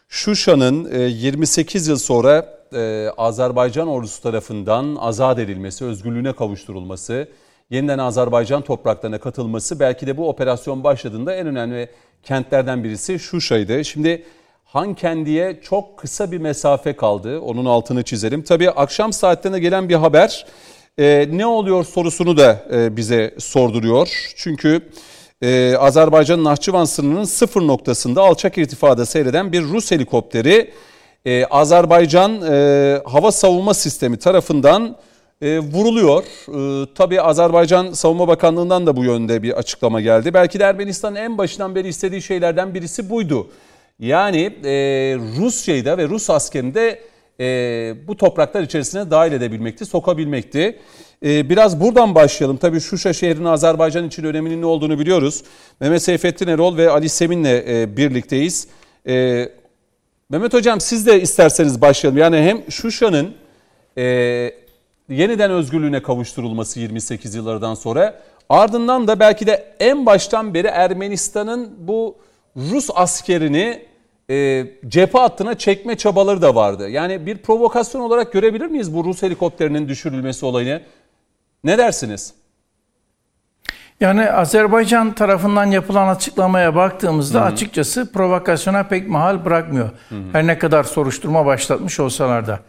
[0.09, 7.27] Şuşa'nın e, 28 yıl sonra e, Azerbaycan ordusu tarafından azat edilmesi, özgürlüğüne kavuşturulması,
[7.69, 11.89] yeniden Azerbaycan topraklarına katılması belki de bu operasyon başladığında en önemli
[12.23, 13.85] kentlerden birisi Şuşa'ydı.
[13.85, 14.23] Şimdi
[14.73, 17.39] Hankendi'ye çok kısa bir mesafe kaldı.
[17.39, 18.41] Onun altını çizelim.
[18.41, 20.45] Tabii akşam saatlerine gelen bir haber
[20.97, 24.31] e, ne oluyor sorusunu da e, bize sorduruyor.
[24.35, 24.81] Çünkü
[25.41, 30.71] e, Azerbaycan'ın Nahçıvan sınırının sıfır noktasında alçak irtifada seyreden bir Rus helikopteri
[31.25, 34.95] e, Azerbaycan e, hava savunma sistemi tarafından
[35.41, 36.23] e, vuruluyor.
[36.47, 40.33] E, tabii Azerbaycan Savunma Bakanlığı'ndan da bu yönde bir açıklama geldi.
[40.33, 43.47] Belki de Ermenistan'ın en başından beri istediği şeylerden birisi buydu.
[43.99, 44.71] Yani e,
[45.37, 47.01] Rusya'yı da ve Rus askerini de
[47.39, 50.79] e, bu topraklar içerisine dahil edebilmekti, sokabilmekti.
[51.25, 52.57] E, biraz buradan başlayalım.
[52.57, 55.43] Tabii Şuşa şehrinin Azerbaycan için öneminin ne olduğunu biliyoruz.
[55.79, 58.67] Mehmet Seyfettin Erol ve Ali Semin'le e, birlikteyiz.
[59.07, 59.45] E,
[60.29, 62.17] Mehmet Hocam siz de isterseniz başlayalım.
[62.17, 63.35] Yani hem Şuşa'nın
[63.97, 64.03] e,
[65.09, 72.15] yeniden özgürlüğüne kavuşturulması 28 yıllardan sonra ardından da belki de en baştan beri Ermenistan'ın bu
[72.57, 73.88] Rus askerini
[74.29, 76.89] e, cephe hattına çekme çabaları da vardı.
[76.89, 80.81] Yani bir provokasyon olarak görebilir miyiz bu Rus helikopterinin düşürülmesi olayını?
[81.63, 82.33] Ne dersiniz?
[83.99, 87.47] Yani Azerbaycan tarafından yapılan açıklamaya baktığımızda Hı-hı.
[87.47, 89.89] açıkçası provokasyona pek mahal bırakmıyor.
[90.09, 90.19] Hı-hı.
[90.31, 92.59] Her ne kadar soruşturma başlatmış olsalar da.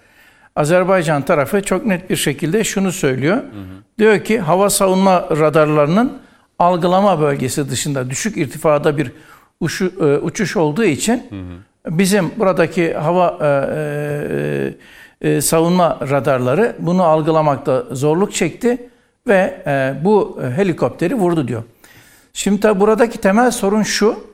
[0.56, 3.36] Azerbaycan tarafı çok net bir şekilde şunu söylüyor.
[3.36, 3.98] Hı hı.
[3.98, 6.18] Diyor ki hava savunma radarlarının
[6.58, 9.12] algılama bölgesi dışında düşük irtifada bir
[9.60, 11.98] uçu, e, uçuş olduğu için hı hı.
[11.98, 13.46] bizim buradaki hava e,
[15.22, 18.88] e, e, savunma radarları bunu algılamakta zorluk çekti
[19.26, 21.62] ve e, bu helikopteri vurdu diyor.
[22.32, 24.30] Şimdi tabi buradaki temel sorun şu.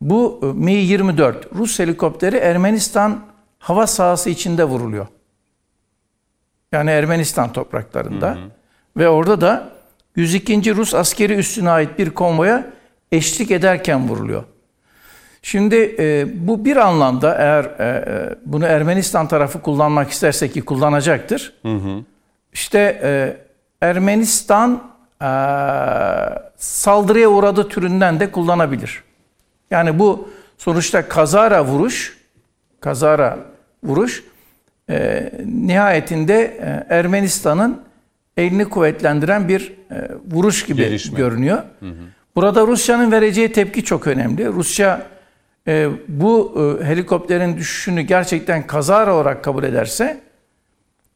[0.00, 3.20] Bu Mi-24 Rus helikopteri Ermenistan
[3.58, 5.06] hava sahası içinde vuruluyor.
[6.72, 8.30] Yani Ermenistan topraklarında.
[8.30, 8.50] Hı hı.
[8.96, 9.68] Ve orada da
[10.16, 10.76] 102.
[10.76, 12.72] Rus askeri üssüne ait bir konvoya
[13.16, 14.44] eşlik ederken vuruluyor.
[15.42, 21.52] Şimdi e, bu bir anlamda eğer e, e, bunu Ermenistan tarafı kullanmak isterse ki kullanacaktır.
[21.62, 22.04] Hı hı.
[22.52, 23.36] İşte e,
[23.86, 24.82] Ermenistan
[25.22, 25.28] e,
[26.56, 29.02] saldırıya uğradı türünden de kullanabilir.
[29.70, 30.28] Yani bu
[30.58, 32.18] sonuçta kazara vuruş,
[32.80, 33.38] kazara
[33.84, 34.24] vuruş
[34.90, 37.80] e, nihayetinde e, Ermenistan'ın
[38.36, 41.18] elini kuvvetlendiren bir e, vuruş gibi Gelişme.
[41.18, 41.58] görünüyor.
[41.80, 41.94] Hı hı.
[42.36, 44.46] Burada Rusya'nın vereceği tepki çok önemli.
[44.46, 45.06] Rusya
[45.68, 50.20] e, bu e, helikopterin düşüşünü gerçekten kazara olarak kabul ederse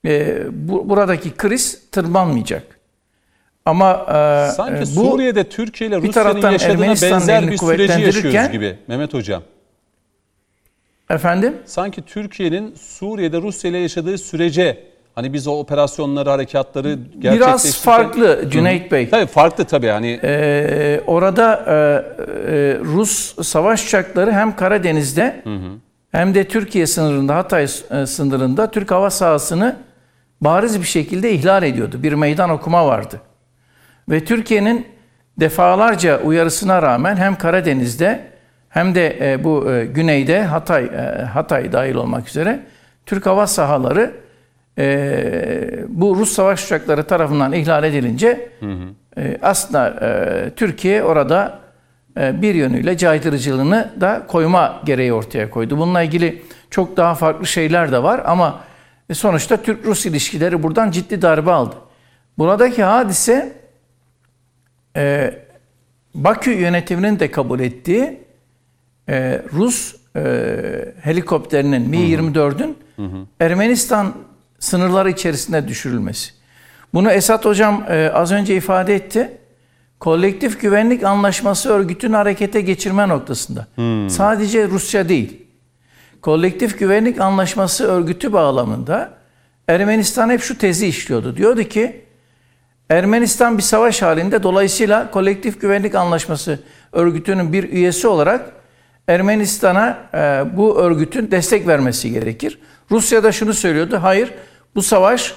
[0.04, 2.78] e, bu, buradaki kriz tırmanmayacak.
[3.64, 9.14] Ama e, sanki bu, Suriye'de Türkiye ile Rusya'nın yaşadığına benzer bir süreci yaşıyoruz gibi Mehmet
[9.14, 9.42] Hocam.
[11.10, 11.56] Efendim?
[11.64, 14.87] Sanki Türkiye'nin Suriye'de Rusya ile yaşadığı sürece
[15.18, 17.48] hani biz o operasyonları, harekatları gerçekleştirirken...
[17.48, 19.10] Biraz farklı Cüneyt Bey.
[19.10, 20.20] Tabii farklı tabii yani.
[20.22, 25.70] Ee, orada e, e, Rus savaş uçakları hem Karadeniz'de hı hı.
[26.12, 29.76] hem de Türkiye sınırında, Hatay e, sınırında Türk hava sahasını
[30.40, 32.02] bariz bir şekilde ihlal ediyordu.
[32.02, 33.20] Bir meydan okuma vardı.
[34.08, 34.86] Ve Türkiye'nin
[35.40, 38.24] defalarca uyarısına rağmen hem Karadeniz'de
[38.68, 42.60] hem de e, bu e, güneyde Hatay e, Hatay dahil olmak üzere
[43.06, 44.27] Türk hava sahaları
[44.78, 48.88] e, bu Rus savaş uçakları tarafından ihlal edilince hı hı.
[49.18, 51.58] E, aslında e, Türkiye orada
[52.20, 55.78] e, bir yönüyle caydırıcılığını da koyma gereği ortaya koydu.
[55.78, 58.60] Bununla ilgili çok daha farklı şeyler de var ama
[59.10, 61.74] e, sonuçta Türk-Rus ilişkileri buradan ciddi darbe aldı.
[62.38, 63.52] Buradaki hadise
[64.96, 65.34] e,
[66.14, 68.20] Bakü yönetiminin de kabul ettiği
[69.08, 70.24] e, Rus e,
[71.00, 72.76] helikopterinin Mi-24'ün
[73.40, 74.14] Ermenistan
[74.58, 76.30] sınırları içerisinde düşürülmesi.
[76.94, 79.38] Bunu Esat Hocam e, az önce ifade etti.
[80.00, 83.66] Kolektif Güvenlik Anlaşması örgütünü harekete geçirme noktasında.
[83.74, 84.10] Hmm.
[84.10, 85.46] Sadece Rusya değil.
[86.22, 89.10] Kolektif Güvenlik Anlaşması örgütü bağlamında
[89.68, 91.36] Ermenistan hep şu tezi işliyordu.
[91.36, 92.04] Diyordu ki
[92.90, 96.60] Ermenistan bir savaş halinde dolayısıyla Kolektif Güvenlik Anlaşması
[96.92, 98.52] örgütünün bir üyesi olarak
[99.08, 102.58] Ermenistan'a e, bu örgütün destek vermesi gerekir.
[102.90, 103.98] Rusya da şunu söylüyordu.
[104.02, 104.30] Hayır
[104.74, 105.34] bu savaş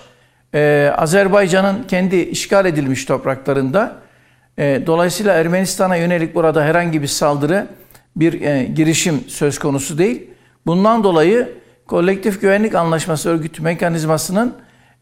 [0.53, 3.95] e, Azerbaycan'ın kendi işgal edilmiş topraklarında.
[4.57, 7.67] E, dolayısıyla Ermenistan'a yönelik burada herhangi bir saldırı,
[8.15, 10.27] bir e, girişim söz konusu değil.
[10.65, 11.49] Bundan dolayı
[11.87, 14.53] Kolektif Güvenlik Anlaşması örgütü mekanizmasının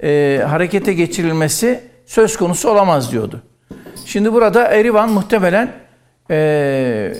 [0.03, 3.41] e, harekete geçirilmesi söz konusu olamaz diyordu.
[4.05, 5.71] Şimdi burada Erivan muhtemelen
[6.31, 7.13] e,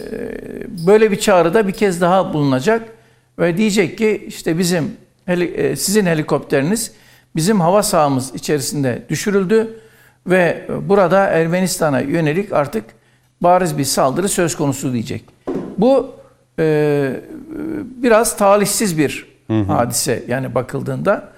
[0.87, 2.89] böyle bir çağrıda bir kez daha bulunacak
[3.39, 4.97] ve diyecek ki işte bizim
[5.29, 6.91] e, sizin helikopteriniz
[7.35, 9.79] bizim hava sahamız içerisinde düşürüldü
[10.27, 12.83] ve burada Ermenistan'a yönelik artık
[13.41, 15.23] bariz bir saldırı söz konusu diyecek.
[15.77, 16.15] Bu
[16.59, 17.11] e,
[18.03, 19.63] biraz talihsiz bir hı hı.
[19.63, 21.29] hadise yani bakıldığında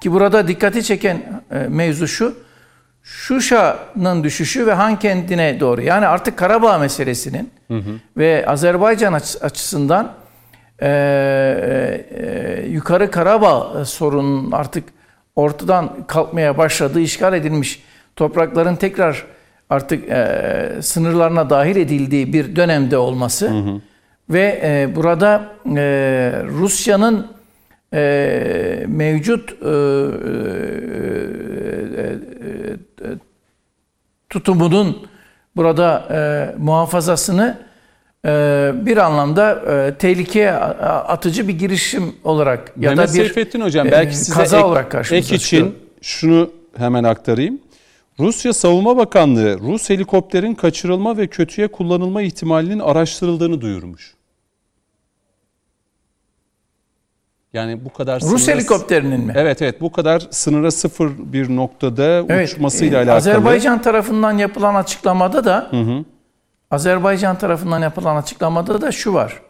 [0.00, 2.34] ki burada dikkati çeken e, mevzu şu
[3.02, 5.82] Şuşa'nın düşüşü ve Han kendine doğru.
[5.82, 7.50] Yani artık Karabağ meselesinin
[8.16, 10.12] ve Azerbaycan açı- açısından
[10.82, 10.88] e,
[12.10, 14.84] e, yukarı Karabağ sorunun artık
[15.36, 17.82] ortadan kalkmaya başladığı, işgal edilmiş.
[18.16, 19.26] Toprakların tekrar
[19.70, 23.52] artık e, sınırlarına dahil edildiği bir dönemde olması
[24.30, 25.82] ve e, burada e,
[26.46, 27.26] Rusya'nın
[27.94, 29.68] e, mevcut e,
[31.96, 32.18] e,
[33.04, 33.14] e,
[34.30, 35.06] tutumunun
[35.56, 36.18] burada e,
[36.58, 37.67] muhafazasını
[38.86, 43.92] bir anlamda e, tehlikeye atıcı bir girişim olarak ya Mehmet da bir Seyfettin Hocam e,
[43.92, 45.72] belki size kaza ek, olarak karşımıza ek için çıkıyor.
[46.02, 47.58] şunu hemen aktarayım.
[48.20, 54.14] Rusya Savunma Bakanlığı Rus helikopterin kaçırılma ve kötüye kullanılma ihtimalinin araştırıldığını duyurmuş.
[57.52, 59.32] Yani bu kadar Rus sınıra- helikopterinin mi?
[59.36, 63.16] Evet evet bu kadar sınıra sıfır bir noktada Evet, uçmasıyla e, alakalı.
[63.16, 65.70] Azerbaycan tarafından yapılan açıklamada da
[66.70, 69.42] Azerbaycan tarafından yapılan açıklamada da şu var.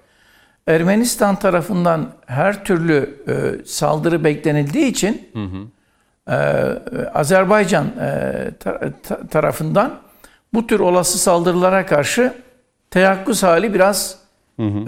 [0.67, 5.31] Ermenistan tarafından her türlü e, saldırı beklenildiği için
[6.29, 6.35] e,
[7.15, 9.95] Azerbaycan e, ta- ta- tarafından
[10.55, 12.35] bu tür olası saldırılara karşı
[12.91, 14.19] teyakkuz hali biraz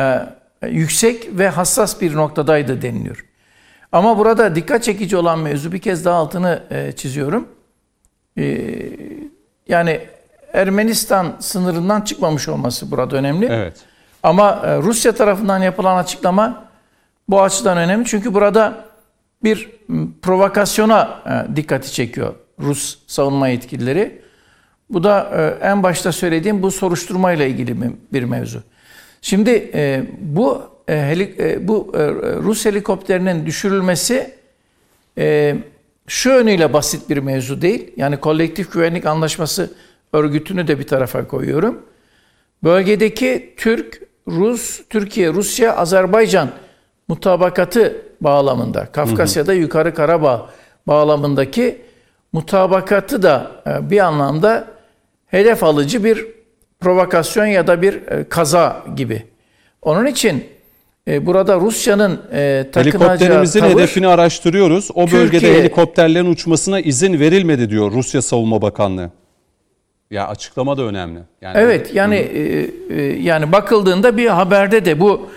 [0.00, 3.24] e, yüksek ve hassas bir noktadaydı deniliyor.
[3.92, 7.48] Ama burada dikkat çekici olan mevzu bir kez daha altını e, çiziyorum.
[8.38, 8.68] E,
[9.68, 10.00] yani
[10.52, 13.46] Ermenistan sınırından çıkmamış olması burada önemli.
[13.50, 13.76] Evet.
[14.22, 16.64] Ama e, Rusya tarafından yapılan açıklama
[17.28, 18.04] bu açıdan önemli.
[18.04, 18.84] Çünkü burada
[19.44, 19.70] bir
[20.22, 24.22] provokasyona e, dikkati çekiyor Rus savunma yetkilileri.
[24.90, 27.76] Bu da e, en başta söylediğim bu soruşturmayla ilgili
[28.12, 28.62] bir mevzu.
[29.22, 29.70] Şimdi
[30.20, 30.70] bu
[31.60, 31.92] bu
[32.42, 34.34] Rus helikopterinin düşürülmesi
[36.06, 37.92] şu yönüyle basit bir mevzu değil.
[37.96, 39.70] Yani kolektif güvenlik anlaşması
[40.12, 41.82] örgütünü de bir tarafa koyuyorum.
[42.64, 46.48] Bölgedeki Türk, Rus, Türkiye, Rusya, Azerbaycan
[47.08, 50.50] mutabakatı bağlamında, Kafkasya'da Yukarı Karabağ
[50.86, 51.82] bağlamındaki
[52.32, 54.66] mutabakatı da e, bir anlamda
[55.26, 56.26] hedef alıcı bir
[56.80, 59.22] provokasyon ya da bir e, kaza gibi.
[59.82, 60.44] Onun için
[61.08, 64.88] e, burada Rusya'nın takınacağı Helikopterimizin tavır, hedefini araştırıyoruz.
[64.94, 69.10] O bölgede Türkiye- helikopterlerin uçmasına izin verilmedi diyor Rusya Savunma Bakanlığı.
[70.10, 71.20] Ya açıklama da önemli.
[71.40, 75.28] Yani Evet yani e, e, yani bakıldığında bir haberde de bu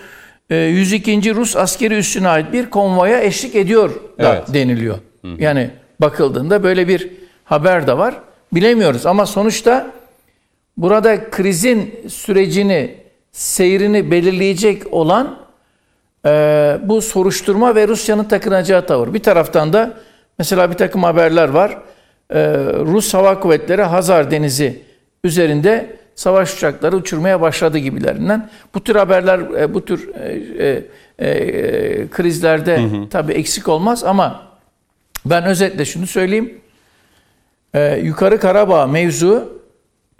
[0.50, 1.34] e, 102.
[1.34, 4.54] Rus askeri üssüne ait bir konvoya eşlik ediyor da Evet.
[4.54, 4.98] deniliyor.
[5.38, 5.70] Yani
[6.00, 7.10] bakıldığında böyle bir
[7.44, 8.14] haber de var.
[8.52, 9.90] Bilemiyoruz ama sonuçta
[10.76, 12.94] burada krizin sürecini,
[13.32, 15.38] seyrini belirleyecek olan
[16.26, 16.30] e,
[16.82, 19.14] bu soruşturma ve Rusya'nın takınacağı tavır.
[19.14, 19.94] Bir taraftan da
[20.38, 21.78] mesela bir takım haberler var.
[22.34, 22.38] E,
[22.86, 24.82] Rus Hava Kuvvetleri Hazar Denizi
[25.24, 28.50] üzerinde savaş uçakları uçurmaya başladı gibilerinden.
[28.74, 30.08] Bu tür haberler, e, bu tür
[31.18, 32.80] e, krizlerde
[33.10, 34.42] tabii eksik olmaz ama
[35.24, 36.60] ben özetle şunu söyleyeyim.
[37.74, 39.62] E, Yukarı Karabağ mevzu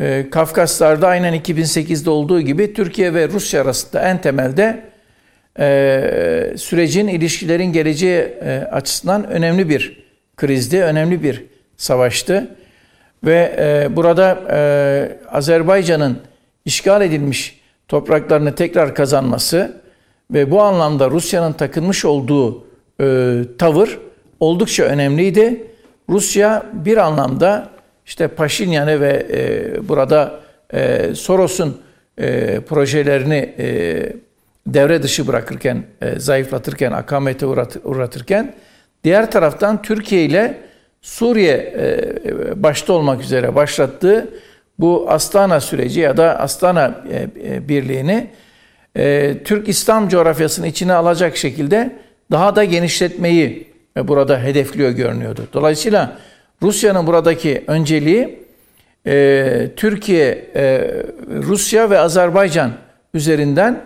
[0.00, 4.84] e, Kafkaslar'da aynen 2008'de olduğu gibi Türkiye ve Rusya arasında en temelde
[5.58, 10.04] e, sürecin, ilişkilerin geleceği e, açısından önemli bir
[10.36, 11.44] krizdi, önemli bir
[11.76, 12.56] savaştı.
[13.24, 16.18] Ve e, burada e, Azerbaycan'ın
[16.64, 19.80] işgal edilmiş topraklarını tekrar kazanması
[20.30, 22.64] ve bu anlamda Rusya'nın takınmış olduğu
[23.00, 23.98] e, tavır
[24.40, 25.66] oldukça önemliydi.
[26.08, 27.68] Rusya bir anlamda
[28.06, 30.40] işte Paşinyan'ı ve e, burada
[30.74, 31.80] e, Soros'un
[32.18, 33.66] e, projelerini e,
[34.66, 38.54] devre dışı bırakırken, e, zayıflatırken, akamete uğrat, uğratırken
[39.04, 40.58] diğer taraftan Türkiye ile
[41.04, 44.28] Suriye e, başta olmak üzere başlattığı
[44.78, 48.30] bu Astana süreci ya da Astana e, e, birliğini
[49.44, 51.96] Türk İslam coğrafyasını içine alacak şekilde
[52.30, 55.48] daha da genişletmeyi burada hedefliyor görünüyordu.
[55.52, 56.18] Dolayısıyla
[56.62, 58.44] Rusya'nın buradaki önceliği
[59.76, 60.50] Türkiye,
[61.28, 62.72] Rusya ve Azerbaycan
[63.14, 63.80] üzerinden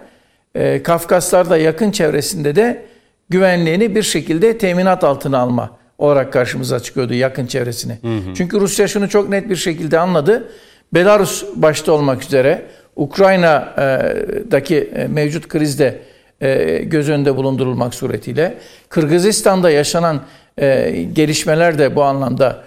[0.85, 2.83] Kafkaslar'da yakın çevresinde de
[3.29, 7.99] güvenliğini bir şekilde teminat altına alma olarak karşımıza çıkıyordu yakın çevresini.
[8.37, 10.49] Çünkü Rusya şunu çok net bir şekilde anladı.
[10.95, 12.67] Belarus başta olmak üzere
[12.97, 15.99] Ukrayna'daki e, mevcut krizde
[16.41, 18.55] e, göz önünde bulundurulmak suretiyle
[18.89, 20.21] Kırgızistan'da yaşanan
[20.59, 22.65] e, gelişmeler de bu anlamda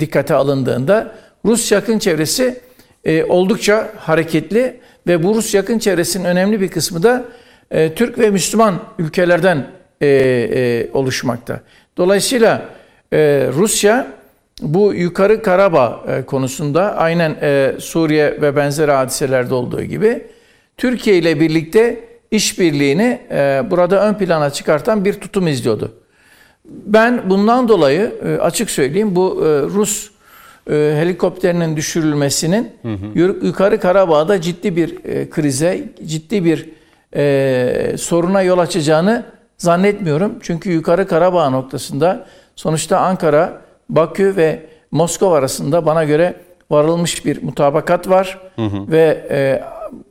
[0.00, 1.14] dikkate alındığında
[1.44, 2.60] Rus yakın çevresi
[3.28, 7.24] oldukça hareketli ve bu Rus yakın çevresinin önemli bir kısmı da
[7.70, 9.66] Türk ve Müslüman ülkelerden
[10.92, 11.60] oluşmakta.
[11.98, 12.68] Dolayısıyla
[13.12, 14.06] e, Rusya
[14.62, 20.26] bu yukarı Karabağ e, konusunda aynen e, Suriye ve benzer hadiselerde olduğu gibi
[20.76, 22.00] Türkiye ile birlikte
[22.30, 25.92] işbirliğini e, burada ön plana çıkartan bir tutum izliyordu.
[26.64, 30.10] Ben bundan dolayı e, açık söyleyeyim bu e, Rus
[30.70, 32.72] e, helikopterinin düşürülmesinin
[33.42, 36.68] yukarı Karabağ'da ciddi bir e, krize, ciddi bir
[37.16, 39.24] e, soruna yol açacağını
[39.58, 40.38] zannetmiyorum.
[40.42, 42.26] Çünkü yukarı Karabağ noktasında
[42.56, 46.34] sonuçta Ankara, Bakü ve Moskova arasında bana göre
[46.70, 48.38] varılmış bir mutabakat var
[48.88, 49.62] ve e,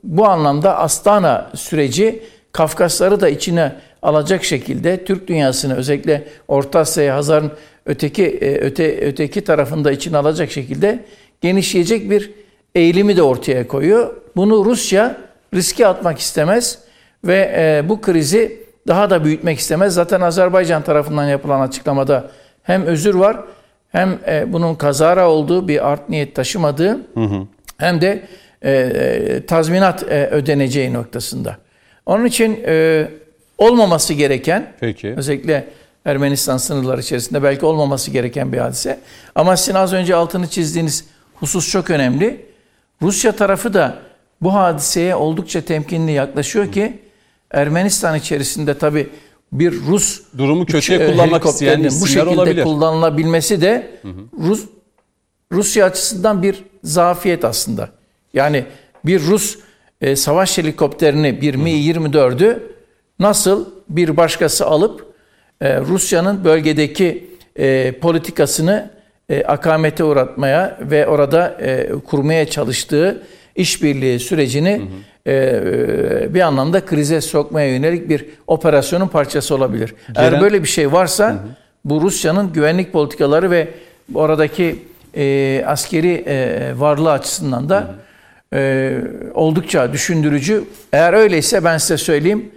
[0.04, 2.22] bu anlamda Astana süreci
[2.52, 3.72] Kafkasları da içine
[4.02, 7.52] alacak şekilde Türk dünyasını özellikle Orta Asya'ya Hazar'ın
[7.86, 11.04] öteki e, öte öteki tarafında içine alacak şekilde
[11.40, 12.30] genişleyecek bir
[12.74, 14.16] eğilimi de ortaya koyuyor.
[14.36, 15.16] Bunu Rusya
[15.54, 16.78] riske atmak istemez
[17.24, 19.94] ve e, bu krizi daha da büyütmek istemez.
[19.94, 22.30] Zaten Azerbaycan tarafından yapılan açıklamada
[22.62, 23.36] hem özür var
[23.88, 27.46] hem e, bunun kazara olduğu bir art niyet taşımadığı hı hı.
[27.78, 28.22] hem de
[28.62, 31.56] e, e, tazminat e, ödeneceği noktasında.
[32.06, 33.08] Onun için e,
[33.58, 35.14] olmaması gereken Peki.
[35.16, 35.68] özellikle
[36.04, 38.98] Ermenistan sınırları içerisinde belki olmaması gereken bir hadise.
[39.34, 41.04] Ama sizin az önce altını çizdiğiniz
[41.34, 42.46] husus çok önemli.
[43.02, 43.94] Rusya tarafı da
[44.40, 46.98] bu hadiseye oldukça temkinli yaklaşıyor ki
[47.50, 49.08] Ermenistan içerisinde tabi
[49.52, 52.64] bir Rus durumu kötüye kullanmak isteyen bu şekilde olabilir.
[52.64, 53.90] kullanılabilmesi de
[54.38, 54.64] Rus
[55.52, 57.90] Rusya açısından bir zafiyet aslında.
[58.34, 58.64] Yani
[59.04, 59.58] bir Rus
[60.00, 62.62] e, savaş helikopterini bir Mi-24'ü
[63.18, 65.14] nasıl bir başkası alıp
[65.60, 68.90] e, Rusya'nın bölgedeki e, politikasını
[69.28, 73.22] e, akamete uğratmaya ve orada e, kurmaya çalıştığı
[73.56, 74.86] işbirliği sürecini hı hı.
[75.28, 79.94] E, bir anlamda krize sokmaya yönelik bir operasyonun parçası olabilir.
[80.14, 81.38] Gelen, Eğer böyle bir şey varsa hı hı.
[81.84, 83.68] bu Rusya'nın güvenlik politikaları ve
[84.14, 84.82] oradaki
[85.16, 87.94] e, askeri e, varlığı açısından da
[88.54, 88.92] e,
[89.34, 90.64] oldukça düşündürücü.
[90.92, 92.50] Eğer öyleyse ben size söyleyeyim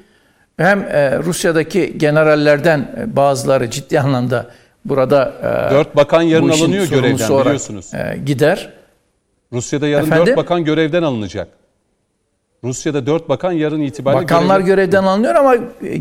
[0.57, 4.51] hem e, Rusya'daki generallerden e, bazıları ciddi anlamda
[4.85, 5.33] burada
[5.69, 7.93] e, dört bakan yarın alınıyor görevden biliyorsunuz.
[7.93, 8.69] E, gider.
[9.53, 10.25] Rusya'da yarın Efendim?
[10.25, 11.60] dört bakan görevden alınacak.
[12.63, 15.55] Rusya'da dört bakan yarın itibariyle Bakanlar görevden, görevden alınıyor ama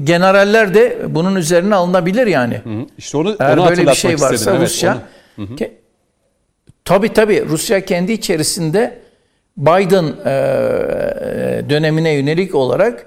[0.05, 2.61] generaller de bunun üzerine alınabilir yani.
[2.65, 2.87] Hı hı.
[2.99, 4.61] İşte onu, Eğer onu böyle bir şey varsa istedim.
[4.61, 4.99] Rusya
[5.39, 5.47] onu.
[5.47, 5.69] Hı hı.
[6.85, 8.99] tabii tabii Rusya kendi içerisinde
[9.57, 13.07] Biden e, e, dönemine yönelik olarak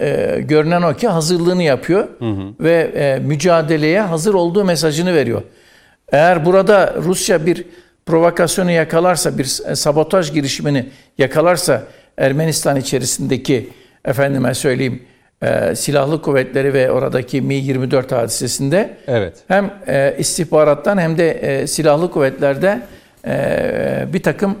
[0.00, 2.54] e, görünen o ki hazırlığını yapıyor hı hı.
[2.60, 5.42] ve mücadeleye hazır olduğu mesajını veriyor.
[6.12, 7.64] Eğer burada Rusya bir
[8.06, 9.44] provokasyonu yakalarsa, bir
[9.74, 10.88] sabotaj girişimini
[11.18, 11.82] yakalarsa
[12.18, 13.68] Ermenistan içerisindeki
[14.04, 15.02] efendime söyleyeyim
[15.74, 19.34] silahlı kuvvetleri ve oradaki Mi-24 hadisesinde evet.
[19.48, 19.70] hem
[20.18, 22.82] istihbarattan hem de silahlı kuvvetlerde
[24.12, 24.56] bir takım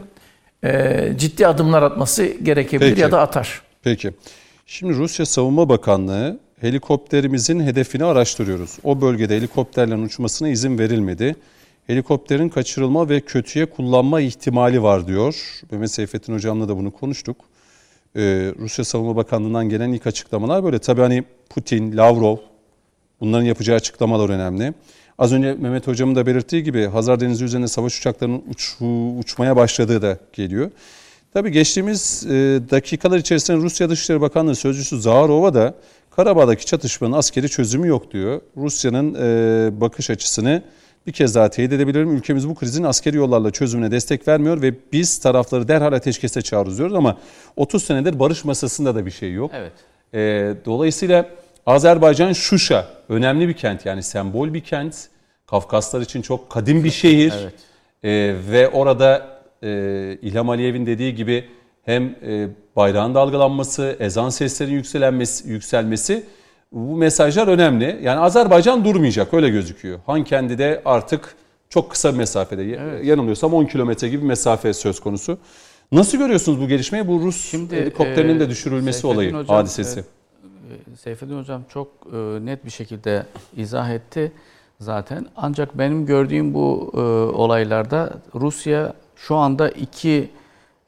[0.64, 3.00] e, ciddi adımlar atması gerekebilir Peki.
[3.00, 3.62] ya da atar.
[3.82, 4.12] Peki.
[4.66, 8.70] Şimdi Rusya Savunma Bakanlığı helikopterimizin hedefini araştırıyoruz.
[8.84, 11.36] O bölgede helikopterlerin uçmasına izin verilmedi.
[11.86, 15.60] Helikopterin kaçırılma ve kötüye kullanma ihtimali var diyor.
[15.70, 17.36] Mehmet Seyfettin Hocam'la da bunu konuştuk.
[18.16, 20.78] Ee, Rusya Savunma Bakanlığı'ndan gelen ilk açıklamalar böyle.
[20.78, 22.36] Tabii hani Putin, Lavrov
[23.20, 24.74] bunların yapacağı açıklamalar önemli.
[25.18, 28.76] Az önce Mehmet Hocam'ın da belirttiği gibi Hazar Denizi üzerinde savaş uçaklarının uç,
[29.18, 30.70] uçmaya başladığı da geliyor.
[31.32, 32.30] Tabii geçtiğimiz e,
[32.70, 35.74] dakikalar içerisinde Rusya Dışişleri Bakanlığı Sözcüsü Zaharova da
[36.10, 38.40] Karabağ'daki çatışmanın askeri çözümü yok diyor.
[38.56, 40.62] Rusya'nın e, bakış açısını
[41.06, 42.16] bir kez daha teyit edebilirim.
[42.16, 46.94] Ülkemiz bu krizin askeri yollarla çözümüne destek vermiyor ve biz tarafları derhal ateşkese çağırıyoruz diyoruz
[46.94, 47.18] ama
[47.56, 49.50] 30 senedir barış masasında da bir şey yok.
[49.54, 49.72] Evet.
[50.14, 51.28] E, dolayısıyla
[51.66, 55.08] Azerbaycan Şuşa önemli bir kent yani sembol bir kent.
[55.46, 57.34] Kafkaslar için çok kadim bir şehir.
[57.42, 57.54] Evet.
[58.04, 59.68] Ee, ve orada e,
[60.22, 61.44] İlham Aliyev'in dediği gibi
[61.84, 66.24] hem e, bayrağın dalgalanması, ezan seslerinin yükselmesi, yükselmesi
[66.72, 68.00] bu mesajlar önemli.
[68.02, 69.98] Yani Azerbaycan durmayacak öyle gözüküyor.
[70.06, 71.34] Han kendi de artık
[71.68, 72.62] çok kısa bir mesafede.
[72.62, 73.04] Evet.
[73.04, 75.38] Yanılmıyorsam 10 kilometre gibi bir mesafe söz konusu.
[75.92, 77.08] Nasıl görüyorsunuz bu gelişmeyi?
[77.08, 80.04] Bu Rus Şimdi, helikopterinin e, de düşürülmesi Seyfettin olayı, hocam, hadisesi.
[80.68, 82.16] Evet Seyfettin Hocam çok e,
[82.46, 83.26] net bir şekilde
[83.56, 84.32] izah etti
[84.80, 85.26] zaten.
[85.36, 86.98] Ancak benim gördüğüm bu e,
[87.36, 90.30] olaylarda Rusya şu anda iki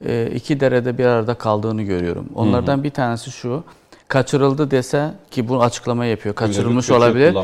[0.06, 2.28] e, iki derede bir arada kaldığını görüyorum.
[2.34, 2.84] Onlardan hı hı.
[2.84, 3.64] bir tanesi şu.
[4.08, 6.34] Kaçırıldı dese ki bu açıklama yapıyor.
[6.34, 7.36] Kaçırılmış olabilir.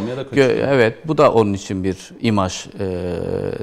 [0.68, 3.10] Evet bu da onun için bir imaj e,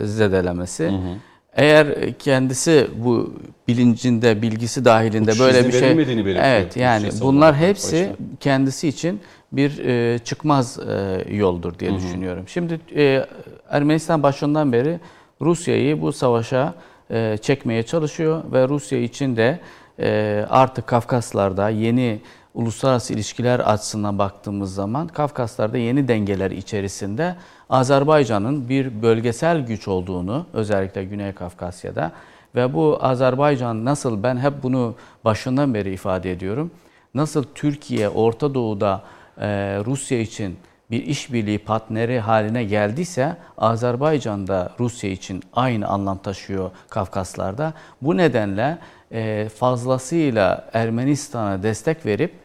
[0.04, 0.84] zedelemesi.
[0.84, 1.16] Hı hı.
[1.56, 3.34] Eğer kendisi bu
[3.68, 5.96] bilincinde, bilgisi dahilinde böyle bir şey
[6.42, 8.24] Evet yani şey bunlar hepsi başta.
[8.40, 9.22] kendisi için
[9.52, 12.00] bir e, çıkmaz e, yoldur diye Hı-hı.
[12.00, 12.44] düşünüyorum.
[12.48, 13.26] Şimdi e,
[13.70, 15.00] Ermenistan başından beri
[15.42, 16.74] Rusya'yı bu savaşa
[17.12, 19.60] e, çekmeye çalışıyor ve Rusya için de
[20.00, 22.20] e, artık Kafkaslar'da yeni
[22.54, 27.36] uluslararası ilişkiler açısından baktığımız zaman Kafkaslar'da yeni dengeler içerisinde
[27.70, 32.12] Azerbaycan'ın bir bölgesel güç olduğunu özellikle Güney Kafkasya'da
[32.56, 34.96] ve bu Azerbaycan nasıl ben hep bunu
[35.26, 36.72] başından beri ifade ediyorum.
[37.14, 39.04] Nasıl Türkiye Orta Doğu'da
[39.38, 39.48] e,
[39.86, 40.58] Rusya için
[40.92, 47.74] bir işbirliği partneri haline geldiyse Azerbaycan da Rusya için aynı anlam taşıyor Kafkaslar'da.
[48.02, 48.78] Bu nedenle
[49.12, 52.41] e, fazlasıyla Ermenistan'a destek verip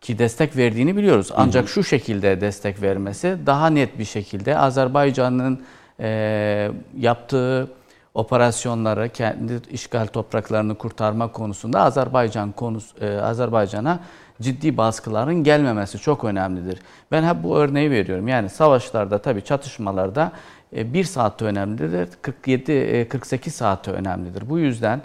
[0.00, 1.30] ki destek verdiğini biliyoruz.
[1.36, 5.62] Ancak şu şekilde destek vermesi daha net bir şekilde Azerbaycan'ın
[6.00, 7.70] e, yaptığı
[8.14, 14.00] operasyonları kendi işgal topraklarını kurtarma konusunda Azerbaycan konusu e, Azerbaycan'a
[14.42, 16.80] ciddi baskıların gelmemesi çok önemlidir.
[17.12, 18.28] Ben hep bu örneği veriyorum.
[18.28, 20.32] Yani savaşlarda tabii çatışmalarda
[20.76, 24.50] e, bir saatte önemlidir, 47 48 saatte önemlidir.
[24.50, 25.02] Bu yüzden e,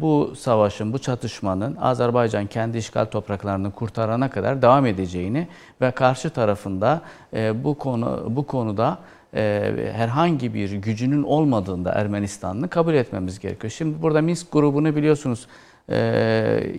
[0.00, 5.48] bu savaşın, bu çatışmanın Azerbaycan kendi işgal topraklarını kurtarana kadar devam edeceğini
[5.80, 7.00] ve karşı tarafında
[7.34, 8.98] e, bu konu bu konuda
[9.92, 13.70] herhangi bir gücünün olmadığında Ermenistan'ı kabul etmemiz gerekiyor.
[13.70, 15.46] Şimdi burada Minsk grubunu biliyorsunuz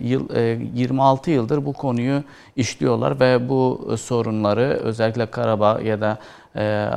[0.02, 0.28] yıl
[0.74, 2.22] 26 yıldır bu konuyu
[2.56, 6.18] işliyorlar ve bu sorunları özellikle Karabağ ya da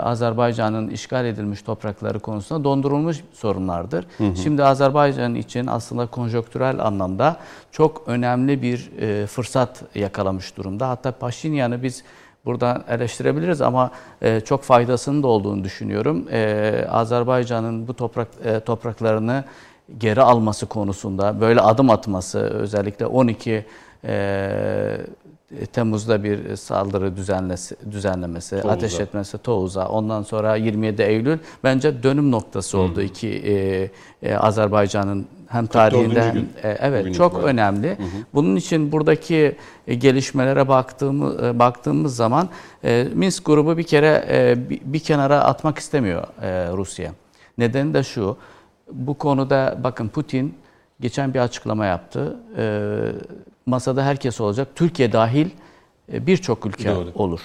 [0.04, 4.06] Azerbaycan'ın işgal edilmiş toprakları konusunda dondurulmuş sorunlardır.
[4.18, 4.36] Hı hı.
[4.36, 7.38] Şimdi Azerbaycan için aslında konjonktürel anlamda
[7.72, 8.92] çok önemli bir
[9.28, 10.90] fırsat yakalamış durumda.
[10.90, 12.04] Hatta Paşinyan'ı biz
[12.46, 13.92] buradan eleştirebiliriz ama
[14.46, 16.26] çok faydasının da olduğunu düşünüyorum.
[16.90, 18.28] Azerbaycan'ın bu toprak
[18.66, 19.44] topraklarını
[19.98, 23.66] geri alması konusunda böyle adım atması özellikle 12
[24.04, 24.98] e,
[25.74, 28.70] Temmuz'da bir saldırı düzenlesi, düzenlemesi, Toğuz'a.
[28.70, 32.84] ateş etmesi Toğuz'a, ondan sonra 27 Eylül bence dönüm noktası hmm.
[32.84, 33.90] oldu iki e,
[34.24, 37.44] e, Azerbaycan'ın hem tarihinde hem e, evet çok var.
[37.44, 37.88] önemli.
[37.88, 38.08] Hı hı.
[38.34, 39.56] Bunun için buradaki
[39.88, 42.50] e, gelişmelere baktığımız e, baktığımız zaman
[42.84, 47.12] e, Minsk grubu bir kere e, bir, bir kenara atmak istemiyor e, Rusya.
[47.58, 48.38] Nedeni de şu
[48.92, 50.56] bu konuda bakın Putin
[51.00, 52.38] geçen bir açıklama yaptı.
[52.58, 52.92] E,
[53.66, 54.68] masada herkes olacak.
[54.76, 55.50] Türkiye dahil
[56.14, 57.12] e, birçok ülke Doğru.
[57.16, 57.42] olur.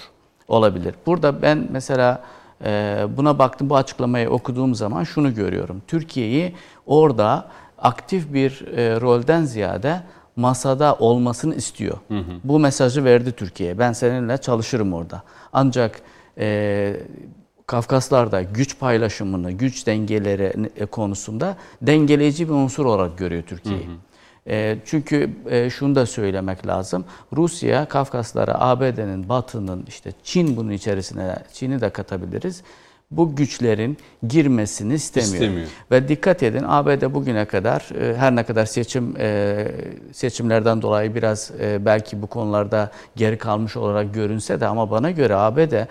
[0.49, 0.95] Olabilir.
[1.07, 2.23] Burada ben mesela
[2.65, 5.83] e, buna baktım bu açıklamayı okuduğum zaman şunu görüyorum.
[5.87, 6.55] Türkiye'yi
[6.87, 7.49] orada
[7.79, 10.01] aktif bir e, rolden ziyade
[10.37, 11.97] masada olmasını istiyor.
[12.09, 12.33] Hı hı.
[12.45, 13.79] Bu mesajı verdi Türkiye.
[13.79, 15.23] Ben seninle çalışırım orada.
[15.53, 16.01] Ancak
[16.39, 16.97] e,
[17.67, 23.79] Kafkaslar'da güç paylaşımını, güç dengeleri e, konusunda dengeleyici bir unsur olarak görüyor Türkiye.
[24.49, 27.05] E, çünkü e, şunu da söylemek lazım.
[27.33, 32.63] Rusya, Kafkaslara ABD'nin, Batı'nın, işte Çin bunun içerisine, Çin'i de katabiliriz
[33.17, 35.35] bu güçlerin girmesini istemiyor.
[35.35, 35.67] istemiyor.
[35.91, 39.67] Ve dikkat edin ABD bugüne kadar e, her ne kadar seçim e,
[40.13, 45.35] seçimlerden dolayı biraz e, belki bu konularda geri kalmış olarak görünse de ama bana göre
[45.35, 45.87] ABD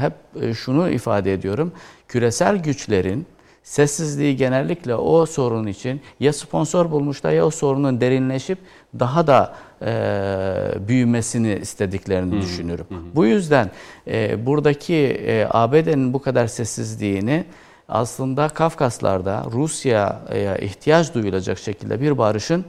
[0.00, 0.12] hep
[0.54, 1.72] şunu ifade ediyorum.
[2.08, 3.26] Küresel güçlerin
[3.66, 8.58] sessizliği genellikle o sorun için ya sponsor bulmuşlar ya o sorunun derinleşip
[9.00, 12.86] daha da e, büyümesini istediklerini hı, düşünüyorum.
[12.88, 12.94] Hı.
[13.14, 13.70] Bu yüzden
[14.06, 17.44] e, buradaki e, ABD'nin bu kadar sessizliğini
[17.88, 22.64] aslında Kafkaslar'da Rusya'ya ihtiyaç duyulacak şekilde bir barışın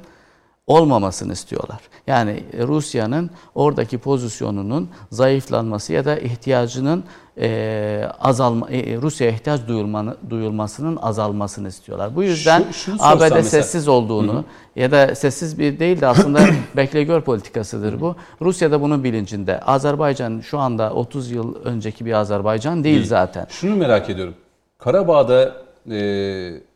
[0.68, 1.80] olmamasını istiyorlar.
[2.08, 7.04] Yani Rusya'nın oradaki pozisyonunun zayıflanması ya da ihtiyacının
[7.40, 12.16] e, azalma e, Rusya'ya ihtiyaç duyulmanı, duyulmasının azalmasını istiyorlar.
[12.16, 14.44] Bu yüzden şu, ABD mesela, sessiz olduğunu hı hı.
[14.76, 16.40] ya da sessiz bir değil de aslında
[16.76, 18.16] bekle gör politikasıdır bu.
[18.42, 19.60] Rusya da bunun bilincinde.
[19.60, 23.08] Azerbaycan şu anda 30 yıl önceki bir Azerbaycan değil, değil.
[23.08, 23.46] zaten.
[23.50, 24.36] Şunu merak ediyorum.
[24.78, 25.54] Karabağ'da
[25.92, 25.98] e,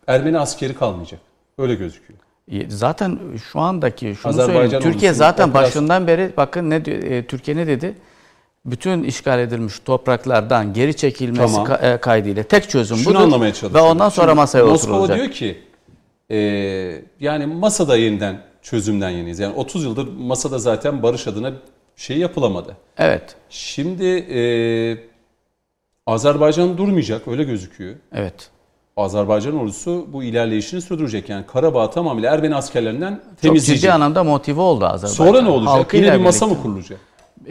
[0.08, 1.20] Ermeni askeri kalmayacak.
[1.58, 2.20] Öyle gözüküyor.
[2.68, 3.20] Zaten
[3.52, 4.80] şu andaki şunu söyleyeyim.
[4.80, 7.96] Türkiye zaten başından beri bakın ne e, Türkiye ne dedi?
[8.66, 11.68] Bütün işgal edilmiş topraklardan geri çekilmesi tamam.
[11.68, 13.24] ka- e, kaydıyla tek çözüm Şunu budur.
[13.24, 13.76] anlamaya çalışıyorum.
[13.88, 15.18] Ve ondan sonra Şimdi masaya Moskova oturulacak.
[15.18, 15.64] Moskova diyor ki
[16.36, 16.38] e,
[17.20, 19.40] yani masada yeniden çözümden yeniyiz.
[19.40, 21.52] Yani 30 yıldır masada zaten barış adına
[21.96, 22.78] şey yapılamadı.
[22.98, 23.36] Evet.
[23.50, 24.42] Şimdi e,
[26.06, 27.96] Azerbaycan durmayacak öyle gözüküyor.
[28.14, 28.50] Evet.
[28.98, 31.30] Azerbaycan ordusu bu ilerleyişini sürdürecek.
[31.30, 33.76] Yani Karabağ tamamıyla Ermeni askerlerinden temizleyecek.
[33.76, 35.26] Çok ciddi anlamda motive oldu Azerbaycan.
[35.26, 35.74] Sonra ne olacak?
[35.74, 37.00] Halkıyla Yine bir masa mı kurulacak?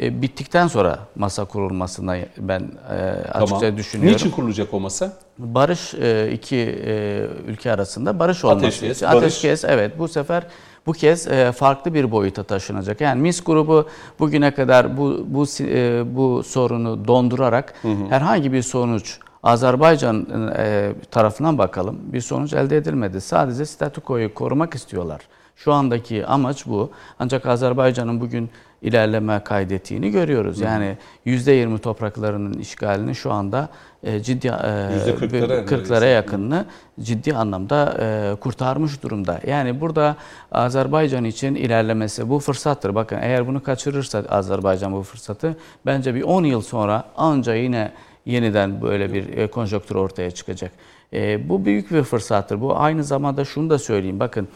[0.00, 2.60] E, bittikten sonra masa kurulmasına ben
[2.90, 2.94] e,
[3.32, 3.76] açıkça tamam.
[3.76, 4.14] düşünüyorum.
[4.14, 5.12] Niçin kurulacak o masa?
[5.38, 8.66] Barış e, iki e, ülke arasında barış olması.
[8.66, 9.14] Ateşkes, barış.
[9.16, 10.46] Ateşkes evet bu sefer
[10.86, 13.00] bu kez e, farklı bir boyuta taşınacak.
[13.00, 13.86] Yani Minsk grubu
[14.18, 18.10] bugüne kadar bu bu e, bu sorunu dondurarak hı hı.
[18.10, 20.26] herhangi bir sonuç Azerbaycan
[20.56, 21.98] e, tarafından bakalım.
[22.02, 23.20] Bir sonuç elde edilmedi.
[23.20, 25.20] Sadece statükoyu korumak istiyorlar.
[25.56, 26.90] Şu andaki amaç bu.
[27.18, 28.50] Ancak Azerbaycan'ın bugün
[28.82, 30.60] ilerleme kaydettiğini görüyoruz.
[30.60, 30.96] Yani
[31.26, 33.68] %20 topraklarının işgalini şu anda
[34.02, 36.64] e, ciddi e, %40'lara 40'lara yakınını
[37.00, 39.40] ciddi anlamda e, kurtarmış durumda.
[39.46, 40.16] Yani burada
[40.52, 42.94] Azerbaycan için ilerlemesi bu fırsattır.
[42.94, 45.56] Bakın eğer bunu kaçırırsa Azerbaycan bu fırsatı
[45.86, 47.92] bence bir 10 yıl sonra anca yine
[48.26, 50.72] yeniden böyle bir e, konjonktür ortaya çıkacak.
[51.12, 52.60] E, bu büyük bir fırsattır.
[52.60, 54.20] Bu aynı zamanda şunu da söyleyeyim.
[54.20, 54.48] Bakın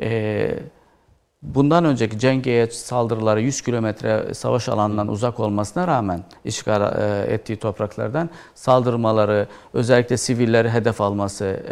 [0.00, 0.50] e,
[1.42, 9.46] bundan önceki Cengiye saldırıları 100 kilometre savaş alanından uzak olmasına rağmen işgal ettiği topraklardan saldırmaları,
[9.74, 11.62] özellikle sivilleri hedef alması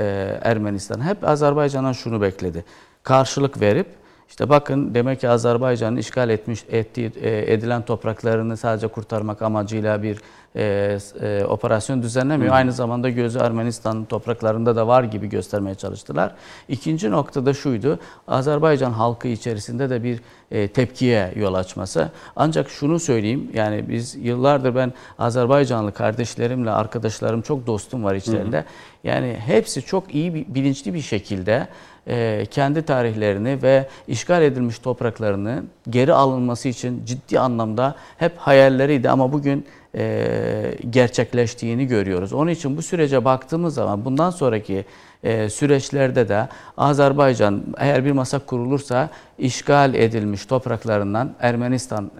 [0.42, 2.64] Ermenistan hep Azerbaycan'dan şunu bekledi.
[3.02, 3.99] Karşılık verip
[4.30, 10.18] işte bakın demek ki Azerbaycan'ın işgal etmiş ettiği e, edilen topraklarını sadece kurtarmak amacıyla bir
[10.56, 12.52] e, e, operasyon düzenlemiyor.
[12.52, 12.56] Hı.
[12.56, 16.34] Aynı zamanda gözü Ermenistan topraklarında da var gibi göstermeye çalıştılar.
[16.68, 17.98] İkinci nokta da şuydu.
[18.28, 20.20] Azerbaycan halkı içerisinde de bir
[20.50, 22.10] e, tepkiye yol açması.
[22.36, 23.50] Ancak şunu söyleyeyim.
[23.54, 28.56] Yani biz yıllardır ben Azerbaycanlı kardeşlerimle arkadaşlarım çok dostum var içlerinde.
[28.56, 28.64] Hı hı.
[29.04, 31.68] Yani hepsi çok iyi bilinçli bir şekilde
[32.10, 39.32] e, kendi tarihlerini ve işgal edilmiş topraklarını geri alınması için ciddi anlamda hep hayalleriydi ama
[39.32, 42.32] bugün e, gerçekleştiğini görüyoruz.
[42.32, 44.84] Onun için bu sürece baktığımız zaman bundan sonraki
[45.24, 52.10] e, süreçlerde de Azerbaycan eğer bir masa kurulursa işgal edilmiş topraklarından Ermenistan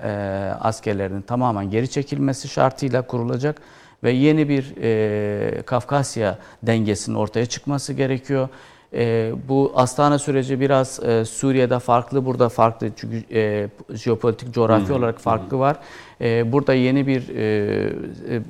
[0.61, 3.61] askerlerinin tamamen geri çekilmesi şartıyla kurulacak
[4.05, 4.75] ve yeni bir
[5.63, 8.49] Kafkasya dengesinin ortaya çıkması gerekiyor.
[8.95, 15.19] E, bu Astana süreci biraz e, Suriye'de farklı, burada farklı çünkü e, jeopolitik coğrafya olarak
[15.19, 15.77] farklı var.
[16.21, 17.45] E, burada yeni bir e,
[18.35, 18.43] e,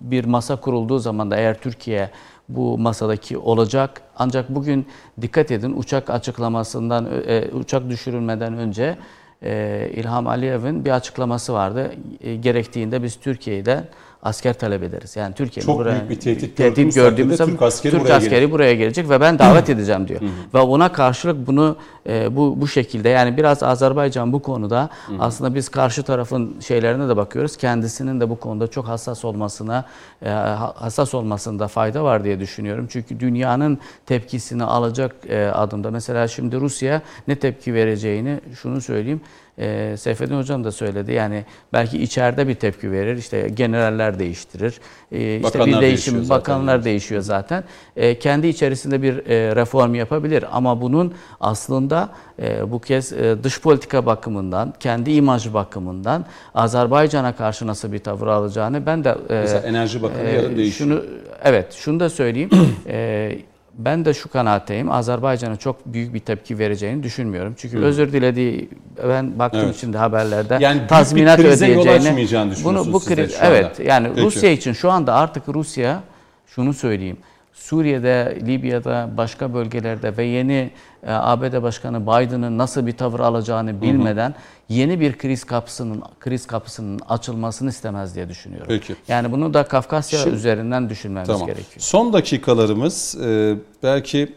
[0.00, 2.10] bir masa kurulduğu zaman da eğer Türkiye
[2.48, 4.02] bu masadaki olacak.
[4.16, 4.86] Ancak bugün
[5.20, 8.98] dikkat edin uçak açıklamasından, e, uçak düşürülmeden önce
[9.42, 11.92] e, İlham Aliyev'in bir açıklaması vardı.
[12.20, 13.84] E, gerektiğinde biz Türkiye'den
[14.22, 15.16] asker talep ederiz.
[15.16, 18.52] Yani Türkiye'nin Çok buraya, büyük bir tehdit, tehdit gördüğümüzde Türk askeri, Türk buraya, askeri gelecek.
[18.52, 20.20] buraya gelecek ve ben davet edeceğim diyor.
[20.54, 21.76] ve ona karşılık bunu
[22.08, 27.16] e, bu bu şekilde yani biraz Azerbaycan bu konuda aslında biz karşı tarafın şeylerine de
[27.16, 27.56] bakıyoruz.
[27.56, 29.84] Kendisinin de bu konuda çok hassas olmasına
[30.22, 32.86] e, hassas olmasında fayda var diye düşünüyorum.
[32.90, 35.90] Çünkü dünyanın tepkisini alacak e, adımda.
[35.90, 39.20] Mesela şimdi Rusya ne tepki vereceğini şunu söyleyeyim.
[39.58, 41.12] E, Seyfettin Hocam da söyledi.
[41.12, 43.16] Yani belki içeride bir tepki verir.
[43.16, 44.74] İşte generaller değiştirir.
[45.12, 46.40] E, işte Bakanlar bir değişiyor değişim, zaten.
[46.40, 47.64] bakanlar değişiyor zaten.
[47.96, 52.08] E, kendi içerisinde bir e, reform yapabilir ama bunun aslında
[52.42, 56.24] e, bu kez e, dış politika bakımından, kendi imaj bakımından
[56.54, 60.90] Azerbaycan'a karşı nasıl bir tavır alacağını ben de e, Mesela Enerji Bakanı yarın değişiyor.
[60.90, 61.04] Şunu
[61.44, 62.50] evet, şunu da söyleyeyim.
[62.86, 63.38] e,
[63.78, 64.90] ben de şu kanaatteyim.
[64.90, 67.54] Azerbaycan'a çok büyük bir tepki vereceğini düşünmüyorum.
[67.56, 68.68] Çünkü özür dilediği
[69.08, 69.76] ben baktım Evet.
[69.80, 71.90] şimdi haberlerde Yani tazminat yol ödeyeceğini.
[71.90, 74.26] açmayacağını düşünüyorsunuz bu kriz evet yani Peki.
[74.26, 76.02] Rusya için şu anda artık Rusya
[76.46, 77.16] şunu söyleyeyim.
[77.62, 80.70] Suriye'de, Libya'da, başka bölgelerde ve yeni
[81.02, 84.34] e, ABD Başkanı Biden'ın nasıl bir tavır alacağını bilmeden
[84.68, 88.66] yeni bir kriz kapısının kriz kapısının açılmasını istemez diye düşünüyorum.
[88.68, 88.94] Peki.
[89.08, 91.46] Yani bunu da Kafkasya Şimdi- üzerinden düşünmemiz Tamam.
[91.46, 91.66] gerekiyor.
[91.78, 94.32] Son dakikalarımız e, belki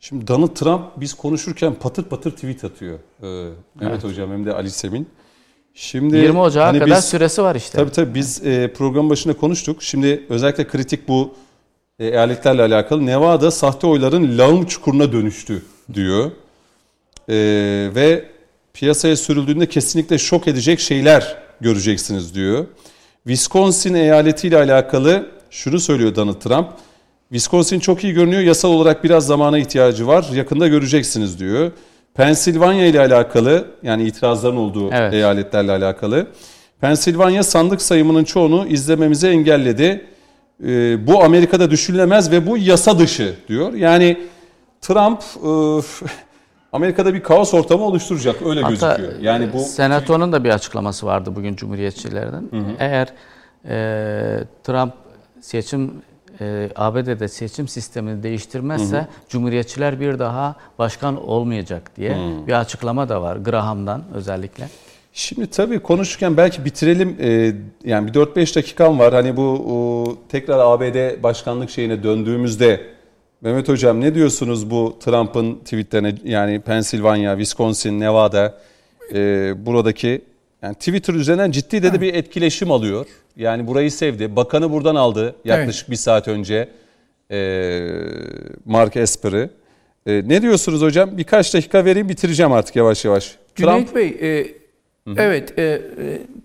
[0.00, 2.98] şimdi Donald Trump biz konuşurken patır patır tweet atıyor.
[3.22, 3.26] E,
[3.80, 5.08] Mehmet Hocam hem de Ali Semin.
[5.74, 7.78] Şimdi 20 Ocağı hani kadar biz- süresi var işte.
[7.78, 9.82] Tabii tabii biz e, program başında konuştuk.
[9.82, 11.34] Şimdi özellikle kritik bu
[11.98, 13.06] eyaletlerle alakalı.
[13.06, 15.62] Nevada sahte oyların lağım çukuruna dönüştü
[15.94, 16.30] diyor.
[17.28, 17.34] E,
[17.94, 18.24] ve
[18.74, 22.66] piyasaya sürüldüğünde kesinlikle şok edecek şeyler göreceksiniz diyor.
[23.24, 26.68] Wisconsin eyaletiyle alakalı şunu söylüyor Donald Trump.
[27.28, 28.42] Wisconsin çok iyi görünüyor.
[28.42, 30.26] Yasal olarak biraz zamana ihtiyacı var.
[30.34, 31.70] Yakında göreceksiniz diyor.
[32.14, 35.14] Pensilvanya ile alakalı yani itirazların olduğu Evet.
[35.14, 36.26] eyaletlerle alakalı.
[36.80, 40.06] Pensilvanya sandık sayımının çoğunu izlememizi engelledi.
[40.64, 43.72] Ee, bu Amerika'da düşünülemez ve bu yasa dışı diyor.
[43.72, 44.18] Yani
[44.80, 45.50] Trump e,
[46.72, 49.20] Amerika'da bir kaos ortamı oluşturacak öyle Hatta gözüküyor.
[49.20, 52.44] Yani bu Senato'nun da bir açıklaması vardı bugün Cumhuriyetçilerden.
[52.78, 53.08] Eğer
[53.68, 54.92] e, Trump
[55.40, 55.92] seçim
[56.40, 62.16] e, ABD'de seçim sistemini değiştirmezse Cumhuriyetçiler bir daha başkan olmayacak diye
[62.46, 64.68] bir açıklama da var Graham'dan özellikle.
[65.18, 67.16] Şimdi tabii konuşurken belki bitirelim.
[67.20, 67.52] Ee,
[67.84, 69.14] yani bir 4-5 dakikam var.
[69.14, 72.80] Hani bu o, tekrar ABD başkanlık şeyine döndüğümüzde
[73.40, 78.58] Mehmet Hocam ne diyorsunuz bu Trump'ın tweetlerine yani Pensilvanya, Wisconsin, Nevada
[79.14, 80.22] e, buradaki
[80.62, 83.06] Yani Twitter üzerinden ciddi de, de bir etkileşim alıyor.
[83.36, 84.36] Yani burayı sevdi.
[84.36, 86.68] Bakanı buradan aldı yaklaşık bir saat önce.
[87.30, 87.88] Ee,
[88.64, 89.50] Mark Esper'i.
[90.06, 91.18] Ee, ne diyorsunuz hocam?
[91.18, 93.36] Birkaç dakika vereyim bitireceğim artık yavaş yavaş.
[93.54, 94.65] Cüneyt Bey, e,
[95.16, 95.80] evet, e, e,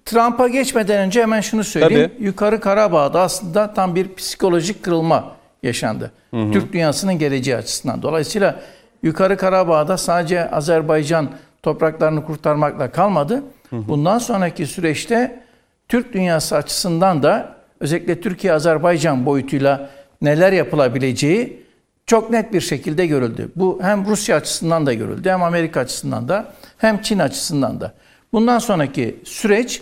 [0.06, 2.12] Trump'a geçmeden önce hemen şunu söyleyeyim.
[2.16, 2.26] Tabii.
[2.26, 6.12] Yukarı Karabağ'da aslında tam bir psikolojik kırılma yaşandı.
[6.32, 8.02] Türk dünyasının geleceği açısından.
[8.02, 8.60] Dolayısıyla
[9.04, 11.30] Yukarı Karabağ'da sadece Azerbaycan
[11.64, 13.44] topraklarını kurtarmakla kalmadı.
[13.72, 15.40] Bundan sonraki süreçte
[15.90, 19.90] Türk dünyası açısından da özellikle Türkiye-Azerbaycan boyutuyla
[20.22, 21.64] neler yapılabileceği
[22.06, 23.52] çok net bir şekilde görüldü.
[23.56, 27.94] Bu hem Rusya açısından da görüldü, hem Amerika açısından da, hem Çin açısından da.
[28.34, 29.82] Bundan sonraki süreç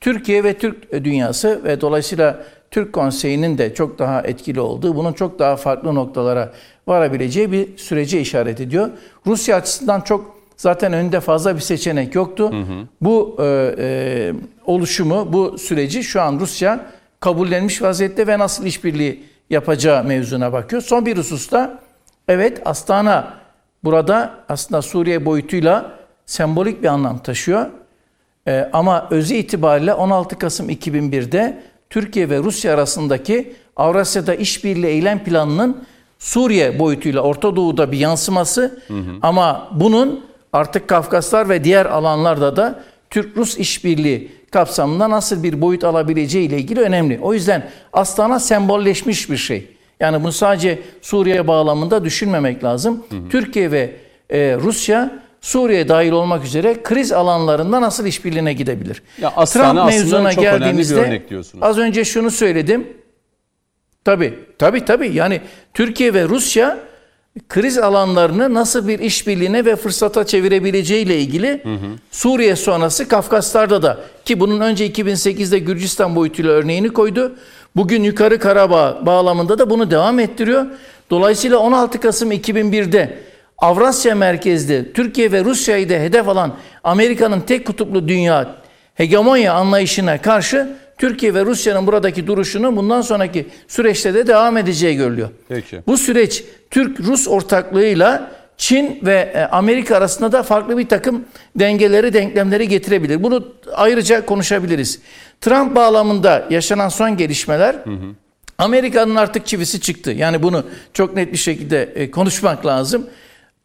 [0.00, 5.38] Türkiye ve Türk dünyası ve dolayısıyla Türk Konseyi'nin de çok daha etkili olduğu, bunun çok
[5.38, 6.52] daha farklı noktalara
[6.86, 8.90] varabileceği bir sürece işaret ediyor.
[9.26, 12.54] Rusya açısından çok zaten önünde fazla bir seçenek yoktu.
[13.00, 14.32] Bu e, e,
[14.66, 16.86] oluşumu, bu süreci şu an Rusya
[17.20, 20.82] kabullenmiş vaziyette ve nasıl işbirliği yapacağı mevzuna bakıyor.
[20.82, 21.78] Son bir hususta
[22.28, 23.34] evet Astana
[23.84, 27.66] burada aslında Suriye boyutuyla sembolik bir anlam taşıyor.
[28.48, 35.84] Ee, ama özü itibariyle 16 Kasım 2001'de Türkiye ve Rusya arasındaki Avrasya'da işbirliği eylem planının
[36.18, 38.80] Suriye boyutuyla Orta Doğu'da bir yansıması
[39.22, 42.80] ama bunun artık Kafkaslar ve diğer alanlarda da
[43.10, 47.18] Türk-Rus işbirliği kapsamında nasıl bir boyut alabileceği ile ilgili önemli.
[47.22, 49.68] O yüzden Astana sembolleşmiş bir şey.
[50.00, 53.04] Yani bunu sadece Suriye bağlamında düşünmemek lazım.
[53.30, 53.96] Türkiye ve
[54.30, 55.10] e, Rusya
[55.40, 59.02] Suriye dahil olmak üzere kriz alanlarında nasıl işbirliğine gidebilir?
[59.20, 59.66] Ya aslında
[60.34, 61.64] çok önemli bir örnek diyorsunuz.
[61.64, 62.86] Az önce şunu söyledim.
[64.04, 65.14] Tabii, tabii tabii.
[65.14, 65.40] Yani
[65.74, 66.78] Türkiye ve Rusya
[67.48, 71.62] kriz alanlarını nasıl bir işbirliğine ve fırsata çevirebileceği ile ilgili
[72.10, 77.32] Suriye sonrası Kafkaslar'da da ki bunun önce 2008'de Gürcistan boyutuyla örneğini koydu.
[77.76, 80.66] Bugün Yukarı Karabağ bağlamında da bunu devam ettiriyor.
[81.10, 83.18] Dolayısıyla 16 Kasım 2001'de
[83.60, 88.56] Avrasya merkezli Türkiye ve Rusya'yı da hedef alan Amerika'nın tek kutuplu dünya
[88.94, 95.30] hegemonya anlayışına karşı Türkiye ve Rusya'nın buradaki duruşunu bundan sonraki süreçte de devam edeceği görülüyor.
[95.48, 95.80] Peki.
[95.86, 101.24] Bu süreç Türk-Rus ortaklığıyla Çin ve e, Amerika arasında da farklı bir takım
[101.56, 103.22] dengeleri, denklemleri getirebilir.
[103.22, 105.00] Bunu ayrıca konuşabiliriz.
[105.40, 107.76] Trump bağlamında yaşanan son gelişmeler
[108.58, 110.10] Amerika'nın artık çivisi çıktı.
[110.10, 113.06] Yani bunu çok net bir şekilde e, konuşmak lazım.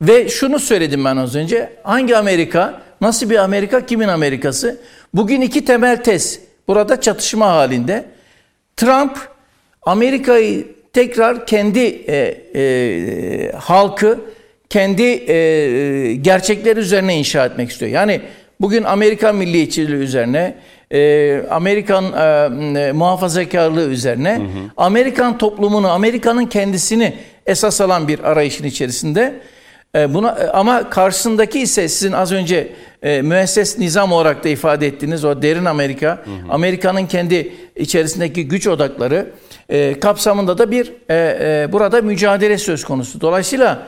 [0.02, 1.70] Ve şunu söyledim ben az önce.
[1.84, 4.78] Hangi Amerika, nasıl bir Amerika, kimin Amerikası?
[5.14, 8.06] Bugün iki temel tez burada çatışma halinde.
[8.78, 9.18] Trump
[9.82, 14.20] Amerika'yı tekrar kendi e, e, halkı,
[14.70, 17.92] kendi e, gerçekleri üzerine inşa etmek istiyor.
[17.92, 18.22] Yani
[18.62, 20.56] bugün Amerikan milliyetçiliği üzerine,
[20.92, 22.06] e, Amerikan
[22.76, 24.42] e, muhafazakarlığı üzerine,
[24.78, 27.14] Amerikan toplumunu, Amerika'nın kendisini
[27.46, 29.34] esas alan bir arayışın içerisinde.
[29.96, 32.74] E, Buna, e, ama karşısındaki ise sizin az önce
[33.04, 39.32] e, müesses nizam olarak da ifade ettiğiniz o derin Amerika, Amerika'nın kendi içerisindeki güç odakları
[39.70, 43.22] e, kapsamında da bir e, e, burada mücadele söz konusu.
[43.22, 43.88] Dolayısıyla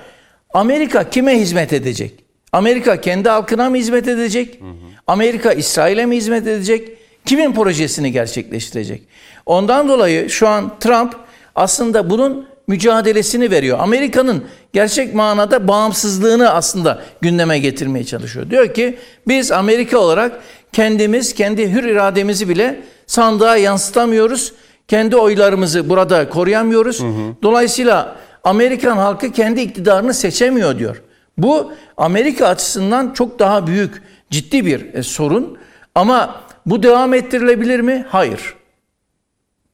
[0.54, 2.14] Amerika kime hizmet edecek?
[2.52, 4.60] Amerika kendi halkına mı hizmet edecek?
[5.08, 6.90] Amerika İsrail'e mi hizmet edecek?
[7.26, 9.02] Kimin projesini gerçekleştirecek?
[9.46, 11.16] Ondan dolayı şu an Trump
[11.56, 13.80] aslında bunun mücadelesini veriyor.
[13.80, 18.50] Amerika'nın gerçek manada bağımsızlığını aslında gündeme getirmeye çalışıyor.
[18.50, 20.40] Diyor ki biz Amerika olarak
[20.74, 24.54] kendimiz, kendi hür irademizi bile sandığa yansıtamıyoruz.
[24.88, 27.04] Kendi oylarımızı burada koruyamıyoruz.
[27.44, 31.02] Dolayısıyla Amerikan halkı kendi iktidarını seçemiyor diyor.
[31.38, 35.58] Bu Amerika açısından çok daha büyük, ciddi bir e, sorun.
[35.96, 38.06] Ama bu devam ettirilebilir mi?
[38.10, 38.57] Hayır.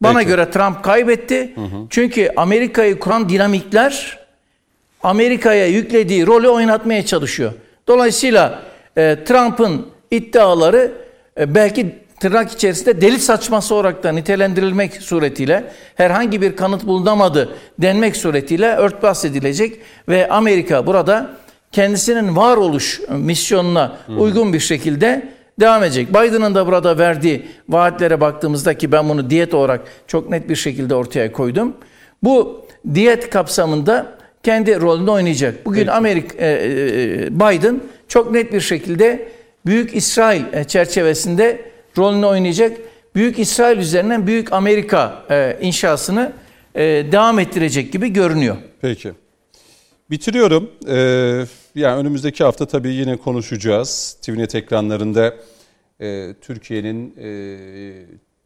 [0.04, 0.28] Bana Peki.
[0.28, 1.56] göre Trump kaybetti.
[1.90, 4.20] Çünkü Amerika'yı kuran dinamikler
[5.04, 7.54] Amerika'ya yüklediği rolü oynatmaya çalışıyor.
[7.88, 8.60] Dolayısıyla
[8.98, 10.92] e, Trump'ın iddiaları
[11.40, 18.16] e, belki tırnak içerisinde deli saçması olarak da nitelendirilmek suretiyle herhangi bir kanıt bulunamadı denmek
[18.16, 21.30] suretiyle örtbas edilecek ve Amerika burada
[21.72, 26.10] kendisinin varoluş misyonuna uygun bir şekilde devam edecek.
[26.10, 30.96] Biden'ın da burada verdiği vaatlere baktığımızda ki ben bunu diyet olarak çok net bir şekilde
[30.96, 31.74] ortaya koydum.
[32.24, 35.66] Bu diyet kapsamında kendi rolünü oynayacak.
[35.66, 39.28] Bugün Amerika e, e, Biden çok net bir şekilde
[39.66, 41.62] Büyük İsrail e, çerçevesinde
[41.98, 42.78] rolünü oynayacak.
[43.16, 46.32] Büyük İsrail üzerinden Büyük Amerika e, inşasını
[46.76, 46.82] e,
[47.12, 48.58] devam ettirecek gibi görünüyor.
[48.82, 49.12] Peki.
[50.10, 50.72] Bitiriyorum.
[50.88, 54.18] Ee, yani önümüzdeki hafta tabii yine konuşacağız.
[54.22, 55.34] TVNet ekranlarında
[56.02, 57.28] e, Türkiye'nin e,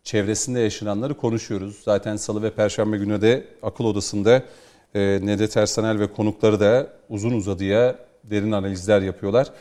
[0.04, 1.82] çevresinde yaşananları konuşuyoruz.
[1.86, 4.44] Zaten salı ve perşembe günü de akıl odasında
[4.96, 9.52] e, Nedet Ersanel ve konukları da uzun uzadıya derin analizler yapıyorlar.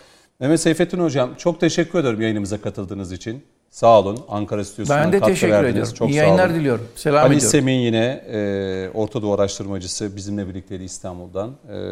[0.41, 3.43] Mehmet Seyfettin Hocam çok teşekkür ederim yayınımıza katıldığınız için.
[3.77, 4.19] Sağ olun.
[4.29, 5.73] Ankara stüdyosundan Ben de katkı teşekkür verdiniz.
[5.73, 5.95] ediyorum.
[5.95, 6.89] Çok İyi yayınlar diliyorum.
[6.95, 7.51] Selam Ali ediyorum.
[7.51, 11.51] Semih yine e, Orta Doğu araştırmacısı bizimle birlikteydi İstanbul'dan.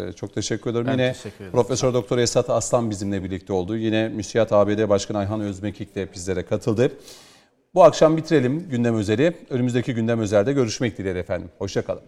[0.08, 0.86] E, çok teşekkür ederim.
[0.86, 1.52] Ben yine teşekkür ederim.
[1.52, 3.76] Profesör Doktor Esat Aslan bizimle birlikte oldu.
[3.76, 6.92] Yine Müsiyat ABD Başkanı Ayhan Özmekik de bizlere katıldı.
[7.74, 9.32] Bu akşam bitirelim gündem özeli.
[9.50, 11.48] Önümüzdeki gündem özelde görüşmek dileğiyle efendim.
[11.58, 12.02] Hoşçakalın.